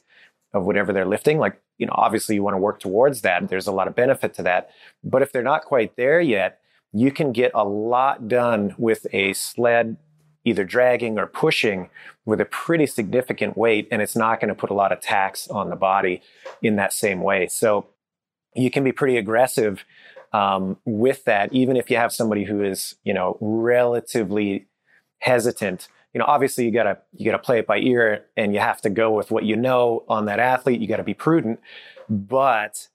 of 0.53 0.65
whatever 0.65 0.93
they're 0.93 1.05
lifting. 1.05 1.37
Like, 1.37 1.59
you 1.77 1.85
know, 1.85 1.93
obviously 1.95 2.35
you 2.35 2.43
want 2.43 2.55
to 2.55 2.59
work 2.59 2.79
towards 2.79 3.21
that. 3.21 3.47
There's 3.47 3.67
a 3.67 3.71
lot 3.71 3.87
of 3.87 3.95
benefit 3.95 4.33
to 4.35 4.43
that. 4.43 4.69
But 5.03 5.21
if 5.21 5.31
they're 5.31 5.43
not 5.43 5.65
quite 5.65 5.95
there 5.95 6.19
yet, 6.19 6.59
you 6.93 7.11
can 7.11 7.31
get 7.31 7.51
a 7.53 7.63
lot 7.63 8.27
done 8.27 8.73
with 8.77 9.05
a 9.13 9.33
sled 9.33 9.97
either 10.45 10.63
dragging 10.63 11.19
or 11.19 11.27
pushing 11.27 11.89
with 12.25 12.41
a 12.41 12.45
pretty 12.45 12.85
significant 12.85 13.57
weight, 13.57 13.87
and 13.91 14.01
it's 14.01 14.15
not 14.15 14.39
going 14.39 14.49
to 14.49 14.55
put 14.55 14.69
a 14.69 14.73
lot 14.73 14.91
of 14.91 14.99
tax 14.99 15.47
on 15.49 15.69
the 15.69 15.75
body 15.75 16.21
in 16.61 16.75
that 16.75 16.93
same 16.93 17.21
way. 17.21 17.47
So 17.47 17.87
you 18.55 18.71
can 18.71 18.83
be 18.83 18.91
pretty 18.91 19.17
aggressive 19.17 19.85
um, 20.33 20.77
with 20.85 21.23
that, 21.25 21.53
even 21.53 21.77
if 21.77 21.89
you 21.89 21.97
have 21.97 22.11
somebody 22.11 22.43
who 22.43 22.63
is, 22.63 22.95
you 23.03 23.13
know, 23.13 23.37
relatively 23.39 24.67
hesitant. 25.19 25.87
You 26.13 26.19
know, 26.19 26.25
obviously 26.25 26.65
you 26.65 26.71
gotta 26.71 26.97
you 27.13 27.25
gotta 27.25 27.41
play 27.41 27.59
it 27.59 27.67
by 27.67 27.79
ear, 27.79 28.25
and 28.35 28.53
you 28.53 28.59
have 28.59 28.81
to 28.81 28.89
go 28.89 29.11
with 29.11 29.31
what 29.31 29.43
you 29.43 29.55
know 29.55 30.03
on 30.07 30.25
that 30.25 30.39
athlete. 30.39 30.81
You 30.81 30.87
got 30.87 30.97
to 30.97 31.03
be 31.03 31.13
prudent, 31.13 31.59
but 32.09 32.87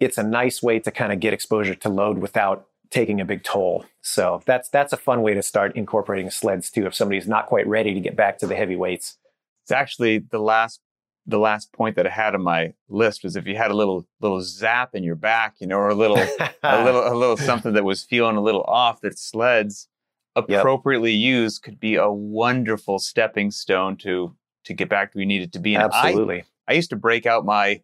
it's 0.00 0.18
a 0.18 0.22
nice 0.22 0.62
way 0.62 0.78
to 0.80 0.90
kind 0.90 1.12
of 1.12 1.20
get 1.20 1.32
exposure 1.32 1.74
to 1.74 1.88
load 1.88 2.18
without 2.18 2.66
taking 2.92 3.20
a 3.20 3.24
big 3.24 3.42
toll. 3.42 3.84
So 4.02 4.42
that's 4.46 4.68
that's 4.68 4.92
a 4.92 4.96
fun 4.96 5.22
way 5.22 5.34
to 5.34 5.42
start 5.42 5.74
incorporating 5.74 6.30
sleds 6.30 6.70
too. 6.70 6.86
If 6.86 6.94
somebody's 6.94 7.26
not 7.26 7.46
quite 7.46 7.66
ready 7.66 7.94
to 7.94 8.00
get 8.00 8.14
back 8.14 8.38
to 8.38 8.46
the 8.46 8.54
heavy 8.54 8.76
weights. 8.76 9.16
It's 9.64 9.72
actually 9.72 10.18
the 10.18 10.38
last 10.38 10.80
the 11.26 11.38
last 11.38 11.72
point 11.72 11.96
that 11.96 12.06
I 12.06 12.10
had 12.10 12.34
on 12.34 12.42
my 12.42 12.74
list 12.88 13.22
was 13.22 13.36
if 13.36 13.46
you 13.46 13.56
had 13.56 13.70
a 13.70 13.74
little 13.74 14.06
little 14.20 14.42
zap 14.42 14.94
in 14.94 15.02
your 15.02 15.14
back, 15.14 15.56
you 15.60 15.66
know, 15.66 15.78
or 15.78 15.88
a 15.88 15.94
little 15.94 16.18
a 16.62 16.84
little 16.84 17.06
a 17.06 17.14
little 17.14 17.36
something 17.36 17.72
that 17.72 17.84
was 17.84 18.04
feeling 18.04 18.36
a 18.36 18.42
little 18.42 18.64
off 18.64 19.00
that 19.00 19.18
sleds 19.18 19.88
appropriately 20.34 21.12
used 21.12 21.62
could 21.62 21.78
be 21.78 21.96
a 21.96 22.10
wonderful 22.10 22.98
stepping 22.98 23.50
stone 23.50 23.96
to 23.96 24.34
to 24.64 24.74
get 24.74 24.88
back 24.88 25.12
to 25.12 25.18
where 25.18 25.22
you 25.22 25.26
needed 25.26 25.52
to 25.52 25.58
be. 25.58 25.74
And 25.74 25.84
Absolutely. 25.84 26.40
I, 26.68 26.72
I 26.72 26.74
used 26.74 26.90
to 26.90 26.96
break 26.96 27.26
out 27.26 27.44
my 27.44 27.82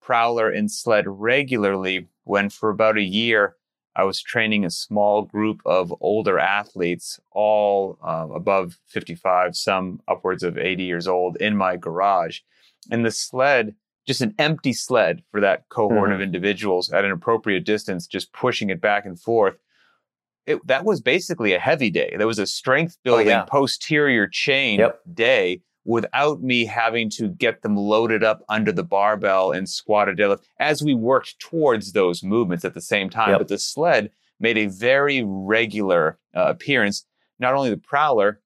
prowler 0.00 0.50
and 0.50 0.70
sled 0.70 1.04
regularly 1.06 2.08
when 2.24 2.50
for 2.50 2.70
about 2.70 2.98
a 2.98 3.02
year 3.02 3.56
I 3.94 4.04
was 4.04 4.22
training 4.22 4.64
a 4.64 4.70
small 4.70 5.22
group 5.22 5.60
of 5.66 5.92
older 6.00 6.38
athletes, 6.38 7.20
all 7.30 7.98
uh, 8.02 8.26
above 8.34 8.78
55, 8.88 9.54
some 9.56 10.00
upwards 10.08 10.42
of 10.42 10.56
80 10.56 10.82
years 10.84 11.06
old, 11.06 11.36
in 11.36 11.56
my 11.56 11.76
garage. 11.76 12.40
And 12.90 13.04
the 13.04 13.10
sled, 13.10 13.74
just 14.06 14.20
an 14.22 14.34
empty 14.38 14.72
sled 14.72 15.22
for 15.30 15.40
that 15.40 15.68
cohort 15.68 16.10
Mhm. 16.10 16.14
of 16.14 16.20
individuals 16.22 16.90
at 16.92 17.04
an 17.04 17.12
appropriate 17.12 17.64
distance, 17.64 18.06
just 18.06 18.32
pushing 18.32 18.70
it 18.70 18.80
back 18.80 19.04
and 19.04 19.20
forth. 19.20 19.56
It, 20.46 20.66
that 20.66 20.84
was 20.84 21.00
basically 21.00 21.52
a 21.52 21.58
heavy 21.60 21.90
day. 21.90 22.16
That 22.18 22.26
was 22.26 22.38
a 22.40 22.46
strength 22.46 22.96
building 23.04 23.28
yeah. 23.28 23.44
posterior 23.44 24.26
chain 24.26 24.80
Yep. 24.80 25.00
day 25.14 25.60
without 25.84 26.42
me 26.42 26.64
having 26.64 27.10
to 27.10 27.28
get 27.28 27.62
them 27.62 27.76
loaded 27.76 28.22
up 28.22 28.42
under 28.48 28.70
the 28.72 28.84
barbell 28.84 29.50
and 29.52 29.68
squat 29.68 30.08
or 30.08 30.14
deadlift 30.14 30.42
as 30.60 30.82
we 30.82 30.94
worked 30.94 31.38
towards 31.40 31.92
those 31.92 32.22
movements 32.22 32.64
at 32.64 32.74
the 32.74 32.80
same 32.80 33.10
time. 33.10 33.30
Yep. 33.30 33.38
But 33.38 33.48
the 33.48 33.58
sled 33.58 34.10
made 34.38 34.56
a 34.58 34.66
very 34.66 35.22
regular 35.26 36.18
uh, 36.36 36.46
appearance. 36.48 37.04
Not 37.38 37.54
only 37.54 37.70
the 37.70 37.76
prowler, 37.76 38.40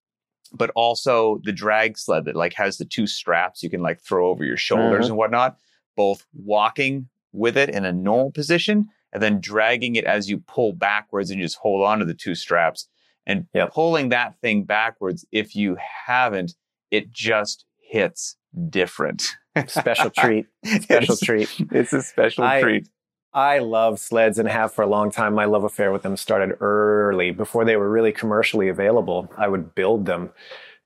but 0.52 0.70
also 0.74 1.40
the 1.44 1.52
drag 1.52 1.98
sled 1.98 2.24
that 2.24 2.36
like 2.36 2.54
has 2.54 2.78
the 2.78 2.84
two 2.84 3.06
straps 3.06 3.62
you 3.62 3.68
can 3.68 3.82
like 3.82 4.00
throw 4.00 4.28
over 4.28 4.44
your 4.44 4.56
shoulders 4.56 5.06
Mhm. 5.06 5.08
and 5.10 5.16
whatnot. 5.18 5.56
Both 5.96 6.24
walking 6.34 7.08
with 7.32 7.56
it 7.56 7.68
in 7.70 7.84
a 7.84 7.92
normal 7.92 8.30
position 8.32 8.88
and 9.12 9.22
then 9.22 9.40
dragging 9.40 9.96
it 9.96 10.04
as 10.04 10.30
you 10.30 10.38
pull 10.38 10.72
backwards 10.72 11.30
and 11.30 11.38
you 11.40 11.44
just 11.44 11.58
hold 11.58 11.84
on 11.86 11.98
to 11.98 12.04
the 12.04 12.14
two 12.14 12.34
straps 12.34 12.88
and 13.26 13.46
Yep. 13.54 13.72
pulling 13.72 14.08
that 14.10 14.38
thing 14.40 14.64
backwards. 14.64 15.26
If 15.32 15.54
you 15.56 15.76
haven't, 16.06 16.54
it 16.90 17.12
just 17.12 17.64
hits 17.80 18.36
different. 18.68 19.36
Special 19.66 20.10
treat. 20.10 20.46
Special 20.64 21.14
It's- 21.14 21.20
treat. 21.20 21.48
It's 21.72 21.92
a 21.92 22.02
special 22.02 22.44
I- 22.44 22.60
treat. 22.60 22.88
I 23.32 23.58
love 23.58 23.98
sleds 23.98 24.38
and 24.38 24.48
have 24.48 24.72
for 24.72 24.80
a 24.82 24.86
long 24.86 25.10
time. 25.10 25.34
My 25.34 25.44
love 25.44 25.62
affair 25.62 25.92
with 25.92 26.02
them 26.02 26.16
started 26.16 26.56
early 26.60 27.32
before 27.32 27.66
they 27.66 27.76
were 27.76 27.90
really 27.90 28.10
commercially 28.12 28.68
available. 28.70 29.30
I 29.36 29.46
would 29.48 29.74
build 29.74 30.06
them. 30.06 30.30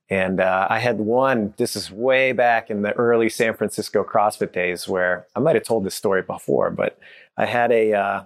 And 0.09 0.41
uh, 0.41 0.67
I 0.69 0.81
had 0.81 0.99
one, 0.99 1.55
this 1.59 1.77
is 1.77 1.93
way 1.93 2.33
back 2.33 2.69
in 2.69 2.83
the 2.83 2.93
early 2.95 3.29
San 3.29 3.55
Francisco 3.55 4.03
CrossFit 4.03 4.53
days 4.53 4.89
where 4.89 5.29
I 5.37 5.39
might 5.39 5.55
have 5.55 5.63
told 5.63 5.85
this 5.85 5.95
story 5.95 6.23
before, 6.23 6.71
but 6.73 6.99
I 7.37 7.47
had 7.47 7.71
a, 7.71 7.93
uh, 7.93 8.25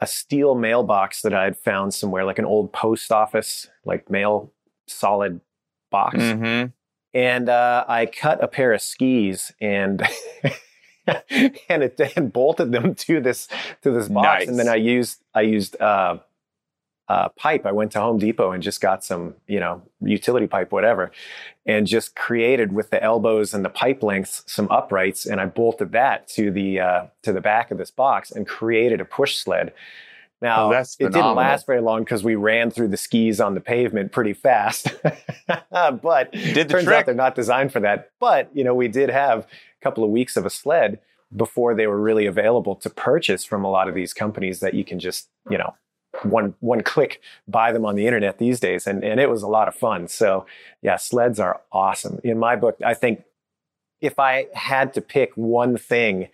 a 0.00 0.06
steel 0.06 0.54
mailbox 0.54 1.22
that 1.22 1.32
I 1.32 1.44
had 1.44 1.56
found 1.56 1.94
somewhere, 1.94 2.26
like 2.26 2.38
an 2.38 2.44
old 2.44 2.74
post 2.74 3.10
office, 3.10 3.68
like 3.86 4.10
mail 4.10 4.52
solid 4.86 5.40
box 5.90 6.16
hmm 6.18 6.64
and 7.14 7.48
uh, 7.48 7.84
I 7.88 8.06
cut 8.06 8.42
a 8.42 8.48
pair 8.48 8.72
of 8.72 8.82
skis 8.82 9.52
and 9.60 10.02
and 11.68 11.82
it 11.82 12.00
and 12.16 12.32
bolted 12.32 12.72
them 12.72 12.94
to 12.94 13.20
this 13.20 13.48
to 13.82 13.90
this 13.90 14.08
box, 14.08 14.40
Nice. 14.40 14.48
and 14.48 14.58
then 14.58 14.68
I 14.68 14.76
used 14.76 15.20
I 15.34 15.42
used 15.42 15.80
uh, 15.80 16.18
uh, 17.08 17.28
pipe. 17.30 17.66
I 17.66 17.72
went 17.72 17.92
to 17.92 18.00
Home 18.00 18.18
Depot 18.18 18.52
and 18.52 18.62
just 18.62 18.80
got 18.80 19.02
some 19.04 19.34
you 19.48 19.58
know 19.60 19.82
utility 20.00 20.46
pipe, 20.46 20.70
whatever, 20.72 21.10
and 21.66 21.86
just 21.86 22.14
created 22.14 22.72
with 22.72 22.90
the 22.90 23.02
elbows 23.02 23.52
and 23.52 23.64
the 23.64 23.70
pipe 23.70 24.02
lengths 24.02 24.44
some 24.46 24.68
uprights, 24.70 25.26
and 25.26 25.40
I 25.40 25.46
bolted 25.46 25.92
that 25.92 26.28
to 26.28 26.50
the 26.50 26.80
uh, 26.80 27.06
to 27.22 27.32
the 27.32 27.40
back 27.40 27.70
of 27.70 27.78
this 27.78 27.90
box 27.90 28.30
and 28.30 28.46
created 28.46 29.00
a 29.00 29.04
push 29.04 29.36
sled. 29.36 29.72
Now 30.42 30.66
Oh, 30.66 30.70
it 30.98 31.12
didn't 31.12 31.34
last 31.36 31.66
very 31.66 31.80
long 31.80 32.02
because 32.02 32.24
we 32.24 32.34
ran 32.34 32.70
through 32.70 32.88
the 32.88 32.96
skis 32.96 33.40
on 33.40 33.54
the 33.54 33.60
pavement 33.60 34.12
pretty 34.12 34.32
fast, 34.32 34.94
but 35.70 36.32
Did 36.32 36.68
the 36.68 36.72
turns 36.72 36.84
trick. 36.84 36.96
out 36.96 37.06
they're 37.06 37.14
not 37.14 37.34
designed 37.34 37.72
for 37.72 37.80
that. 37.80 38.10
But 38.20 38.50
you 38.54 38.64
know, 38.64 38.74
we 38.74 38.88
did 38.88 39.10
have 39.10 39.40
a 39.40 39.82
couple 39.82 40.04
of 40.04 40.10
weeks 40.10 40.36
of 40.36 40.46
a 40.46 40.50
sled 40.50 40.98
before 41.36 41.74
they 41.74 41.86
were 41.86 42.00
really 42.00 42.26
available 42.26 42.74
to 42.76 42.90
purchase 42.90 43.44
from 43.44 43.64
a 43.64 43.70
lot 43.70 43.88
of 43.88 43.94
these 43.94 44.12
companies 44.12 44.60
that 44.60 44.74
you 44.74 44.84
can 44.84 44.98
just 44.98 45.28
you 45.48 45.58
know 45.58 45.74
one 46.24 46.54
one 46.60 46.82
click 46.82 47.20
buy 47.46 47.70
them 47.72 47.84
on 47.86 47.94
the 47.94 48.06
internet 48.06 48.38
these 48.38 48.60
days, 48.60 48.86
and 48.86 49.04
and 49.04 49.20
it 49.20 49.30
was 49.30 49.42
a 49.42 49.48
lot 49.48 49.68
of 49.68 49.74
fun. 49.74 50.08
So 50.08 50.46
yeah, 50.82 50.96
sleds 50.96 51.38
are 51.38 51.60
awesome 51.70 52.18
in 52.24 52.38
my 52.38 52.56
book. 52.56 52.76
I 52.84 52.94
think 52.94 53.22
if 54.00 54.18
I 54.18 54.46
had 54.54 54.94
to 54.94 55.00
pick 55.00 55.32
one 55.36 55.76
thing 55.76 56.28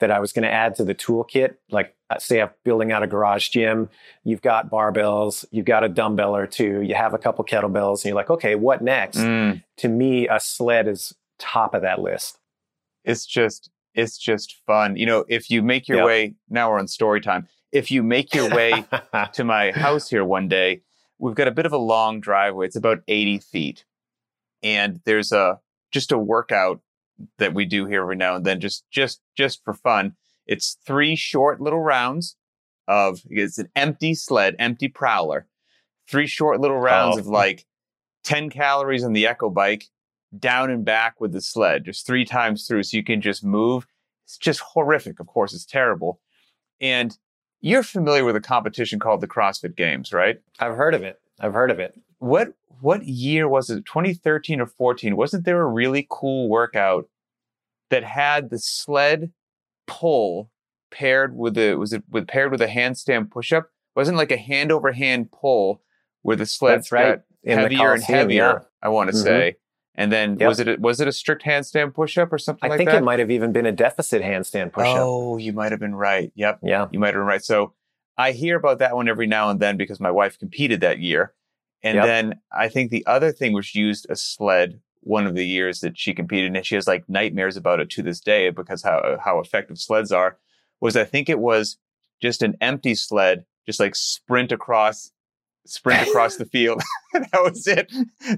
that 0.00 0.10
I 0.10 0.18
was 0.20 0.32
going 0.32 0.42
to 0.44 0.52
add 0.52 0.74
to 0.76 0.84
the 0.84 0.94
toolkit, 0.94 1.54
like 1.70 1.94
uh, 2.10 2.18
say 2.18 2.40
I'm 2.42 2.50
building 2.64 2.92
out 2.92 3.02
a 3.02 3.06
garage 3.06 3.48
gym, 3.48 3.88
you've 4.24 4.42
got 4.42 4.70
barbells, 4.70 5.44
you've 5.50 5.64
got 5.66 5.84
a 5.84 5.88
dumbbell 5.88 6.36
or 6.36 6.46
two, 6.46 6.82
you 6.82 6.94
have 6.94 7.14
a 7.14 7.18
couple 7.18 7.44
kettlebells, 7.44 7.98
and 7.98 8.06
you're 8.06 8.14
like, 8.14 8.30
okay, 8.30 8.54
what 8.54 8.82
next? 8.82 9.18
Mm, 9.18 9.62
To 9.78 9.88
me, 9.88 10.28
a 10.28 10.38
sled 10.38 10.86
is 10.86 11.14
top 11.38 11.74
of 11.74 11.82
that 11.82 12.00
list. 12.00 12.38
it's 13.04 13.24
just 13.26 13.70
it's 13.94 14.18
just 14.18 14.56
fun. 14.66 14.96
You 14.96 15.06
know, 15.06 15.24
if 15.28 15.50
you 15.50 15.62
make 15.62 15.88
your 15.88 15.98
Yep. 15.98 16.06
way 16.06 16.34
now 16.50 16.70
we're 16.70 16.78
on 16.78 16.86
story 16.88 17.20
time. 17.22 17.48
If 17.72 17.90
you 17.90 18.02
make 18.02 18.34
your 18.34 18.50
way 18.54 18.84
to 19.32 19.42
my 19.44 19.72
house 19.72 20.08
here 20.10 20.24
one 20.24 20.48
day, 20.48 20.82
we've 21.18 21.34
got 21.34 21.48
a 21.48 21.50
bit 21.50 21.64
of 21.66 21.72
a 21.72 21.78
long 21.78 22.20
driveway. 22.20 22.66
It's 22.66 22.76
about 22.76 22.98
80 23.08 23.38
feet. 23.38 23.84
And 24.62 25.00
there's 25.04 25.32
a 25.32 25.60
just 25.92 26.12
a 26.12 26.18
workout 26.18 26.80
that 27.38 27.54
we 27.54 27.64
do 27.64 27.86
here 27.86 28.02
every 28.02 28.16
now 28.16 28.36
and 28.36 28.44
then, 28.44 28.60
just 28.60 28.84
just 28.90 29.20
just 29.36 29.62
for 29.64 29.74
fun. 29.74 30.14
It's 30.46 30.76
three 30.86 31.16
short 31.16 31.60
little 31.60 31.80
rounds 31.80 32.36
of 32.88 33.20
it's 33.28 33.58
an 33.58 33.68
empty 33.74 34.14
sled, 34.14 34.54
empty 34.58 34.88
prowler. 34.88 35.46
Three 36.08 36.26
short 36.26 36.60
little 36.60 36.78
rounds 36.78 37.16
Oh. 37.16 37.20
of 37.20 37.26
like 37.26 37.66
10 38.24 38.50
calories 38.50 39.02
on 39.04 39.12
the 39.12 39.26
echo 39.26 39.50
bike, 39.50 39.84
down 40.38 40.70
and 40.70 40.84
back 40.84 41.20
with 41.20 41.32
the 41.32 41.40
sled, 41.40 41.84
just 41.84 42.06
three 42.06 42.24
times 42.24 42.66
through. 42.66 42.84
So 42.84 42.96
you 42.96 43.02
can 43.04 43.20
just 43.20 43.44
move. 43.44 43.86
It's 44.24 44.38
just 44.38 44.60
horrific. 44.60 45.18
Of 45.20 45.26
course, 45.26 45.52
it's 45.54 45.64
terrible. 45.66 46.20
And 46.80 47.16
you're 47.60 47.82
familiar 47.82 48.24
with 48.24 48.36
a 48.36 48.40
competition 48.40 48.98
called 48.98 49.20
the 49.20 49.28
CrossFit 49.28 49.76
Games, 49.76 50.12
right? 50.12 50.38
I've 50.60 50.76
heard 50.76 50.94
of 50.94 51.02
it. 51.02 51.20
I've 51.40 51.54
heard 51.54 51.70
of 51.70 51.80
it. 51.80 51.98
What 52.18 52.52
what 52.80 53.04
year 53.04 53.48
was 53.48 53.70
it? 53.70 53.84
2013 53.86 54.60
or 54.60 54.66
14? 54.66 55.16
Wasn't 55.16 55.44
there 55.44 55.60
a 55.62 55.66
really 55.66 56.06
cool 56.10 56.48
workout 56.48 57.08
that 57.90 58.04
had 58.04 58.50
the 58.50 58.58
sled 58.58 59.32
pull 59.86 60.50
paired 60.90 61.36
with 61.36 61.56
a 61.58 61.74
was 61.74 61.92
it 61.92 62.02
with 62.10 62.26
paired 62.26 62.50
with 62.50 62.60
a 62.62 62.66
handstand 62.66 63.30
push-up? 63.30 63.66
Wasn't 63.94 64.16
like 64.16 64.32
a 64.32 64.36
hand 64.36 64.72
over 64.72 64.92
hand 64.92 65.30
pull 65.32 65.82
where 66.22 66.36
the 66.36 66.46
sleds 66.46 66.90
right. 66.92 67.20
got 67.46 67.54
heavier 67.58 67.92
and 67.92 68.02
heavier, 68.02 68.44
yeah. 68.44 68.58
I 68.82 68.88
want 68.88 69.10
to 69.10 69.16
Mhm. 69.16 69.22
say. 69.22 69.56
And 69.94 70.12
then 70.12 70.36
Yep. 70.38 70.48
was 70.48 70.60
it 70.60 70.68
a, 70.68 70.76
was 70.78 71.00
it 71.00 71.08
a 71.08 71.12
strict 71.12 71.42
handstand 71.44 71.94
push-up 71.94 72.32
or 72.32 72.38
something 72.38 72.68
I 72.68 72.76
like 72.76 72.78
think 72.78 72.90
it 72.90 73.02
might 73.02 73.18
have 73.18 73.30
even 73.30 73.52
been 73.52 73.64
a 73.66 73.72
deficit 73.72 74.22
handstand 74.22 74.72
push 74.72 74.86
up. 74.86 74.96
Oh, 74.98 75.36
you 75.38 75.52
might 75.52 75.70
have 75.72 75.80
been 75.80 75.94
right. 75.94 76.30
Yep. 76.34 76.58
Yeah. 76.62 76.88
You 76.90 76.98
might 76.98 77.08
have 77.08 77.14
been 77.14 77.22
right. 77.26 77.42
So 77.42 77.72
I 78.18 78.32
hear 78.32 78.56
about 78.56 78.78
that 78.80 78.94
one 78.96 79.08
every 79.08 79.26
now 79.26 79.48
and 79.48 79.60
then 79.60 79.76
because 79.76 80.00
my 80.00 80.10
wife 80.10 80.38
competed 80.38 80.80
that 80.82 80.98
year. 80.98 81.32
And 81.86 81.96
Yep. 81.96 82.04
then 82.06 82.40
I 82.52 82.68
think 82.68 82.90
the 82.90 83.04
other 83.06 83.32
thing 83.32 83.52
was 83.52 83.74
used 83.74 84.06
a 84.10 84.16
sled 84.16 84.80
one 85.00 85.26
of 85.26 85.34
the 85.34 85.46
years 85.46 85.80
that 85.80 85.96
she 85.96 86.12
competed 86.14 86.54
and 86.56 86.66
she 86.66 86.74
has 86.74 86.86
like 86.88 87.08
nightmares 87.08 87.56
about 87.56 87.78
it 87.80 87.88
to 87.90 88.02
this 88.02 88.20
day 88.20 88.50
because 88.50 88.82
how 88.82 88.98
uh, 88.98 89.18
how 89.24 89.38
effective 89.38 89.78
sleds 89.78 90.10
are 90.10 90.36
was 90.80 90.96
I 90.96 91.04
think 91.04 91.28
it 91.28 91.38
was 91.38 91.78
just 92.20 92.42
an 92.42 92.56
empty 92.60 92.94
sled 92.94 93.44
just 93.66 93.78
like 93.80 93.94
sprint 93.94 94.50
across 94.52 95.12
sprint 95.66 96.06
across 96.08 96.36
the 96.36 96.44
field. 96.44 96.80
that 97.12 97.42
was 97.42 97.66
it. 97.66 97.92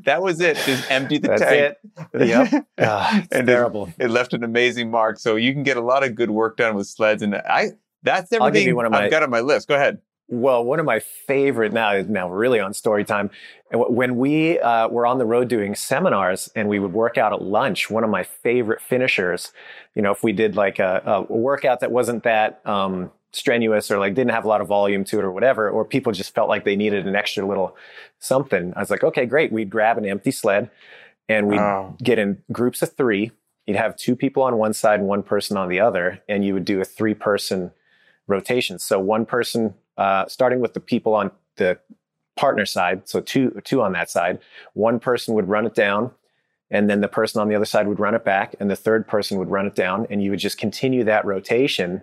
That 0.05 0.23
was 0.23 0.41
it. 0.41 0.57
Just 0.59 0.91
empty 0.91 1.19
the 1.19 1.29
That's 1.29 1.43
tank. 1.43 1.77
it. 2.15 2.29
Yep. 2.29 2.67
Ah, 2.81 3.19
it's 3.19 3.29
And 3.37 3.47
terrible. 3.47 3.93
it 3.99 4.11
left 4.11 4.33
an 4.35 4.43
amazing 4.45 4.91
mark. 4.91 5.19
So 5.19 5.37
you 5.37 5.53
can 5.53 5.63
get 5.63 5.77
a 5.77 5.83
lot 5.83 6.05
of 6.05 6.15
good 6.15 6.31
work 6.31 6.57
done 6.57 6.75
with 6.75 6.87
sleds, 6.87 7.23
and 7.23 7.35
I 7.35 7.71
that's 8.03 8.33
I'll 8.33 8.39
give 8.39 8.47
everything 8.47 8.69
you 8.69 8.77
one 8.77 8.87
of 8.87 8.93
my- 8.93 9.05
I've 9.05 9.11
got 9.11 9.23
on 9.23 9.31
my 9.31 9.41
list. 9.41 9.69
Go 9.69 9.75
ahead. 9.75 9.99
Well, 10.31 10.63
one 10.63 10.79
of 10.79 10.85
my 10.85 10.99
favorite 11.01 11.73
now, 11.73 11.93
is 11.95 12.07
now 12.07 12.31
really 12.31 12.61
on 12.61 12.75
story 12.75 13.03
time. 13.05 13.31
When 13.73 14.17
we 14.17 14.59
uh, 14.61 14.89
were 14.89 15.07
on 15.07 15.17
the 15.19 15.25
road 15.25 15.49
doing 15.49 15.75
seminars 15.75 16.51
and 16.55 16.69
we 16.69 16.79
would 16.79 16.93
work 16.93 17.17
out 17.17 17.33
at 17.33 17.41
lunch, 17.41 17.89
one 17.89 18.05
of 18.05 18.11
my 18.11 18.25
favorite 18.25 18.83
finishers, 18.83 19.53
you 19.95 20.03
know, 20.03 20.13
if 20.13 20.23
we 20.23 20.33
did 20.33 20.55
like 20.55 20.79
a, 20.79 21.03
a 21.29 21.33
workout 21.33 21.81
that 21.81 21.91
wasn't 21.91 22.25
that 22.25 22.61
um, 22.67 23.11
strenuous 23.33 23.91
or 23.91 23.99
like 23.99 24.15
didn't 24.15 24.33
have 24.33 24.45
a 24.45 24.49
lot 24.49 24.61
of 24.61 24.69
volume 24.69 25.03
to 25.05 25.19
it 25.19 25.25
or 25.25 25.33
whatever, 25.33 25.71
or 25.71 25.83
people 25.85 26.13
just 26.13 26.35
felt 26.35 26.49
like 26.51 26.65
they 26.65 26.77
needed 26.77 27.07
an 27.07 27.17
extra 27.17 27.47
little 27.47 27.75
something, 28.19 28.75
I 28.77 28.81
was 28.81 28.91
like, 28.91 29.05
okay, 29.05 29.25
great. 29.25 29.51
We'd 29.51 29.71
grab 29.71 29.97
an 29.97 30.05
empty 30.05 30.31
sled 30.31 30.71
and 31.27 31.49
we'd 31.49 31.59
Oh. 31.61 31.97
get 32.03 32.19
in 32.19 32.43
groups 32.53 32.83
of 32.83 32.93
three. 32.93 33.33
You'd 33.67 33.77
have 33.79 33.97
two 33.97 34.15
people 34.17 34.43
on 34.43 34.59
one 34.59 34.75
side 34.75 35.01
and 35.01 35.09
one 35.09 35.23
person 35.23 35.57
on 35.57 35.69
the 35.69 35.81
other, 35.81 36.21
and 36.29 36.45
you 36.45 36.53
would 36.55 36.65
do 36.65 36.81
a 36.81 36.85
three 36.85 37.15
person 37.15 37.71
rotation. 38.27 38.79
So 38.79 38.99
one 38.99 39.25
person, 39.27 39.75
uh, 39.99 40.27
starting 40.27 40.61
with 40.61 40.73
the 40.73 40.81
people 40.81 41.15
on 41.15 41.31
the 41.57 41.79
partner 42.37 42.65
side, 42.65 43.09
so 43.09 43.21
two 43.21 43.61
two 43.65 43.83
on 43.83 43.93
that 43.93 44.09
side, 44.09 44.39
one 44.73 44.99
person 45.01 45.35
would 45.35 45.49
run 45.49 45.67
it 45.67 45.75
down, 45.75 46.13
and 46.71 46.89
then 46.89 47.01
the 47.01 47.09
person 47.09 47.41
on 47.41 47.49
the 47.49 47.55
other 47.55 47.65
side 47.65 47.87
would 47.87 47.99
run 47.99 48.15
it 48.15 48.25
back, 48.25 48.55
and 48.61 48.71
the 48.71 48.77
third 48.77 49.07
person 49.07 49.39
would 49.39 49.51
run 49.51 49.67
it 49.67 49.75
down, 49.75 50.07
and 50.09 50.23
you 50.23 50.31
would 50.31 50.39
just 50.39 50.57
continue 50.57 51.05
that 51.05 51.25
rotation. 51.25 52.01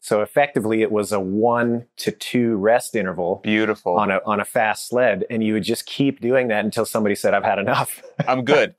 So 0.00 0.22
effectively, 0.22 0.82
it 0.82 0.92
was 0.92 1.10
a 1.10 1.18
one 1.18 1.86
to 1.96 2.12
two 2.12 2.56
rest 2.56 2.94
interval 2.94 3.40
Beautiful. 3.42 3.96
on 3.96 4.10
a 4.12 4.20
on 4.24 4.38
a 4.38 4.44
fast 4.44 4.88
sled, 4.88 5.24
and 5.30 5.42
you 5.42 5.54
would 5.54 5.64
just 5.64 5.84
keep 5.86 6.20
doing 6.20 6.46
that 6.48 6.64
until 6.64 6.84
somebody 6.84 7.14
said, 7.16 7.34
"I've 7.34 7.42
had 7.44 7.58
enough." 7.58 8.02
I'm 8.28 8.44
good. 8.44 8.74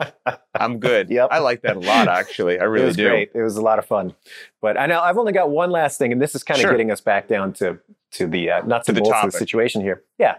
I'm 0.55 0.79
good. 0.79 1.09
Yep. 1.17 1.27
I 1.31 1.39
like 1.39 1.61
that 1.63 1.75
a 1.75 1.79
lot, 1.79 2.07
actually. 2.07 2.59
I 2.59 2.63
really 2.63 2.83
it 2.83 2.87
was 2.87 2.95
do. 2.95 3.09
great. 3.09 3.31
It 3.33 3.41
was 3.41 3.57
a 3.57 3.61
lot 3.61 3.77
of 3.79 3.85
fun. 3.85 4.13
But 4.61 4.77
I 4.77 4.85
know 4.85 5.01
I've 5.01 5.17
only 5.17 5.33
got 5.33 5.49
one 5.49 5.69
last 5.69 5.97
thing, 5.97 6.11
and 6.13 6.21
this 6.21 6.33
is 6.33 6.43
kind 6.43 6.57
of 6.59 6.61
Sure. 6.61 6.71
getting 6.71 6.91
us 6.91 7.01
back 7.01 7.27
down 7.27 7.51
to 7.53 7.79
to 8.11 8.27
the 8.27 8.49
uh, 8.51 8.61
nuts 8.65 8.85
To 8.85 8.91
and 8.93 8.99
bolts 8.99 9.17
of 9.23 9.31
the 9.31 9.37
situation 9.37 9.81
here. 9.81 10.03
Yeah, 10.17 10.35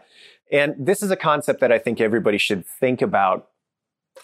and 0.51 0.75
this 0.79 1.03
is 1.03 1.11
a 1.11 1.17
concept 1.17 1.61
that 1.61 1.71
I 1.71 1.79
think 1.79 2.01
everybody 2.01 2.39
should 2.39 2.65
think 2.67 3.03
about 3.03 3.49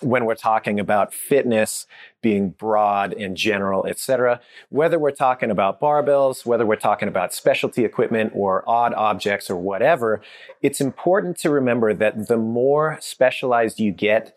when 0.01 0.25
we're 0.25 0.35
talking 0.35 0.81
about 0.81 1.13
fitness 1.13 1.87
being 2.23 2.51
broad 2.51 3.13
and 3.13 3.37
general, 3.37 3.87
et 3.87 3.99
cetera. 3.99 4.41
Whether 4.71 4.99
we're 4.99 5.11
talking 5.11 5.51
about 5.51 5.81
barbells, 5.81 6.47
whether 6.47 6.65
we're 6.67 6.77
talking 6.77 7.09
about 7.09 7.35
specialty 7.35 7.85
equipment 7.85 8.33
or 8.35 8.69
odd 8.69 8.95
objects 8.95 9.51
or 9.51 9.57
whatever, 9.57 10.23
it's 10.63 10.81
important 10.81 11.39
to 11.39 11.51
remember 11.51 11.95
that 11.95 12.29
the 12.29 12.39
more 12.39 12.99
specialized 13.01 13.79
you 13.79 13.93
get 13.93 14.37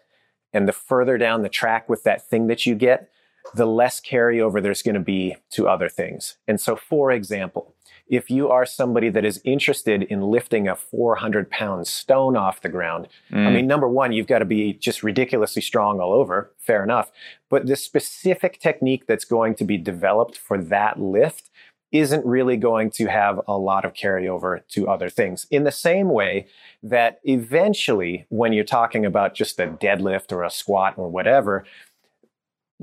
and 0.54 0.68
the 0.68 0.74
further 0.74 1.18
down 1.18 1.42
the 1.42 1.50
track 1.50 1.88
with 1.88 2.04
that 2.04 2.28
thing 2.28 2.48
that 2.48 2.66
you 2.66 2.76
get, 2.76 3.10
the 3.54 3.66
less 3.66 4.02
carryover 4.02 4.62
there's 4.62 4.82
going 4.82 4.96
to 4.96 5.00
be 5.00 5.36
to 5.52 5.68
other 5.68 5.88
things. 5.90 6.38
And 6.48 6.60
so, 6.60 6.76
for 6.76 7.12
example, 7.12 7.74
if 8.10 8.30
you 8.30 8.50
are 8.50 8.66
somebody 8.66 9.10
that 9.10 9.26
is 9.26 9.42
interested 9.44 10.04
in 10.04 10.22
lifting 10.22 10.68
a 10.68 10.76
400 10.76 11.50
pound 11.50 11.88
stone 11.88 12.36
off 12.38 12.62
the 12.62 12.70
ground, 12.70 13.08
I 13.32 13.36
Mm. 13.36 13.54
mean, 13.54 13.68
number 13.68 13.88
one, 13.88 14.12
you've 14.12 14.28
got 14.28 14.40
to 14.40 14.46
be 14.46 14.74
just 14.74 15.04
ridiculously 15.04 15.62
strong 15.62 16.00
all 16.00 16.14
over. 16.14 16.52
Fair 16.58 16.84
enough. 16.84 17.12
But 17.50 17.68
the 17.68 17.76
specific 17.76 18.60
technique 18.60 19.08
that's 19.08 19.26
going 19.26 19.56
to 19.56 19.64
be 19.66 19.78
developed 19.78 20.38
for 20.38 20.58
that 20.58 21.00
lift 21.00 21.50
isn't 21.94 22.26
really 22.26 22.58
going 22.58 22.90
to 22.92 23.06
have 23.08 23.40
a 23.48 23.58
lot 23.58 23.86
of 23.86 23.94
carryover 23.94 24.60
to 24.68 24.90
other 24.90 25.08
things. 25.10 25.48
In 25.50 25.64
the 25.64 25.72
same 25.72 26.10
way 26.10 26.48
that 26.84 27.20
eventually, 27.24 28.26
when 28.30 28.52
you're 28.52 28.66
talking 28.66 29.06
about 29.06 29.34
just 29.34 29.58
a 29.60 29.68
deadlift 29.68 30.34
or 30.34 30.44
a 30.44 30.50
squat 30.50 30.96
or 30.98 31.08
whatever, 31.08 31.64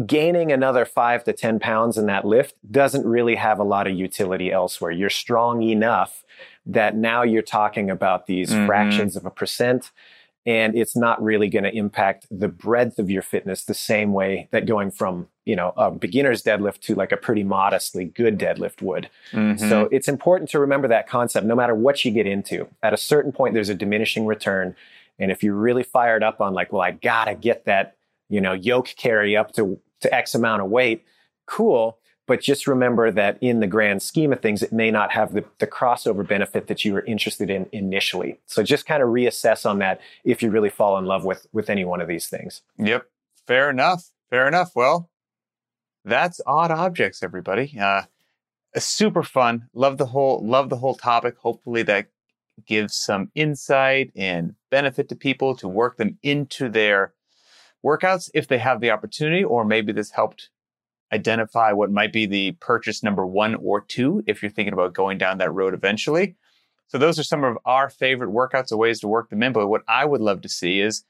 gaining 0.06 0.50
another 0.50 0.84
five 0.84 1.22
to 1.24 1.32
10 1.32 1.60
pounds 1.60 1.96
in 1.96 2.06
that 2.06 2.24
lift 2.24 2.54
doesn't 2.70 3.06
really 3.06 3.36
have 3.36 3.58
a 3.60 3.64
lot 3.64 3.86
of 3.86 3.94
utility 3.94 4.50
elsewhere. 4.50 4.90
You're 4.90 5.10
strong 5.10 5.62
enough 5.62 6.24
that 6.66 6.96
now 6.96 7.22
you're 7.22 7.42
talking 7.42 7.90
about 7.90 8.26
these 8.26 8.50
Mhm. 8.52 8.66
fractions 8.66 9.14
of 9.16 9.24
a 9.24 9.30
percent. 9.30 9.92
And 10.46 10.76
it's 10.76 10.94
not 10.94 11.22
really 11.22 11.48
going 11.48 11.62
to 11.64 11.74
impact 11.74 12.26
the 12.30 12.48
breadth 12.48 12.98
of 12.98 13.08
your 13.10 13.22
fitness 13.22 13.64
the 13.64 13.72
same 13.72 14.12
way 14.12 14.48
that 14.50 14.66
going 14.66 14.90
from, 14.90 15.28
you 15.46 15.56
know, 15.56 15.72
a 15.76 15.90
beginner's 15.90 16.42
deadlift 16.42 16.80
to 16.80 16.94
like 16.94 17.12
a 17.12 17.16
pretty 17.16 17.44
modestly 17.44 18.04
good 18.04 18.38
deadlift 18.38 18.82
would. 18.82 19.08
Mhm. 19.32 19.58
So 19.58 19.88
it's 19.90 20.08
important 20.08 20.50
to 20.50 20.58
remember 20.58 20.86
that 20.88 21.06
concept 21.06 21.46
no 21.46 21.54
matter 21.54 21.74
what 21.74 22.04
you 22.04 22.10
get 22.10 22.26
into. 22.26 22.66
At 22.82 22.92
a 22.92 22.98
certain 22.98 23.32
point, 23.32 23.54
there's 23.54 23.70
a 23.70 23.74
diminishing 23.74 24.26
return. 24.26 24.76
And 25.18 25.30
if 25.30 25.42
you're 25.42 25.54
really 25.54 25.82
fired 25.84 26.22
up 26.22 26.40
on 26.42 26.52
like, 26.52 26.72
well, 26.72 26.82
I 26.82 26.90
gotta 26.90 27.34
get 27.34 27.64
that, 27.64 27.94
you 28.34 28.40
know, 28.40 28.52
yoke 28.52 28.88
carry 28.96 29.36
up 29.36 29.52
to, 29.52 29.80
to 30.00 30.12
X 30.12 30.34
amount 30.34 30.60
of 30.60 30.68
weight, 30.68 31.04
cool. 31.46 31.98
But 32.26 32.40
just 32.40 32.66
remember 32.66 33.12
that 33.12 33.38
in 33.40 33.60
the 33.60 33.66
grand 33.68 34.02
scheme 34.02 34.32
of 34.32 34.40
things, 34.40 34.60
it 34.62 34.72
may 34.72 34.90
not 34.90 35.12
have 35.12 35.34
the, 35.34 35.44
the 35.58 35.68
crossover 35.68 36.26
benefit 36.26 36.66
that 36.66 36.84
you 36.84 36.94
were 36.94 37.04
interested 37.04 37.48
in 37.48 37.66
initially. 37.70 38.40
So 38.46 38.64
just 38.64 38.86
kind 38.86 39.02
of 39.02 39.10
reassess 39.10 39.64
on 39.64 39.78
that 39.80 40.00
if 40.24 40.42
you 40.42 40.50
really 40.50 40.70
fall 40.70 40.98
in 40.98 41.04
love 41.04 41.24
with, 41.24 41.46
with 41.52 41.70
any 41.70 41.84
one 41.84 42.00
of 42.00 42.08
these 42.08 42.26
things. 42.26 42.62
Yep. 42.78 43.06
Fair 43.46 43.70
enough. 43.70 44.10
Fair 44.30 44.48
enough. 44.48 44.72
Well, 44.74 45.10
that's 46.04 46.40
odd 46.46 46.72
objects, 46.72 47.22
everybody. 47.22 47.78
Uh, 47.80 48.02
super 48.76 49.22
fun. 49.22 49.68
Love 49.74 49.98
the 49.98 50.06
whole 50.06 50.44
love 50.44 50.70
the 50.70 50.76
whole 50.76 50.96
topic. 50.96 51.36
Hopefully 51.38 51.82
that 51.84 52.08
gives 52.66 52.96
some 52.96 53.30
insight 53.34 54.10
and 54.16 54.54
benefit 54.70 55.08
to 55.08 55.16
people 55.16 55.54
to 55.56 55.68
work 55.68 55.96
them 55.98 56.18
into 56.22 56.68
their 56.68 57.13
workouts 57.84 58.30
if 58.34 58.48
they 58.48 58.58
have 58.58 58.80
the 58.80 58.90
opportunity, 58.90 59.44
or 59.44 59.64
maybe 59.64 59.92
this 59.92 60.10
helped 60.10 60.50
identify 61.12 61.72
what 61.72 61.90
might 61.90 62.12
be 62.12 62.26
the 62.26 62.52
purchase 62.52 63.02
number 63.02 63.26
one 63.26 63.54
or 63.56 63.80
two 63.80 64.24
if 64.26 64.42
you're 64.42 64.50
thinking 64.50 64.72
about 64.72 64.94
going 64.94 65.18
down 65.18 65.38
that 65.38 65.52
road 65.52 65.74
eventually. 65.74 66.34
So 66.88 66.98
those 66.98 67.18
are 67.18 67.24
some 67.24 67.44
of 67.44 67.56
our 67.64 67.88
favorite 67.90 68.30
workouts 68.30 68.72
or 68.72 68.76
ways 68.76 69.00
to 69.00 69.08
work 69.08 69.30
them 69.30 69.42
in. 69.42 69.52
But 69.52 69.68
what 69.68 69.82
I 69.88 70.04
would 70.04 70.20
love 70.20 70.40
to 70.42 70.48
see 70.48 70.80
is 70.80 71.04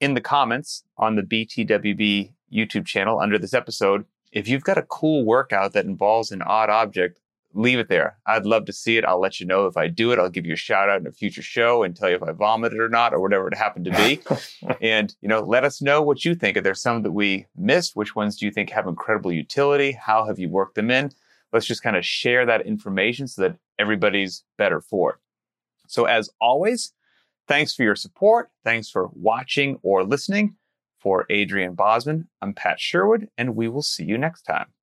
in 0.00 0.14
the 0.14 0.20
comments 0.20 0.84
on 0.96 1.16
the 1.16 1.22
BTWB 1.22 2.32
YouTube 2.52 2.86
channel 2.86 3.18
under 3.18 3.38
this 3.38 3.54
episode. 3.54 4.04
If 4.32 4.48
you've 4.48 4.64
got 4.64 4.78
a 4.78 4.82
cool 4.82 5.24
workout 5.24 5.72
that 5.72 5.86
involves 5.86 6.30
an 6.30 6.42
odd 6.42 6.70
object, 6.70 7.20
leave 7.56 7.78
it 7.78 7.88
there. 7.88 8.18
I'd 8.26 8.44
love 8.44 8.66
to 8.66 8.72
see 8.72 8.98
it. 8.98 9.04
I'll 9.04 9.20
let 9.20 9.40
you 9.40 9.46
know 9.46 9.66
if 9.66 9.76
I 9.76 9.88
do 9.88 10.12
it. 10.12 10.18
I'll 10.18 10.28
give 10.28 10.46
you 10.46 10.52
a 10.52 10.56
shout 10.56 10.88
out 10.88 11.00
in 11.00 11.06
a 11.06 11.12
future 11.12 11.42
show 11.42 11.82
and 11.82 11.96
tell 11.96 12.10
you 12.10 12.16
if 12.16 12.22
I 12.22 12.32
vomited 12.32 12.78
or 12.78 12.88
not 12.88 13.14
or 13.14 13.20
whatever 13.20 13.48
it 13.48 13.56
happened 13.56 13.86
to 13.86 13.90
be. 13.92 14.20
and, 14.80 15.14
you 15.22 15.28
know, 15.28 15.40
let 15.40 15.64
us 15.64 15.80
know 15.80 16.02
what 16.02 16.24
you 16.24 16.34
think. 16.34 16.56
If 16.56 16.64
there's 16.64 16.82
some 16.82 17.02
that 17.02 17.12
we 17.12 17.46
missed, 17.56 17.96
which 17.96 18.14
ones 18.14 18.36
do 18.36 18.44
you 18.44 18.52
think 18.52 18.70
have 18.70 18.86
incredible 18.86 19.32
utility? 19.32 19.92
How 19.92 20.26
have 20.26 20.38
you 20.38 20.48
worked 20.48 20.74
them 20.74 20.90
in? 20.90 21.10
Let's 21.52 21.66
just 21.66 21.82
kind 21.82 21.96
of 21.96 22.04
share 22.04 22.44
that 22.46 22.66
information 22.66 23.26
so 23.26 23.42
that 23.42 23.56
everybody's 23.78 24.44
better 24.58 24.80
for 24.80 25.12
it. 25.12 25.16
So 25.88 26.04
as 26.04 26.28
always, 26.40 26.92
thanks 27.48 27.74
for 27.74 27.82
your 27.82 27.96
support. 27.96 28.50
Thanks 28.64 28.90
for 28.90 29.08
watching 29.14 29.78
or 29.82 30.04
listening. 30.04 30.56
For 30.98 31.24
Adrian 31.30 31.74
Bozman, 31.74 32.26
I'm 32.42 32.52
Pat 32.52 32.80
Sherwood, 32.80 33.28
and 33.38 33.54
we 33.54 33.68
will 33.68 33.82
see 33.82 34.02
you 34.02 34.18
next 34.18 34.42
time. 34.42 34.75